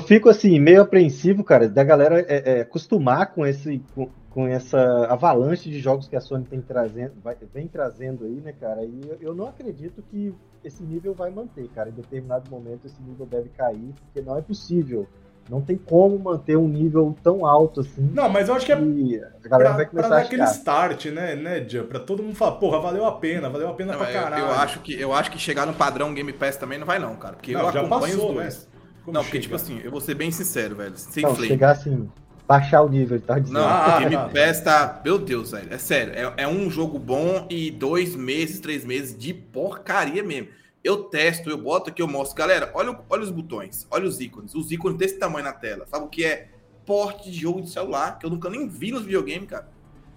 fico 0.00 0.28
assim, 0.28 0.58
meio 0.60 0.82
apreensivo, 0.82 1.42
cara, 1.42 1.68
da 1.68 1.82
galera 1.82 2.20
é, 2.20 2.58
é, 2.58 2.60
acostumar 2.60 3.32
com 3.32 3.44
esse 3.44 3.82
com, 3.94 4.08
com, 4.30 4.46
essa 4.46 5.06
avalanche 5.06 5.68
de 5.68 5.80
jogos 5.80 6.08
que 6.08 6.16
a 6.16 6.20
Sony 6.20 6.44
tem 6.44 6.60
trazendo, 6.60 7.12
vai, 7.22 7.36
vem 7.52 7.66
trazendo 7.66 8.24
aí, 8.24 8.40
né, 8.40 8.52
cara? 8.58 8.84
E 8.84 9.00
eu, 9.08 9.18
eu, 9.20 9.34
não 9.34 9.48
acredito 9.48 10.02
que 10.10 10.32
esse 10.64 10.82
nível 10.82 11.14
vai 11.14 11.30
manter, 11.30 11.68
cara. 11.74 11.88
Em 11.88 11.92
determinado 11.92 12.50
momento 12.50 12.86
esse 12.86 13.02
nível 13.02 13.26
deve 13.26 13.48
cair, 13.50 13.92
porque 14.04 14.20
não 14.20 14.38
é 14.38 14.40
possível. 14.40 15.06
Não 15.50 15.60
tem 15.60 15.76
como 15.76 16.16
manter 16.16 16.56
um 16.56 16.68
nível 16.68 17.16
tão 17.20 17.44
alto 17.44 17.80
assim. 17.80 18.08
Não, 18.14 18.28
mas 18.28 18.48
eu 18.48 18.54
acho 18.54 18.64
que 18.64 18.72
é 18.72 18.76
a 18.76 18.78
galera 18.78 19.70
pra, 19.70 19.76
vai 19.76 19.86
começar 19.86 20.08
pra 20.08 20.18
dar 20.18 20.24
aquele 20.24 20.44
start, 20.44 21.06
né, 21.06 21.34
né, 21.34 21.68
Gia? 21.68 21.82
Pra 21.82 21.98
todo 21.98 22.22
mundo 22.22 22.36
falar, 22.36 22.52
porra, 22.52 22.78
valeu 22.78 23.04
a 23.04 23.12
pena, 23.12 23.50
valeu 23.50 23.68
a 23.68 23.74
pena 23.74 23.92
não, 23.92 23.98
pra 23.98 24.12
caralho. 24.12 24.44
Eu, 24.44 24.48
eu, 24.48 24.54
acho 24.54 24.80
que, 24.80 25.00
eu 25.00 25.12
acho 25.12 25.30
que 25.32 25.38
chegar 25.38 25.66
no 25.66 25.74
padrão 25.74 26.14
Game 26.14 26.32
Pass 26.32 26.56
também 26.56 26.78
não 26.78 26.86
vai 26.86 27.00
não, 27.00 27.16
cara. 27.16 27.34
Porque 27.34 27.52
não, 27.52 27.62
eu 27.62 27.68
acompanho 27.68 27.88
passou, 27.88 28.28
os 28.28 28.34
dois. 28.34 28.66
Né? 28.66 28.71
Como 29.04 29.16
não, 29.16 29.22
porque, 29.22 29.40
tipo 29.40 29.54
assim, 29.56 29.80
eu 29.82 29.90
vou 29.90 30.00
ser 30.00 30.14
bem 30.14 30.30
sincero, 30.30 30.76
velho. 30.76 30.96
Sem 30.96 31.22
não, 31.22 31.34
flame. 31.34 31.48
chegar 31.48 31.72
assim, 31.72 32.08
baixar 32.46 32.82
o 32.82 32.88
nível, 32.88 33.20
tá 33.20 33.38
dizendo. 33.38 33.58
Não, 33.58 33.66
ah, 33.66 33.98
Game 33.98 34.14
ah, 34.14 34.28
Pass 34.28 34.60
tá. 34.60 35.00
Meu 35.04 35.18
Deus, 35.18 35.50
velho. 35.50 35.72
É 35.72 35.78
sério. 35.78 36.12
É, 36.14 36.44
é, 36.44 36.48
um 36.48 36.70
jogo 36.70 36.98
bom 36.98 37.46
e 37.50 37.70
dois 37.70 38.14
meses, 38.14 38.60
três 38.60 38.84
meses 38.84 39.16
de 39.16 39.34
porcaria 39.34 40.22
mesmo. 40.22 40.48
Eu 40.84 41.04
testo, 41.04 41.48
eu 41.48 41.58
boto 41.58 41.90
aqui, 41.90 42.02
eu 42.02 42.08
mostro. 42.08 42.36
Galera, 42.36 42.70
olha, 42.74 42.98
olha 43.08 43.22
os 43.22 43.30
botões, 43.30 43.86
olha 43.90 44.06
os 44.06 44.20
ícones. 44.20 44.54
Os 44.54 44.70
ícones 44.70 44.98
desse 44.98 45.18
tamanho 45.18 45.44
na 45.44 45.52
tela. 45.52 45.86
Sabe 45.86 46.04
o 46.04 46.08
que 46.08 46.24
é? 46.24 46.48
Porte 46.86 47.30
de 47.30 47.38
jogo 47.38 47.62
de 47.62 47.70
celular, 47.70 48.18
que 48.18 48.26
eu 48.26 48.30
nunca 48.30 48.50
nem 48.50 48.68
vi 48.68 48.90
nos 48.90 49.02
videogames, 49.02 49.48
cara. 49.48 49.68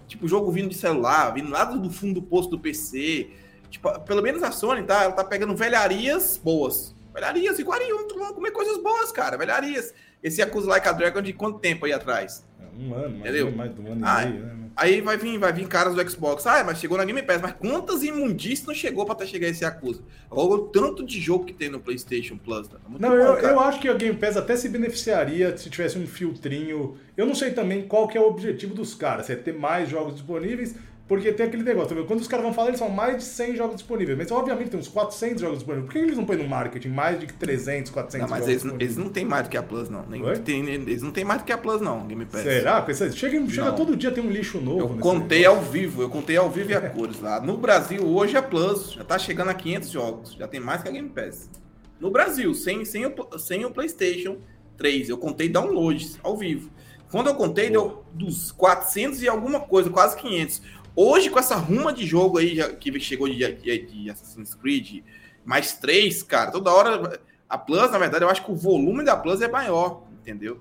Tipo, 0.08 0.28
jogo 0.28 0.52
vindo 0.52 0.70
de 0.70 0.76
celular, 0.76 1.32
vindo 1.32 1.50
lá 1.50 1.64
do 1.66 1.90
fundo 1.90 2.16
do 2.16 2.22
posto 2.22 2.52
do 2.52 2.60
PC. 2.60 3.32
Tipo, 3.70 4.00
pelo 4.02 4.22
menos 4.22 4.42
a 4.44 4.52
Sony, 4.52 4.84
tá? 4.84 5.04
Ela 5.04 5.14
tá 5.14 5.24
pegando 5.24 5.56
velharias 5.56 6.40
boas 6.44 6.95
Velharias, 7.16 7.58
iguariam, 7.58 8.06
vão 8.10 8.34
comer 8.34 8.52
coisas 8.52 8.78
boas, 8.84 9.10
cara. 9.10 9.38
Velharias. 9.38 9.94
Esse 10.22 10.42
Yakuza 10.42 10.68
Like 10.68 10.88
a 10.88 10.92
Dragon 10.92 11.22
de 11.22 11.32
quanto 11.32 11.60
tempo 11.60 11.86
aí 11.86 11.94
atrás? 11.94 12.46
É, 12.60 12.84
um 12.84 12.94
ano, 12.94 13.20
Entendeu? 13.20 13.50
mais 13.54 13.74
de 13.74 13.80
um 13.80 13.94
ano 13.94 14.02
ah, 14.04 14.24
e 14.24 14.30
meio, 14.30 14.44
né? 14.44 14.56
Aí 14.76 15.00
vai 15.00 15.16
vir, 15.16 15.38
vai 15.38 15.54
vir 15.54 15.66
caras 15.66 15.96
do 15.96 16.10
Xbox. 16.10 16.46
Ah, 16.46 16.62
mas 16.66 16.78
chegou 16.80 16.98
na 16.98 17.06
Game 17.06 17.22
Pass. 17.24 17.42
Mas 17.42 17.54
quantas 17.54 18.04
imundícias 18.04 18.68
não 18.68 18.76
chegou 18.76 19.06
pra 19.06 19.14
até 19.14 19.26
chegar 19.26 19.48
esse 19.48 19.64
Yakuza? 19.64 20.04
Olha 20.30 20.56
o 20.56 20.68
tanto 20.68 21.06
de 21.06 21.22
jogo 21.22 21.46
que 21.46 21.54
tem 21.54 21.70
no 21.70 21.80
PlayStation 21.80 22.38
Plus. 22.38 22.68
Tá? 22.68 22.78
não, 22.90 23.10
bom, 23.10 23.16
eu, 23.16 23.38
eu, 23.38 23.60
acho 23.62 23.80
que 23.80 23.88
a 23.88 23.94
Game 23.94 24.18
Pass 24.18 24.36
até 24.36 24.58
se 24.58 24.68
beneficiaria 24.68 25.56
se 25.56 25.70
tivesse 25.70 25.98
um 25.98 26.06
filtrinho. 26.06 26.98
Eu 27.16 27.26
não 27.26 27.34
sei 27.34 27.52
também 27.52 27.88
qual 27.88 28.10
que 28.10 28.18
é 28.18 28.22
o 28.22 28.28
objetivo 28.28 28.74
dos 28.74 28.94
caras. 28.94 29.28
Se 29.28 29.32
é 29.32 29.38
ter 29.38 29.54
mais 29.54 29.88
jogos 29.88 30.16
disponíveis 30.16 30.76
porque 31.08 31.32
tem 31.32 31.46
aquele 31.46 31.62
negócio, 31.62 32.04
quando 32.06 32.20
os 32.20 32.28
caras 32.28 32.44
vão 32.44 32.54
falar, 32.54 32.70
eles 32.70 32.80
são 32.80 32.90
mais 32.90 33.18
de 33.18 33.24
100 33.26 33.56
jogos 33.56 33.76
disponíveis. 33.76 34.18
Mas 34.18 34.32
obviamente 34.32 34.72
tem 34.72 34.80
uns 34.80 34.88
400 34.88 35.40
jogos 35.40 35.60
disponíveis. 35.60 35.86
Por 35.86 35.94
que 35.94 36.00
eles 36.00 36.18
não 36.18 36.26
põem 36.26 36.38
no 36.38 36.48
marketing 36.48 36.90
mais 36.90 37.20
de 37.20 37.28
300, 37.28 37.92
400 37.92 38.28
não, 38.28 38.36
mas 38.36 38.48
eles, 38.48 38.66
eles, 38.66 38.98
não 38.98 39.10
têm 39.10 39.24
mais 39.24 39.44
do 39.44 39.52
que 39.52 39.58
a 39.58 39.62
Plus, 39.62 39.88
não. 39.88 40.04
Nem, 40.08 40.24
tem, 40.38 40.68
eles 40.68 41.04
não 41.04 41.12
têm 41.12 41.24
mais 41.24 41.42
do 41.42 41.46
que 41.46 41.54
a 41.54 41.58
Plus, 41.60 41.80
não, 41.80 42.08
Game 42.08 42.26
Pass. 42.26 42.42
Será? 42.42 42.84
Chega, 43.12 43.48
chega 43.48 43.72
todo 43.74 43.96
dia 43.96 44.12
tem 44.12 44.24
um 44.24 44.32
lixo 44.32 44.60
novo. 44.60 44.80
Eu 44.80 44.90
contei 44.98 45.42
negócio. 45.42 45.64
ao 45.64 45.72
vivo, 45.72 46.02
eu 46.02 46.10
contei 46.10 46.38
ao 46.38 46.50
vivo 46.50 46.72
e 46.72 46.74
a 46.74 46.82
cores 46.90 47.22
lá. 47.22 47.40
No 47.40 47.56
Brasil, 47.56 48.04
hoje 48.04 48.36
a 48.36 48.42
Plus 48.42 48.94
já 48.94 49.04
tá 49.04 49.20
chegando 49.20 49.50
a 49.50 49.54
500 49.54 49.90
jogos. 49.92 50.34
Já 50.34 50.48
tem 50.48 50.60
mais 50.60 50.82
que 50.82 50.90
a 50.90 50.92
Game 50.92 51.10
Pass. 51.10 51.52
No 52.00 52.10
Brasil, 52.10 52.52
sem, 52.56 52.84
sem, 52.84 53.06
o, 53.06 53.38
sem 53.38 53.64
o 53.64 53.70
PlayStation 53.70 54.38
3. 54.76 55.10
Eu 55.10 55.20
contei 55.20 55.50
downloads 55.50 56.18
ao 56.24 56.36
vivo. 56.36 56.72
Quando 57.12 57.28
eu 57.28 57.36
contei, 57.36 57.70
deu 57.70 58.04
dos 58.12 58.52
400 58.52 59.22
e 59.22 59.28
alguma 59.28 59.60
coisa, 59.60 59.90
quase 59.90 60.18
500. 60.18 60.62
Hoje, 60.96 61.30
com 61.30 61.38
essa 61.38 61.56
ruma 61.56 61.92
de 61.92 62.06
jogo 62.06 62.38
aí 62.38 62.58
que 62.78 62.98
chegou 63.00 63.28
de, 63.28 63.54
de, 63.54 63.80
de, 63.80 64.10
Assassin's 64.10 64.56
Creed, 64.56 65.04
mais 65.44 65.74
três, 65.74 66.24
cara, 66.24 66.52
toda 66.52 66.72
hora. 66.72 67.20
A 67.48 67.58
Plus, 67.58 67.92
na 67.92 67.98
verdade, 67.98 68.24
eu 68.24 68.30
acho 68.30 68.44
que 68.44 68.52
o 68.52 68.56
volume 68.56 69.04
da 69.04 69.16
Plus 69.16 69.42
é 69.42 69.48
maior, 69.48 70.04
entendeu? 70.22 70.60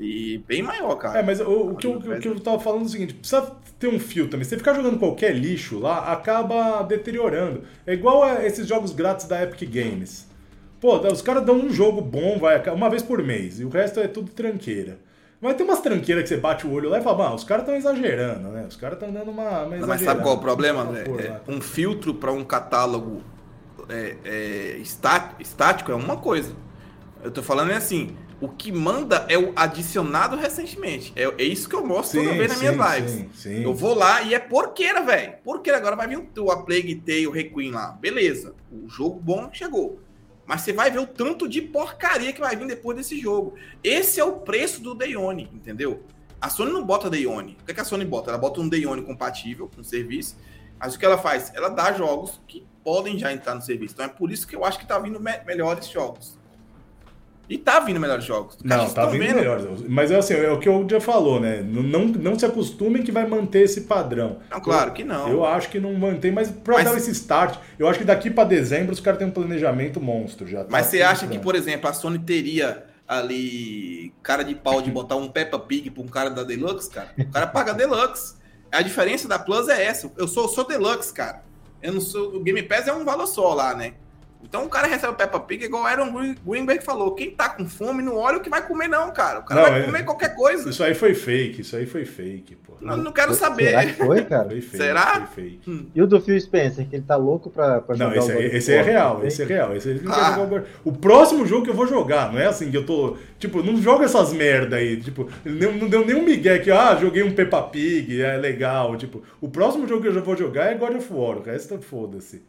E 0.00 0.38
bem 0.48 0.62
maior, 0.62 0.96
cara. 0.96 1.20
É, 1.20 1.22
mas 1.22 1.40
o, 1.40 1.70
o 1.70 1.76
que, 1.76 1.86
eu, 1.86 1.92
o 1.92 2.20
que 2.20 2.26
eu 2.26 2.40
tava 2.40 2.58
falando 2.58 2.82
é 2.82 2.84
o 2.86 2.88
seguinte: 2.88 3.14
precisa 3.14 3.54
ter 3.78 3.88
um 3.88 4.00
fio 4.00 4.28
também. 4.28 4.44
Se 4.44 4.50
você 4.50 4.58
ficar 4.58 4.74
jogando 4.74 4.98
qualquer 4.98 5.36
lixo 5.36 5.78
lá, 5.78 6.12
acaba 6.12 6.82
deteriorando. 6.82 7.62
É 7.86 7.92
igual 7.92 8.24
a 8.24 8.44
esses 8.44 8.66
jogos 8.66 8.92
grátis 8.92 9.26
da 9.26 9.42
Epic 9.42 9.70
Games. 9.70 10.26
Pô, 10.80 10.98
os 10.98 11.22
caras 11.22 11.44
dão 11.44 11.56
um 11.56 11.70
jogo 11.70 12.00
bom, 12.00 12.38
vai, 12.38 12.62
uma 12.70 12.90
vez 12.90 13.02
por 13.02 13.22
mês, 13.22 13.60
e 13.60 13.64
o 13.64 13.68
resto 13.68 14.00
é 14.00 14.08
tudo 14.08 14.30
tranqueira. 14.32 14.98
Mas 15.44 15.56
tem 15.56 15.66
umas 15.66 15.82
tranqueiras 15.82 16.22
que 16.22 16.30
você 16.30 16.38
bate 16.38 16.66
o 16.66 16.72
olho 16.72 16.88
lá 16.88 16.98
e 16.98 17.02
fala, 17.02 17.28
ah, 17.28 17.34
os 17.34 17.44
caras 17.44 17.64
estão 17.64 17.76
exagerando, 17.76 18.48
né? 18.48 18.64
Os 18.66 18.76
caras 18.76 18.96
estão 18.96 19.12
dando 19.12 19.30
uma, 19.30 19.64
uma 19.64 19.86
Mas 19.86 20.00
sabe 20.00 20.22
qual 20.22 20.36
é 20.36 20.38
o 20.38 20.40
problema? 20.40 20.84
Né? 20.84 21.04
É, 21.18 21.52
um 21.52 21.60
filtro 21.60 22.14
para 22.14 22.32
um 22.32 22.42
catálogo 22.42 23.22
é, 23.90 24.16
é, 24.24 24.78
estático 25.38 25.92
é 25.92 25.94
uma 25.94 26.16
coisa. 26.16 26.50
Eu 27.22 27.30
tô 27.30 27.42
falando 27.42 27.72
é 27.72 27.76
assim, 27.76 28.16
o 28.40 28.48
que 28.48 28.72
manda 28.72 29.26
é 29.28 29.36
o 29.36 29.52
adicionado 29.54 30.34
recentemente. 30.34 31.12
É, 31.14 31.24
é 31.24 31.44
isso 31.44 31.68
que 31.68 31.76
eu 31.76 31.84
mostro 31.84 32.18
sim, 32.18 32.24
toda 32.24 32.38
vez 32.38 32.48
nas 32.48 32.60
minhas 32.60 32.94
lives. 32.94 33.10
Sim, 33.10 33.28
sim. 33.34 33.62
Eu 33.64 33.74
vou 33.74 33.94
lá 33.94 34.22
e 34.22 34.32
é 34.32 34.38
porqueira, 34.38 35.02
velho. 35.02 35.34
Porqueira. 35.44 35.76
Agora 35.78 35.94
vai 35.94 36.08
vir 36.08 36.26
o 36.38 36.50
A 36.50 36.62
Plague 36.62 36.94
Tale, 36.94 37.26
o 37.26 37.30
Requiem 37.30 37.70
lá. 37.70 37.88
Beleza. 38.00 38.54
O 38.72 38.88
jogo 38.88 39.20
bom 39.20 39.50
chegou. 39.52 40.00
Mas 40.46 40.60
você 40.60 40.72
vai 40.72 40.90
ver 40.90 40.98
o 40.98 41.06
tanto 41.06 41.48
de 41.48 41.62
porcaria 41.62 42.32
que 42.32 42.40
vai 42.40 42.54
vir 42.54 42.66
depois 42.66 42.96
desse 42.96 43.18
jogo. 43.18 43.54
Esse 43.82 44.20
é 44.20 44.24
o 44.24 44.40
preço 44.40 44.82
do 44.82 44.94
Dayone, 44.94 45.50
entendeu? 45.52 46.04
A 46.40 46.50
Sony 46.50 46.72
não 46.72 46.84
bota 46.84 47.08
Dayone. 47.08 47.56
O 47.60 47.64
que, 47.64 47.70
é 47.70 47.74
que 47.74 47.80
a 47.80 47.84
Sony 47.84 48.04
bota? 48.04 48.30
Ela 48.30 48.38
bota 48.38 48.60
um 48.60 48.68
Dayone 48.68 49.02
compatível 49.02 49.70
com 49.74 49.80
o 49.80 49.84
serviço. 49.84 50.36
Mas 50.78 50.94
o 50.94 50.98
que 50.98 51.04
ela 51.06 51.16
faz? 51.16 51.50
Ela 51.54 51.70
dá 51.70 51.92
jogos 51.92 52.40
que 52.46 52.66
podem 52.82 53.18
já 53.18 53.32
entrar 53.32 53.54
no 53.54 53.62
serviço. 53.62 53.94
Então 53.94 54.04
é 54.04 54.08
por 54.08 54.30
isso 54.30 54.46
que 54.46 54.54
eu 54.54 54.64
acho 54.64 54.78
que 54.78 54.86
tá 54.86 54.98
vindo 54.98 55.18
me 55.18 55.38
melhores 55.44 55.88
jogos. 55.88 56.38
E 57.48 57.58
tá 57.58 57.80
vindo 57.80 58.00
melhores 58.00 58.24
jogos. 58.24 58.56
Não, 58.64 58.88
tá 58.90 59.06
vindo 59.06 59.22
vendo. 59.22 59.36
melhores. 59.36 59.66
Mas 59.86 60.10
é 60.10 60.16
assim, 60.16 60.34
é 60.34 60.50
o 60.50 60.58
que 60.58 60.68
o 60.68 60.88
já 60.88 61.00
falou, 61.00 61.38
né? 61.38 61.62
Não, 61.62 62.06
não 62.06 62.38
se 62.38 62.46
acostumem 62.46 63.02
que 63.02 63.12
vai 63.12 63.26
manter 63.26 63.62
esse 63.62 63.82
padrão. 63.82 64.38
Não, 64.50 64.60
claro 64.60 64.92
que 64.92 65.04
não. 65.04 65.28
Eu 65.28 65.44
acho 65.44 65.68
que 65.68 65.78
não 65.78 65.92
mantém, 65.94 66.32
mas 66.32 66.50
pra 66.50 66.74
mas... 66.74 66.84
dar 66.84 66.96
esse 66.96 67.10
start, 67.10 67.58
eu 67.78 67.86
acho 67.86 67.98
que 67.98 68.04
daqui 68.04 68.30
para 68.30 68.44
dezembro 68.44 68.92
os 68.92 69.00
caras 69.00 69.18
têm 69.18 69.28
um 69.28 69.32
planejamento 69.32 70.00
monstro 70.00 70.46
já. 70.46 70.64
Tá 70.64 70.68
mas 70.70 70.86
você 70.86 71.02
acha 71.02 71.26
que, 71.26 71.38
por 71.38 71.54
exemplo, 71.54 71.88
a 71.88 71.92
Sony 71.92 72.18
teria 72.18 72.84
ali 73.06 74.12
cara 74.22 74.42
de 74.42 74.54
pau 74.54 74.80
de 74.80 74.90
botar 74.90 75.16
um 75.16 75.28
Peppa 75.28 75.58
Pig 75.58 75.90
pra 75.90 76.02
um 76.02 76.08
cara 76.08 76.30
da 76.30 76.42
Deluxe, 76.42 76.90
cara? 76.90 77.10
O 77.18 77.30
cara 77.30 77.46
paga 77.46 77.72
Deluxe. 77.74 78.36
A 78.72 78.80
diferença 78.82 79.28
da 79.28 79.38
Plus 79.38 79.68
é 79.68 79.84
essa. 79.84 80.10
Eu 80.16 80.26
sou, 80.26 80.44
eu 80.44 80.48
sou 80.48 80.66
Deluxe, 80.66 81.12
cara. 81.12 81.42
Eu 81.82 81.92
não 81.92 82.00
sou, 82.00 82.36
o 82.36 82.40
Game 82.40 82.62
Pass 82.62 82.88
é 82.88 82.92
um 82.92 83.04
valor 83.04 83.26
só 83.26 83.52
lá, 83.52 83.74
né? 83.74 83.92
Então 84.44 84.64
o 84.64 84.68
cara 84.68 84.86
recebe 84.86 85.12
o 85.12 85.16
Peppa 85.16 85.40
Pig 85.40 85.64
igual 85.64 85.82
o 85.82 85.86
Aaron 85.86 86.34
Greenberg 86.46 86.84
falou. 86.84 87.14
Quem 87.14 87.30
tá 87.30 87.48
com 87.48 87.66
fome 87.66 88.02
não 88.02 88.16
olha 88.16 88.36
o 88.36 88.40
que 88.40 88.50
vai 88.50 88.64
comer, 88.66 88.88
não, 88.88 89.10
cara. 89.10 89.40
O 89.40 89.42
cara 89.42 89.62
não, 89.62 89.70
vai 89.70 89.80
é... 89.80 89.84
comer 89.84 90.04
qualquer 90.04 90.36
coisa. 90.36 90.68
Isso 90.68 90.84
aí 90.84 90.94
foi 90.94 91.14
fake, 91.14 91.62
isso 91.62 91.74
aí 91.74 91.86
foi 91.86 92.04
fake, 92.04 92.56
pô. 92.56 92.74
Não, 92.80 92.96
não 92.96 93.12
quero 93.12 93.34
saber. 93.34 93.68
Será 93.68 93.86
que 93.86 93.92
foi, 93.94 94.24
cara? 94.24 94.48
Foi 94.48 94.60
fake, 94.60 94.76
Será? 94.76 95.26
Foi 95.26 95.44
fake. 95.44 95.70
Hum. 95.70 95.86
E 95.94 96.02
o 96.02 96.06
do 96.06 96.20
Phil 96.20 96.38
Spencer, 96.38 96.86
que 96.86 96.96
ele 96.96 97.04
tá 97.04 97.16
louco 97.16 97.48
pra, 97.48 97.80
pra 97.80 97.96
jogar. 97.96 98.10
Não, 98.10 98.16
esse, 98.16 98.32
é, 98.32 98.56
esse 98.56 98.72
é 98.72 98.82
real, 98.82 99.24
esse 99.24 99.42
é 99.42 99.46
real. 99.46 99.74
Esse 99.74 99.90
é 99.92 100.00
ah. 100.06 100.62
O 100.84 100.92
próximo 100.92 101.46
jogo 101.46 101.64
que 101.64 101.70
eu 101.70 101.74
vou 101.74 101.86
jogar, 101.86 102.30
não 102.30 102.38
é 102.38 102.46
assim 102.46 102.70
que 102.70 102.76
eu 102.76 102.84
tô. 102.84 103.16
Tipo, 103.38 103.62
não 103.62 103.76
joga 103.78 104.04
essas 104.04 104.32
merda 104.32 104.76
aí. 104.76 105.00
Tipo, 105.00 105.28
não, 105.44 105.72
não 105.72 105.88
deu 105.88 106.04
nenhum 106.04 106.22
migué 106.22 106.58
que, 106.58 106.70
ah, 106.70 106.96
joguei 107.00 107.22
um 107.22 107.32
Peppa 107.32 107.62
Pig, 107.62 108.20
é 108.20 108.36
legal. 108.36 108.96
Tipo, 108.96 109.22
o 109.40 109.48
próximo 109.48 109.86
jogo 109.88 110.02
que 110.02 110.08
eu 110.08 110.14
já 110.14 110.20
vou 110.20 110.36
jogar 110.36 110.66
é 110.66 110.74
God 110.74 110.96
of 110.96 111.12
War, 111.12 111.38
o 111.38 111.42
resto 111.42 111.80
foda-se. 111.80 112.42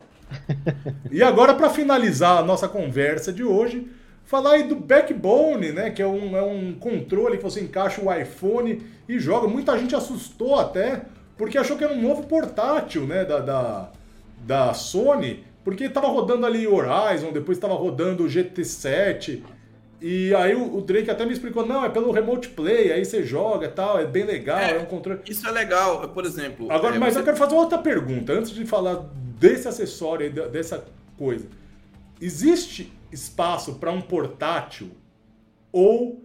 E 1.12 1.24
agora, 1.24 1.54
para 1.54 1.70
finalizar 1.70 2.38
a 2.38 2.44
nossa 2.44 2.68
conversa 2.68 3.32
de 3.32 3.44
hoje, 3.44 3.88
falar 4.26 4.54
aí 4.54 4.64
do 4.64 4.76
Backbone, 4.76 5.72
né? 5.72 5.90
Que 5.90 6.02
é 6.02 6.08
um, 6.08 6.36
é 6.36 6.42
um 6.42 6.74
controle 6.74 7.38
que 7.38 7.44
você 7.44 7.62
encaixa 7.62 8.02
o 8.02 8.14
iPhone 8.14 8.82
e 9.08 9.20
joga. 9.20 9.48
Muita 9.48 9.78
gente 9.78 9.96
assustou 9.96 10.60
até, 10.60 11.04
porque 11.38 11.58
achou 11.58 11.78
que 11.78 11.84
era 11.84 11.94
um 11.94 12.02
novo 12.02 12.24
portátil, 12.24 13.06
né? 13.06 13.24
Da, 13.24 13.40
da, 13.40 13.92
da 14.40 14.74
Sony, 14.74 15.44
porque 15.64 15.86
estava 15.86 16.08
rodando 16.08 16.46
ali 16.46 16.68
Horizon, 16.68 17.32
depois 17.32 17.58
estava 17.58 17.76
rodando 17.76 18.24
o 18.24 18.28
GT7. 18.28 19.42
E 20.02 20.36
aí 20.36 20.54
o, 20.54 20.82
Drake 20.82 21.10
até 21.10 21.26
me 21.26 21.32
explicou, 21.32 21.66
não, 21.66 21.84
é 21.84 21.90
pelo 21.90 22.12
remote 22.12 22.50
play, 22.50 22.92
aí 22.92 23.04
você 23.04 23.24
joga 23.24 23.66
e 23.66 23.70
tal, 23.70 23.98
é 23.98 24.06
bem 24.06 24.24
legal, 24.24 24.60
é, 24.60 24.76
é 24.76 24.80
um 24.80 24.86
controle. 24.86 25.22
Isso 25.28 25.48
é 25.48 25.52
legal, 25.52 26.08
por 26.10 26.26
exemplo. 26.26 26.70
Agora, 26.70 26.96
é, 26.96 27.00
mas 27.00 27.14
você... 27.14 27.22
eu 27.22 27.24
quero 27.24 27.38
fazer 27.38 27.56
outra 27.56 27.78
pergunta, 27.78 28.34
antes 28.34 28.52
de 28.52 28.66
falar 28.66 29.06
desse 29.40 29.68
acessório, 29.68 30.32
dessa 30.50 30.86
coisa. 31.18 31.48
Existe 32.20 32.92
espaço 33.12 33.76
para 33.76 33.92
um 33.92 34.02
portátil 34.02 34.92
ou 35.72 36.24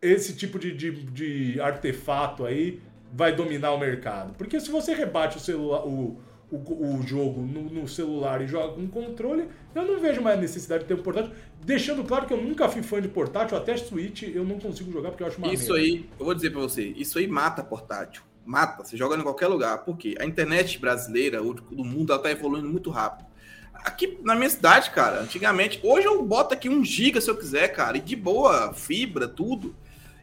esse 0.00 0.34
tipo 0.34 0.58
de, 0.58 0.72
de, 0.72 0.90
de, 0.90 1.60
artefato 1.60 2.44
aí 2.44 2.80
vai 3.12 3.34
dominar 3.34 3.72
o 3.72 3.78
mercado? 3.78 4.34
Porque 4.36 4.60
se 4.60 4.70
você 4.70 4.94
rebate 4.94 5.36
o 5.36 5.40
celular, 5.40 5.86
o, 5.86 6.18
o, 6.50 6.98
o 6.98 7.02
jogo 7.02 7.40
no, 7.40 7.62
no, 7.62 7.88
celular 7.88 8.42
e 8.42 8.46
joga 8.46 8.74
com 8.74 8.86
controle, 8.86 9.48
eu 9.74 9.84
não 9.84 9.98
vejo 9.98 10.20
mais 10.20 10.38
necessidade 10.38 10.82
de 10.82 10.88
ter 10.88 10.94
um 10.94 11.02
portátil. 11.02 11.32
Deixando 11.64 12.04
claro 12.04 12.26
que 12.26 12.34
eu 12.34 12.40
nunca 12.40 12.68
fui 12.68 12.82
fã 12.82 13.00
de 13.00 13.08
portátil, 13.08 13.56
até 13.56 13.76
Switch 13.76 14.22
eu 14.22 14.44
não 14.44 14.58
consigo 14.60 14.92
jogar 14.92 15.10
porque 15.10 15.22
eu 15.22 15.26
acho 15.26 15.38
uma 15.38 15.52
Isso 15.52 15.72
merda. 15.72 15.86
aí, 15.86 16.08
eu 16.18 16.24
vou 16.24 16.34
dizer 16.34 16.50
para 16.50 16.60
você, 16.60 16.82
isso 16.82 17.18
aí 17.18 17.26
mata 17.26 17.64
portátil 17.64 18.22
mata, 18.44 18.84
você 18.84 18.96
joga 18.96 19.16
em 19.16 19.22
qualquer 19.22 19.48
lugar. 19.48 19.78
Por 19.78 19.96
quê? 19.96 20.14
A 20.18 20.24
internet 20.24 20.78
brasileira, 20.78 21.42
do 21.42 21.84
mundo, 21.84 22.12
ela 22.12 22.22
tá 22.22 22.30
evoluindo 22.30 22.68
muito 22.68 22.90
rápido. 22.90 23.26
Aqui 23.72 24.18
na 24.22 24.34
minha 24.34 24.48
cidade, 24.48 24.90
cara, 24.90 25.20
antigamente, 25.20 25.80
hoje 25.82 26.06
eu 26.06 26.24
boto 26.24 26.54
aqui 26.54 26.68
um 26.68 26.84
giga 26.84 27.20
se 27.20 27.30
eu 27.30 27.36
quiser, 27.36 27.68
cara, 27.68 27.96
e 27.96 28.00
de 28.00 28.16
boa, 28.16 28.72
fibra, 28.72 29.28
tudo. 29.28 29.74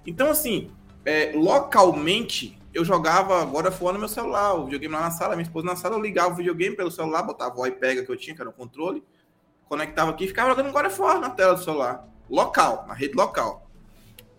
Então, 0.06 0.32
assim, 0.32 0.72
é, 1.06 1.32
localmente, 1.36 2.58
eu 2.74 2.84
jogava 2.84 3.42
agora 3.42 3.72
fora 3.72 3.94
no 3.94 4.00
meu 4.00 4.08
celular, 4.08 4.56
o 4.56 4.64
videogame 4.64 4.96
lá 4.96 5.02
na 5.02 5.12
sala, 5.12 5.36
minha 5.36 5.44
esposa 5.44 5.66
na 5.66 5.76
sala, 5.76 5.96
eu 5.96 6.02
ligava 6.02 6.34
o 6.34 6.36
videogame 6.36 6.76
pelo 6.76 6.90
celular, 6.90 7.22
botava 7.24 7.60
o 7.60 7.66
iPad 7.66 8.06
que 8.06 8.12
eu 8.12 8.18
tinha, 8.18 8.36
que 8.36 8.42
era 8.42 8.50
o 8.50 8.54
controle, 8.54 9.04
conectava 9.66 10.12
aqui 10.12 10.26
e 10.26 10.28
ficava 10.28 10.50
jogando 10.50 10.70
agora 10.70 10.90
fora 10.90 11.20
na 11.20 11.30
tela 11.30 11.54
do 11.54 11.64
celular. 11.64 12.08
Local, 12.30 12.86
na 12.88 12.94
rede 12.94 13.14
local. 13.14 13.71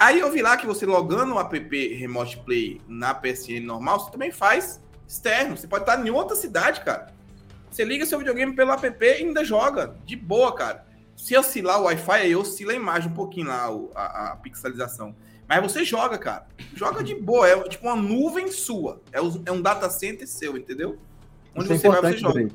Aí 0.03 0.19
eu 0.19 0.33
vi 0.33 0.43
lá 0.43 0.57
que 0.57 0.67
você 0.67 0.85
logando 0.85 1.33
o 1.33 1.39
app 1.39 1.95
Remote 1.95 2.37
Play 2.39 2.81
na 2.89 3.15
PSN 3.15 3.61
normal, 3.61 4.01
você 4.01 4.11
também 4.11 4.33
faz 4.33 4.83
externo. 5.07 5.57
Você 5.57 5.69
pode 5.69 5.85
estar 5.85 6.05
em 6.05 6.11
outra 6.11 6.35
cidade, 6.35 6.81
cara. 6.81 7.15
Você 7.71 7.85
liga 7.85 8.05
seu 8.05 8.19
videogame 8.19 8.53
pelo 8.53 8.73
app 8.73 8.97
e 9.01 9.09
ainda 9.09 9.45
joga. 9.45 9.95
De 10.05 10.17
boa, 10.17 10.53
cara. 10.57 10.85
Se 11.17 11.37
oscilar 11.37 11.81
o 11.81 11.85
Wi-Fi, 11.85 12.15
aí 12.15 12.35
oscila 12.35 12.73
a 12.73 12.75
imagem 12.75 13.13
um 13.13 13.15
pouquinho 13.15 13.47
lá, 13.47 13.71
a, 13.95 14.33
a 14.33 14.37
pixelização. 14.39 15.15
Mas 15.49 15.63
você 15.63 15.85
joga, 15.85 16.19
cara. 16.19 16.49
Joga 16.75 17.05
de 17.05 17.15
boa. 17.15 17.49
É 17.49 17.69
tipo 17.69 17.87
uma 17.87 17.95
nuvem 17.95 18.51
sua. 18.51 19.01
É, 19.13 19.21
um 19.53 19.63
data 19.63 19.89
center 19.89 20.27
seu, 20.27 20.57
entendeu? 20.57 20.99
Onde 21.55 21.67
Isso 21.67 21.75
é 21.75 21.79
você 21.79 21.87
é 21.87 22.01
vai, 22.01 22.13
você 22.13 22.19
joga. 22.19 22.49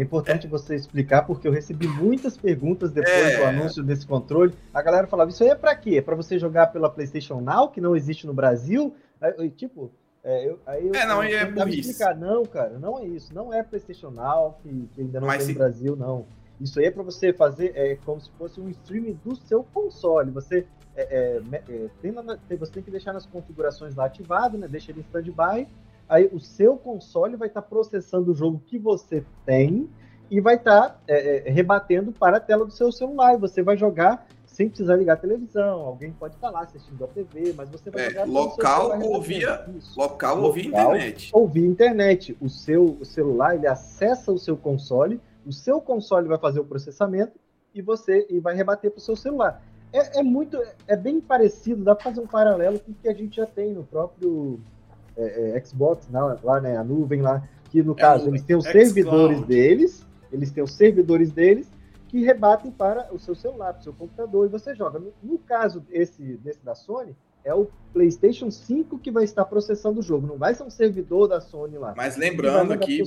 É 0.00 0.02
importante 0.02 0.46
é. 0.46 0.48
você 0.48 0.74
explicar, 0.74 1.26
porque 1.26 1.46
eu 1.46 1.52
recebi 1.52 1.86
muitas 1.86 2.34
perguntas 2.34 2.90
depois 2.90 3.14
é. 3.14 3.36
do 3.36 3.44
anúncio 3.44 3.82
desse 3.82 4.06
controle. 4.06 4.54
A 4.72 4.80
galera 4.80 5.06
falava, 5.06 5.28
isso 5.28 5.42
aí 5.44 5.50
é 5.50 5.54
para 5.54 5.76
quê? 5.76 5.96
É 5.98 6.00
para 6.00 6.16
você 6.16 6.38
jogar 6.38 6.68
pela 6.68 6.88
PlayStation 6.88 7.38
Now, 7.42 7.68
que 7.68 7.82
não 7.82 7.94
existe 7.94 8.26
no 8.26 8.32
Brasil? 8.32 8.94
Aí, 9.20 9.50
tipo, 9.50 9.92
é, 10.24 10.48
eu, 10.48 10.58
aí 10.66 10.88
eu, 10.88 10.94
é, 10.94 11.06
não, 11.06 11.22
eu, 11.22 11.38
é 11.38 11.44
burrice. 11.44 11.90
explicar, 11.90 12.16
não, 12.16 12.46
cara, 12.46 12.78
não 12.78 12.98
é 12.98 13.04
isso. 13.04 13.34
Não 13.34 13.52
é 13.52 13.62
PlayStation 13.62 14.10
Now, 14.10 14.58
que, 14.62 14.88
que 14.94 15.02
ainda 15.02 15.20
não 15.20 15.26
Mas 15.26 15.44
tem 15.44 15.48
se... 15.48 15.52
no 15.52 15.58
Brasil, 15.58 15.94
não. 15.94 16.24
Isso 16.58 16.80
aí 16.80 16.86
é 16.86 16.90
para 16.90 17.02
você 17.02 17.30
fazer 17.34 17.72
é, 17.74 17.94
como 17.96 18.18
se 18.22 18.30
fosse 18.38 18.58
um 18.58 18.70
streaming 18.70 19.20
do 19.22 19.36
seu 19.36 19.62
console. 19.62 20.30
Você, 20.30 20.66
é, 20.96 21.02
é, 21.52 21.62
é 21.68 21.88
tem, 22.00 22.56
você 22.56 22.72
tem 22.72 22.82
que 22.82 22.90
deixar 22.90 23.12
nas 23.12 23.26
configurações 23.26 23.94
lá 23.94 24.06
ativado, 24.06 24.56
né? 24.56 24.66
Deixa 24.66 24.92
ele 24.92 25.00
em 25.00 25.02
stand-by 25.02 25.68
aí 26.10 26.28
o 26.32 26.40
seu 26.40 26.76
console 26.76 27.36
vai 27.36 27.48
estar 27.48 27.62
tá 27.62 27.68
processando 27.68 28.32
o 28.32 28.34
jogo 28.34 28.60
que 28.66 28.78
você 28.78 29.24
tem 29.46 29.88
e 30.28 30.40
vai 30.40 30.56
estar 30.56 30.90
tá, 30.90 31.00
é, 31.06 31.48
é, 31.48 31.50
rebatendo 31.50 32.12
para 32.12 32.36
a 32.38 32.40
tela 32.40 32.66
do 32.66 32.72
seu 32.72 32.90
celular. 32.90 33.38
Você 33.38 33.62
vai 33.62 33.76
jogar 33.76 34.26
sem 34.44 34.68
precisar 34.68 34.96
ligar 34.96 35.14
a 35.14 35.16
televisão. 35.16 35.80
Alguém 35.80 36.12
pode 36.12 36.34
estar 36.34 36.50
lá 36.50 36.62
assistindo 36.62 37.04
a 37.04 37.06
TV, 37.06 37.54
mas 37.56 37.68
você 37.70 37.90
vai 37.90 38.06
é, 38.06 38.10
jogar 38.10 38.24
local 38.26 39.00
ou 39.00 39.22
via 39.22 39.64
local, 39.96 40.36
local 40.36 40.42
ou 40.42 40.52
via 40.52 40.66
internet. 40.66 41.30
Ou 41.32 41.48
via 41.48 41.66
internet. 41.66 42.36
O 42.40 42.48
seu 42.48 42.98
celular 43.04 43.54
ele 43.54 43.68
acessa 43.68 44.32
o 44.32 44.38
seu 44.38 44.56
console, 44.56 45.20
o 45.46 45.52
seu 45.52 45.80
console 45.80 46.26
vai 46.26 46.38
fazer 46.38 46.58
o 46.58 46.64
processamento 46.64 47.38
e 47.72 47.80
você 47.80 48.26
e 48.28 48.40
vai 48.40 48.54
rebater 48.54 48.90
para 48.90 48.98
o 48.98 49.02
seu 49.02 49.14
celular. 49.14 49.62
É, 49.92 50.20
é, 50.20 50.22
muito, 50.22 50.60
é 50.86 50.96
bem 50.96 51.20
parecido, 51.20 51.82
dá 51.82 51.94
para 51.94 52.04
fazer 52.04 52.20
um 52.20 52.26
paralelo 52.26 52.78
com 52.78 52.92
o 52.92 52.94
que 52.94 53.08
a 53.08 53.14
gente 53.14 53.36
já 53.36 53.46
tem 53.46 53.72
no 53.72 53.84
próprio 53.84 54.60
é, 55.16 55.56
é, 55.56 55.64
Xbox, 55.64 56.08
lá, 56.10 56.38
lá, 56.42 56.60
né, 56.60 56.76
a 56.76 56.84
nuvem 56.84 57.20
lá, 57.20 57.42
que 57.70 57.82
no 57.82 57.92
é 57.92 57.96
caso 57.96 58.28
eles 58.28 58.42
têm 58.42 58.56
os 58.56 58.64
servidores 58.64 59.42
deles, 59.42 60.06
eles 60.32 60.50
têm 60.50 60.62
os 60.62 60.74
servidores 60.74 61.30
deles 61.30 61.68
que 62.08 62.24
rebatem 62.24 62.70
para 62.70 63.08
o 63.12 63.18
seu 63.18 63.34
celular, 63.34 63.72
para 63.72 63.80
o 63.80 63.84
seu 63.84 63.92
computador, 63.92 64.46
e 64.46 64.48
você 64.48 64.74
joga. 64.74 64.98
No, 64.98 65.12
no 65.22 65.38
caso 65.38 65.84
esse, 65.90 66.36
desse 66.38 66.58
da 66.64 66.74
Sony, 66.74 67.14
é 67.44 67.54
o 67.54 67.68
PlayStation 67.92 68.50
5 68.50 68.98
que 68.98 69.10
vai 69.10 69.24
estar 69.24 69.44
processando 69.44 70.00
o 70.00 70.02
jogo, 70.02 70.26
não 70.26 70.36
vai 70.36 70.54
ser 70.54 70.64
um 70.64 70.70
servidor 70.70 71.28
da 71.28 71.40
Sony 71.40 71.78
lá. 71.78 71.94
Mas 71.96 72.16
lembrando 72.16 72.76
que, 72.78 73.02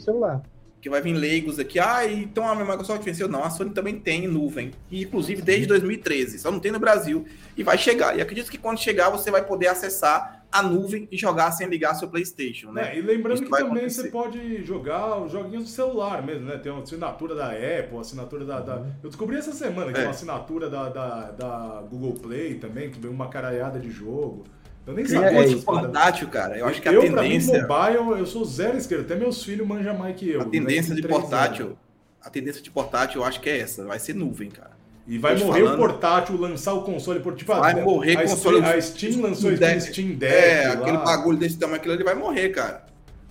que 0.81 0.89
vai 0.89 1.01
vir 1.01 1.13
leigos 1.13 1.59
aqui, 1.59 1.79
ah, 1.79 2.05
então 2.09 2.47
a 2.47 2.55
Microsoft 2.55 3.03
venceu. 3.03 3.27
Não, 3.27 3.43
a 3.43 3.49
Sony 3.49 3.71
também 3.71 3.99
tem 3.99 4.27
nuvem, 4.27 4.71
inclusive 4.91 5.41
desde 5.41 5.67
2013, 5.67 6.39
só 6.39 6.49
não 6.49 6.59
tem 6.59 6.71
no 6.71 6.79
Brasil, 6.79 7.25
e 7.57 7.63
vai 7.63 7.77
chegar. 7.77 8.17
E 8.17 8.21
acredito 8.21 8.49
que 8.49 8.57
quando 8.57 8.79
chegar 8.79 9.09
você 9.09 9.29
vai 9.29 9.45
poder 9.45 9.67
acessar 9.67 10.42
a 10.53 10.61
nuvem 10.61 11.07
e 11.11 11.17
jogar 11.17 11.49
sem 11.51 11.67
ligar 11.67 11.95
seu 11.95 12.07
PlayStation, 12.07 12.71
né? 12.71 12.93
É, 12.93 12.99
e 12.99 13.01
lembrando 13.01 13.41
Isso 13.41 13.43
que 13.43 13.49
também 13.49 13.65
acontecer. 13.65 14.03
você 14.03 14.09
pode 14.09 14.63
jogar 14.63 15.17
os 15.17 15.31
joguinhos 15.31 15.63
do 15.63 15.69
celular 15.69 16.23
mesmo, 16.23 16.45
né? 16.45 16.59
Tem 16.59 16.71
uma 16.71 16.83
assinatura 16.83 17.33
da 17.33 17.47
Apple, 17.47 17.97
assinatura 17.99 18.45
da. 18.45 18.59
da... 18.59 18.85
Eu 19.01 19.09
descobri 19.09 19.35
essa 19.35 19.51
semana 19.51 19.91
que 19.91 19.99
é. 19.99 20.03
uma 20.03 20.11
assinatura 20.11 20.69
da, 20.69 20.89
da, 20.89 21.31
da, 21.31 21.83
Google 21.89 22.13
Play 22.13 22.55
também, 22.55 22.91
que 22.91 22.99
veio 22.99 23.11
uma 23.11 23.29
caralhada 23.29 23.79
de 23.79 23.89
jogo. 23.89 24.43
Eu 24.85 24.93
nem 24.93 25.05
sabia 25.05 25.39
é, 25.39 25.45
isso. 25.47 25.63
portátil, 25.63 26.27
cara. 26.27 26.55
Eu 26.55 26.67
acho 26.67 26.79
que 26.79 26.87
a 26.87 26.93
eu, 26.93 27.01
tendência. 27.01 27.65
Pra 27.65 27.89
mim, 27.89 27.97
mobile, 27.97 28.19
eu 28.19 28.25
sou 28.27 28.45
zero 28.45 28.77
esquerdo. 28.77 29.01
Até 29.01 29.15
meus 29.15 29.43
filhos 29.43 29.67
manjam 29.67 29.97
mais 29.97 30.15
que 30.15 30.29
eu. 30.29 30.41
A 30.41 30.45
tendência 30.45 30.93
de 30.93 31.01
portátil. 31.01 31.65
Anos. 31.65 31.77
A 32.21 32.29
tendência 32.29 32.61
de 32.61 32.69
portátil, 32.69 33.21
eu 33.21 33.25
acho 33.25 33.41
que 33.41 33.49
é 33.49 33.57
essa. 33.57 33.85
Vai 33.85 33.97
ser 33.97 34.13
nuvem, 34.13 34.51
cara. 34.51 34.72
E 35.05 35.17
vai 35.17 35.35
morrer 35.37 35.63
falando, 35.63 35.73
o 35.73 35.77
portátil, 35.77 36.37
lançar 36.37 36.73
o 36.73 36.83
console 36.83 37.19
por 37.19 37.35
tipo 37.35 37.53
Vai 37.53 37.79
a, 37.79 37.83
morrer 37.83 38.17
a, 38.17 38.23
console. 38.23 38.63
A 38.63 38.81
Steam 38.81 39.21
lançou 39.21 39.51
o 39.51 39.81
Steam 39.81 40.15
Deck. 40.15 40.33
É, 40.33 40.67
lá. 40.67 40.73
aquele 40.75 40.97
bagulho 40.97 41.37
desse 41.37 41.57
tamanho, 41.57 41.77
aquilo 41.77 41.93
ali 41.93 42.03
vai 42.03 42.15
morrer, 42.15 42.49
cara. 42.49 42.83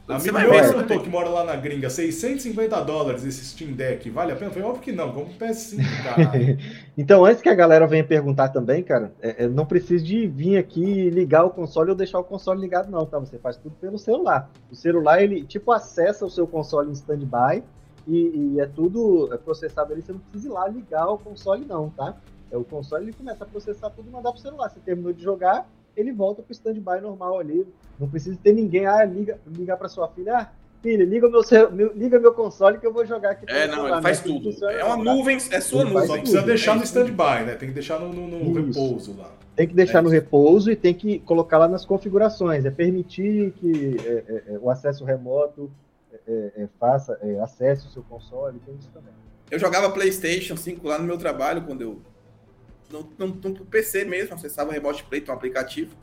A 0.08 0.18
Você 0.18 0.32
vai 0.32 0.44
ver, 0.44 0.68
perguntou 0.68 1.00
que 1.00 1.08
mora 1.08 1.28
lá 1.28 1.44
na 1.44 1.54
gringa, 1.54 1.88
650 1.88 2.80
dólares 2.82 3.24
esse 3.24 3.44
Steam 3.44 3.72
Deck, 3.72 4.10
vale 4.10 4.32
a 4.32 4.36
pena? 4.36 4.50
Foi 4.50 4.60
óbvio 4.60 4.82
que 4.82 4.90
não, 4.90 5.12
como 5.12 5.32
PS5, 5.34 5.78
cara. 6.02 6.58
então, 6.98 7.24
antes 7.24 7.40
que 7.40 7.48
a 7.48 7.54
galera 7.54 7.86
venha 7.86 8.02
perguntar 8.02 8.48
também, 8.48 8.82
cara, 8.82 9.12
é, 9.22 9.44
é, 9.44 9.48
não 9.48 9.64
precisa 9.64 10.04
de 10.04 10.26
vir 10.26 10.58
aqui 10.58 11.08
ligar 11.08 11.44
o 11.44 11.50
console 11.50 11.90
ou 11.90 11.96
deixar 11.96 12.18
o 12.18 12.24
console 12.24 12.60
ligado, 12.60 12.90
não, 12.90 13.06
tá? 13.06 13.18
Você 13.20 13.38
faz 13.38 13.56
tudo 13.56 13.76
pelo 13.80 13.96
celular. 13.96 14.50
O 14.70 14.74
celular, 14.74 15.22
ele, 15.22 15.44
tipo, 15.44 15.70
acessa 15.70 16.26
o 16.26 16.30
seu 16.30 16.48
console 16.48 16.90
em 16.90 16.92
standby 16.92 17.62
e, 18.06 18.54
e, 18.54 18.60
é 18.60 18.66
tudo 18.66 19.32
é 19.32 19.36
processado 19.36 19.92
ali, 19.92 20.02
você 20.02 20.12
não 20.12 20.20
precisa 20.20 20.48
ir 20.48 20.52
lá 20.52 20.68
ligar 20.68 21.08
o 21.08 21.18
console 21.18 21.64
não, 21.64 21.90
tá? 21.90 22.16
É 22.50 22.56
o 22.56 22.64
console 22.64 23.04
ele 23.04 23.12
começa 23.12 23.44
a 23.44 23.46
processar 23.46 23.90
tudo 23.90 24.08
e 24.08 24.12
mandar 24.12 24.30
pro 24.30 24.40
celular. 24.40 24.68
Você 24.68 24.78
terminou 24.80 25.12
de 25.12 25.22
jogar, 25.22 25.66
ele 25.96 26.12
volta 26.12 26.42
pro 26.42 26.52
standby 26.52 27.00
normal 27.00 27.38
ali. 27.38 27.66
Não 27.98 28.08
precisa 28.08 28.38
ter 28.42 28.52
ninguém, 28.52 28.86
ah, 28.86 29.04
liga, 29.04 29.40
ligar 29.46 29.78
para 29.78 29.88
sua 29.88 30.08
filha, 30.08 30.36
ah, 30.36 30.52
filha, 30.82 31.04
liga 31.04 31.28
meu, 31.70 31.92
liga 31.94 32.18
meu 32.18 32.34
console 32.34 32.78
que 32.78 32.86
eu 32.86 32.92
vou 32.92 33.06
jogar 33.06 33.30
aqui. 33.30 33.46
É, 33.48 33.66
não, 33.66 33.74
celular, 33.74 33.92
ele 33.94 34.02
faz 34.02 34.22
né? 34.22 34.24
tudo. 34.26 34.68
É 34.68 34.84
uma 34.84 34.96
nuvem, 34.96 35.36
é 35.36 35.60
sua 35.60 35.80
ele 35.80 35.92
nuvem. 35.92 36.06
Só 36.06 36.18
precisa 36.18 36.42
deixar 36.42 36.72
é 36.72 36.78
no 36.78 36.84
standby, 36.84 37.44
né? 37.46 37.54
Tem 37.54 37.68
que 37.68 37.74
deixar 37.74 37.98
no, 37.98 38.12
no, 38.12 38.28
no 38.28 38.52
repouso 38.52 39.16
lá. 39.16 39.30
Tem 39.56 39.68
que 39.68 39.74
deixar 39.74 40.00
é 40.00 40.02
no 40.02 40.08
repouso 40.10 40.70
e 40.70 40.76
tem 40.76 40.92
que 40.92 41.20
colocar 41.20 41.58
lá 41.58 41.68
nas 41.68 41.86
configurações. 41.86 42.64
É 42.64 42.70
permitir 42.70 43.52
que 43.52 43.96
é, 44.04 44.10
é, 44.10 44.54
é 44.54 44.58
o 44.60 44.68
acesso 44.68 45.04
remoto 45.04 45.70
é, 46.26 46.52
é, 46.56 46.68
faça, 46.78 47.18
é, 47.22 47.40
acesse 47.40 47.86
o 47.86 47.90
seu 47.90 48.02
console, 48.02 48.58
tem 48.60 48.74
isso 48.76 48.90
também. 48.90 49.12
Eu 49.50 49.58
jogava 49.58 49.90
PlayStation 49.90 50.56
5 50.56 50.86
lá 50.86 50.98
no 50.98 51.04
meu 51.04 51.18
trabalho, 51.18 51.62
quando 51.62 51.82
eu. 51.82 52.00
No, 52.90 53.08
no, 53.18 53.26
no 53.26 53.64
PC 53.66 54.04
mesmo, 54.04 54.34
acessava 54.34 54.70
o 54.70 54.72
Remote 54.72 55.04
Play, 55.04 55.24
um 55.28 55.32
aplicativo. 55.32 55.96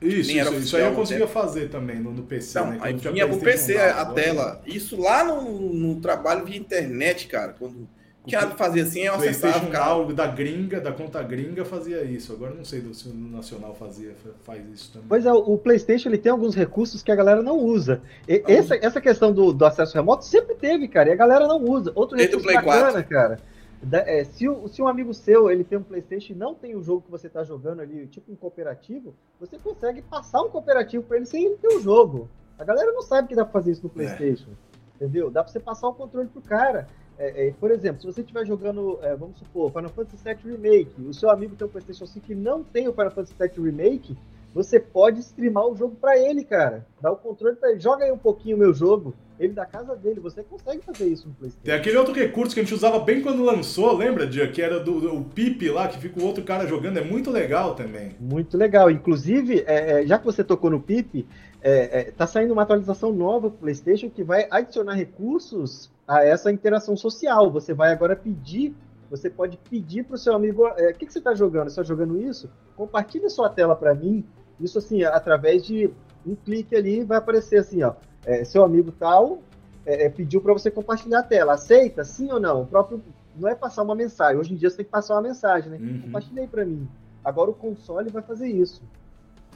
Isso, 0.00 0.30
isso, 0.30 0.54
isso, 0.54 0.76
aí 0.76 0.84
eu 0.84 0.94
conseguia 0.94 1.26
fazer 1.26 1.68
também 1.68 2.00
no, 2.00 2.10
no 2.10 2.22
PC, 2.22 2.58
então, 2.58 2.70
né? 2.70 2.78
Aí 2.80 2.94
vinha 2.94 3.28
pro 3.28 3.38
PC 3.38 3.76
a, 3.76 4.00
a 4.00 4.06
tela. 4.06 4.62
Isso 4.64 4.98
lá 4.98 5.22
no, 5.22 5.74
no 5.74 6.00
trabalho 6.00 6.46
via 6.46 6.56
internet, 6.56 7.26
cara. 7.26 7.52
Quando 7.52 7.86
que 8.26 8.36
ela 8.36 8.50
fazia 8.50 8.82
assim, 8.82 9.00
eu 9.00 9.14
acessava. 9.14 9.60
PlayStation 9.60 10.14
da 10.14 10.26
gringa, 10.26 10.80
da 10.80 10.92
conta 10.92 11.22
gringa, 11.22 11.64
fazia 11.64 12.02
isso. 12.02 12.32
Agora 12.32 12.54
não 12.54 12.64
sei 12.64 12.82
se 12.92 13.08
o 13.08 13.14
Nacional 13.14 13.74
fazia, 13.74 14.14
faz 14.44 14.66
isso 14.68 14.92
também. 14.92 15.08
Pois 15.08 15.24
é, 15.24 15.32
o 15.32 15.56
PlayStation 15.56 16.08
ele 16.10 16.18
tem 16.18 16.30
alguns 16.30 16.54
recursos 16.54 17.02
que 17.02 17.10
a 17.10 17.16
galera 17.16 17.42
não 17.42 17.58
usa. 17.58 18.02
E, 18.28 18.42
essa, 18.46 18.76
essa 18.76 19.00
questão 19.00 19.32
do, 19.32 19.52
do, 19.52 19.64
acesso 19.64 19.94
remoto 19.94 20.24
sempre 20.24 20.54
teve, 20.54 20.86
cara, 20.86 21.08
e 21.08 21.12
a 21.12 21.16
galera 21.16 21.46
não 21.46 21.62
usa. 21.64 21.92
Outro 21.94 22.16
recurso 22.16 22.46
bacana, 22.46 22.92
4. 22.92 23.08
cara. 23.08 23.40
Da, 23.82 24.00
é, 24.00 24.24
se, 24.24 24.44
se 24.70 24.82
um 24.82 24.86
amigo 24.88 25.14
seu 25.14 25.50
ele 25.50 25.64
tem 25.64 25.78
um 25.78 25.82
PlayStation 25.82 26.34
e 26.34 26.36
não 26.36 26.54
tem 26.54 26.76
o 26.76 26.82
jogo 26.82 27.00
que 27.00 27.10
você 27.10 27.28
está 27.28 27.42
jogando 27.42 27.80
ali, 27.80 28.06
tipo 28.06 28.30
um 28.30 28.36
cooperativo, 28.36 29.14
você 29.38 29.58
consegue 29.58 30.02
passar 30.02 30.42
um 30.42 30.50
cooperativo 30.50 31.02
para 31.04 31.16
ele 31.16 31.26
sem 31.26 31.46
ele 31.46 31.56
ter 31.56 31.68
o 31.68 31.80
jogo. 31.80 32.28
A 32.58 32.64
galera 32.64 32.92
não 32.92 33.00
sabe 33.00 33.28
que 33.28 33.34
dá 33.34 33.42
para 33.42 33.52
fazer 33.52 33.72
isso 33.72 33.82
no 33.82 33.88
é. 33.88 33.94
PlayStation. 33.94 34.50
É. 34.50 34.70
Entendeu? 34.96 35.30
Dá 35.30 35.42
para 35.42 35.50
você 35.50 35.58
passar 35.58 35.88
o 35.88 35.94
controle 35.94 36.28
pro 36.28 36.42
cara. 36.42 36.86
É, 37.20 37.48
é, 37.48 37.52
por 37.52 37.70
exemplo, 37.70 38.00
se 38.00 38.06
você 38.06 38.22
estiver 38.22 38.46
jogando, 38.46 38.98
é, 39.02 39.14
vamos 39.14 39.38
supor, 39.38 39.70
Final 39.70 39.90
Fantasy 39.90 40.24
VII 40.24 40.56
Remake, 40.56 41.02
o 41.02 41.12
seu 41.12 41.28
amigo 41.28 41.54
tem 41.54 41.66
o 41.66 41.70
PlayStation 41.70 42.06
5 42.06 42.32
e 42.32 42.34
não 42.34 42.64
tem 42.64 42.88
o 42.88 42.92
Final 42.92 43.10
Fantasy 43.10 43.34
VII 43.38 43.70
Remake, 43.70 44.16
você 44.54 44.80
pode 44.80 45.20
streamar 45.20 45.66
o 45.66 45.76
jogo 45.76 45.94
para 45.96 46.18
ele, 46.18 46.42
cara. 46.42 46.86
Dá 46.98 47.12
o 47.12 47.16
controle 47.16 47.56
para 47.56 47.72
ele. 47.72 47.78
Joga 47.78 48.06
aí 48.06 48.10
um 48.10 48.18
pouquinho 48.18 48.56
o 48.56 48.58
meu 48.58 48.72
jogo. 48.72 49.14
Ele 49.40 49.54
da 49.54 49.64
casa 49.64 49.96
dele. 49.96 50.20
Você 50.20 50.42
consegue 50.42 50.82
fazer 50.84 51.06
isso 51.06 51.26
no 51.26 51.34
PlayStation. 51.34 51.64
Tem 51.64 51.74
aquele 51.74 51.96
outro 51.96 52.12
recurso 52.12 52.52
que 52.52 52.60
a 52.60 52.62
gente 52.62 52.74
usava 52.74 52.98
bem 52.98 53.22
quando 53.22 53.42
lançou, 53.42 53.96
lembra, 53.96 54.26
Dia? 54.26 54.46
Que 54.52 54.60
era 54.60 54.78
do, 54.78 55.00
do 55.00 55.16
o 55.16 55.24
Pip 55.24 55.66
lá, 55.70 55.88
que 55.88 55.98
fica 55.98 56.20
o 56.20 56.24
outro 56.24 56.44
cara 56.44 56.66
jogando. 56.66 56.98
É 56.98 57.02
muito 57.02 57.30
legal 57.30 57.74
também. 57.74 58.14
Muito 58.20 58.58
legal. 58.58 58.90
Inclusive, 58.90 59.64
é, 59.66 60.02
é 60.02 60.06
já 60.06 60.18
que 60.18 60.26
você 60.26 60.44
tocou 60.44 60.68
no 60.68 60.78
Pip, 60.78 61.26
é, 61.62 62.00
é, 62.00 62.10
tá 62.10 62.26
saindo 62.26 62.52
uma 62.52 62.62
atualização 62.62 63.14
nova 63.14 63.48
pro 63.48 63.60
PlayStation 63.60 64.10
que 64.10 64.22
vai 64.22 64.46
adicionar 64.50 64.92
recursos 64.92 65.90
a 66.06 66.22
essa 66.22 66.52
interação 66.52 66.94
social. 66.94 67.50
Você 67.50 67.72
vai 67.72 67.92
agora 67.92 68.14
pedir, 68.14 68.74
você 69.10 69.30
pode 69.30 69.58
pedir 69.70 70.04
para 70.04 70.16
o 70.16 70.18
seu 70.18 70.34
amigo, 70.34 70.66
é, 70.76 70.90
o 70.90 70.94
que, 70.94 71.06
que, 71.06 71.12
você 71.12 71.18
está 71.18 71.34
jogando? 71.34 71.70
Você 71.70 71.80
está 71.80 71.82
jogando 71.82 72.20
isso? 72.20 72.50
Compartilhe 72.76 73.30
sua 73.30 73.48
tela 73.48 73.74
para 73.74 73.94
mim. 73.94 74.22
Isso 74.60 74.76
assim, 74.76 75.02
através 75.02 75.64
de 75.64 75.90
um 76.26 76.34
clique 76.34 76.76
ali, 76.76 77.02
vai 77.04 77.16
aparecer 77.16 77.58
assim, 77.58 77.82
ó, 77.82 77.94
é, 78.24 78.44
seu 78.44 78.64
amigo 78.64 78.92
tal 78.92 79.38
é, 79.84 80.06
é 80.06 80.08
pediu 80.08 80.40
para 80.40 80.52
você 80.52 80.70
compartilhar 80.70 81.20
a 81.20 81.22
tela. 81.22 81.54
Aceita? 81.54 82.04
Sim 82.04 82.30
ou 82.32 82.40
não? 82.40 82.62
O 82.62 82.66
próprio 82.66 83.02
não 83.36 83.48
é 83.48 83.54
passar 83.54 83.82
uma 83.82 83.94
mensagem. 83.94 84.38
Hoje 84.38 84.52
em 84.52 84.56
dia 84.56 84.70
você 84.70 84.76
tem 84.76 84.84
que 84.84 84.90
passar 84.90 85.14
uma 85.14 85.22
mensagem, 85.22 85.70
né? 85.70 85.78
Uhum. 85.78 86.02
Compartilhei 86.02 86.46
para 86.46 86.64
mim. 86.64 86.88
Agora 87.24 87.50
o 87.50 87.54
console 87.54 88.10
vai 88.10 88.22
fazer 88.22 88.48
isso. 88.48 88.82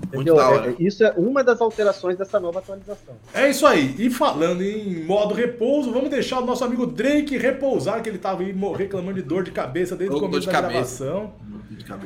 Entendeu? 0.02 0.40
É, 0.40 0.68
é, 0.68 0.74
isso 0.78 1.04
é 1.04 1.12
uma 1.16 1.44
das 1.44 1.60
alterações 1.60 2.16
dessa 2.16 2.40
nova 2.40 2.58
atualização. 2.58 3.14
É 3.32 3.48
isso 3.48 3.64
aí. 3.66 3.94
E 3.98 4.10
falando 4.10 4.62
em 4.62 5.04
modo 5.04 5.34
repouso, 5.34 5.92
vamos 5.92 6.10
deixar 6.10 6.40
o 6.40 6.44
nosso 6.44 6.64
amigo 6.64 6.86
Drake 6.86 7.36
repousar, 7.36 8.02
que 8.02 8.08
ele 8.08 8.16
estava 8.16 8.42
aí 8.42 8.54
reclamando 8.76 9.14
de 9.14 9.22
dor 9.22 9.44
de 9.44 9.52
cabeça 9.52 9.94
desde 9.94 10.14
o 10.16 10.20
começo 10.20 10.46
da 10.46 10.52
cabeça. 10.52 11.04
gravação. 11.04 11.32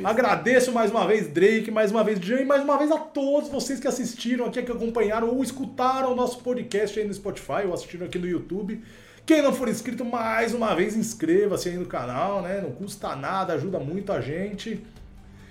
Agradeço 0.04 0.72
mais 0.72 0.90
uma 0.90 1.06
vez, 1.06 1.28
Drake, 1.28 1.70
mais 1.70 1.90
uma 1.90 2.04
vez, 2.04 2.18
Jean, 2.20 2.40
e 2.40 2.44
mais 2.44 2.62
uma 2.62 2.76
vez 2.76 2.90
a 2.90 2.98
todos 2.98 3.48
vocês 3.48 3.80
que 3.80 3.88
assistiram 3.88 4.46
aqui, 4.46 4.62
que 4.62 4.72
acompanharam 4.72 5.28
ou 5.28 5.42
escutaram 5.42 6.12
o 6.12 6.16
nosso 6.16 6.40
podcast 6.40 6.98
aí 6.98 7.06
no 7.06 7.14
Spotify 7.14 7.66
ou 7.66 7.72
assistiram 7.72 8.06
aqui 8.06 8.18
no 8.18 8.26
YouTube. 8.26 8.82
Quem 9.24 9.42
não 9.42 9.52
for 9.52 9.68
inscrito, 9.68 10.04
mais 10.04 10.54
uma 10.54 10.74
vez, 10.74 10.96
inscreva-se 10.96 11.68
aí 11.68 11.76
no 11.76 11.86
canal, 11.86 12.42
né? 12.42 12.60
Não 12.62 12.70
custa 12.70 13.14
nada, 13.14 13.52
ajuda 13.54 13.78
muito 13.78 14.10
a 14.12 14.20
gente. 14.20 14.84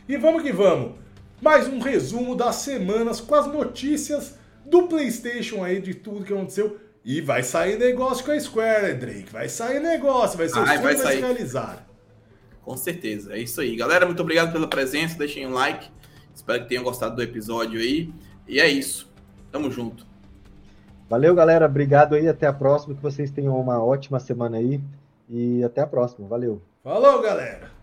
E 0.09 0.17
vamos 0.17 0.41
que 0.41 0.51
vamos 0.51 1.06
mais 1.41 1.67
um 1.67 1.79
resumo 1.79 2.35
das 2.35 2.55
semanas 2.57 3.21
com 3.21 3.35
as 3.35 3.47
notícias 3.47 4.37
do 4.65 4.83
PlayStation 4.87 5.63
aí, 5.63 5.79
de 5.79 5.93
tudo 5.93 6.25
que 6.25 6.33
aconteceu. 6.33 6.79
E 7.03 7.21
vai 7.21 7.41
sair 7.41 7.77
negócio 7.77 8.25
com 8.25 8.31
a 8.31 8.39
Square, 8.39 8.93
Drake. 8.95 9.31
Vai 9.31 9.47
sair 9.47 9.79
negócio, 9.79 10.37
vai 10.37 10.49
ser 10.49 10.59
Ai, 10.59 10.77
o 10.77 10.81
vai 10.81 10.95
se 10.95 11.15
realizar. 11.15 11.87
Com 12.61 12.75
certeza, 12.75 13.33
é 13.33 13.39
isso 13.39 13.61
aí. 13.61 13.77
Galera, 13.77 14.05
muito 14.05 14.21
obrigado 14.21 14.51
pela 14.51 14.67
presença. 14.67 15.17
Deixem 15.17 15.47
um 15.47 15.53
like. 15.53 15.89
Espero 16.35 16.63
que 16.63 16.69
tenham 16.69 16.83
gostado 16.83 17.15
do 17.15 17.21
episódio 17.23 17.79
aí. 17.79 18.13
E 18.45 18.59
é 18.59 18.67
isso. 18.67 19.09
Tamo 19.51 19.71
junto. 19.71 20.05
Valeu, 21.09 21.33
galera. 21.33 21.65
Obrigado 21.65 22.13
aí. 22.13 22.27
Até 22.27 22.45
a 22.45 22.51
próxima. 22.51 22.93
Que 22.93 23.01
vocês 23.01 23.31
tenham 23.31 23.57
uma 23.57 23.81
ótima 23.81 24.19
semana 24.19 24.57
aí. 24.57 24.81
E 25.29 25.63
até 25.63 25.79
a 25.79 25.87
próxima. 25.87 26.27
Valeu. 26.27 26.61
Falou, 26.83 27.21
galera. 27.21 27.76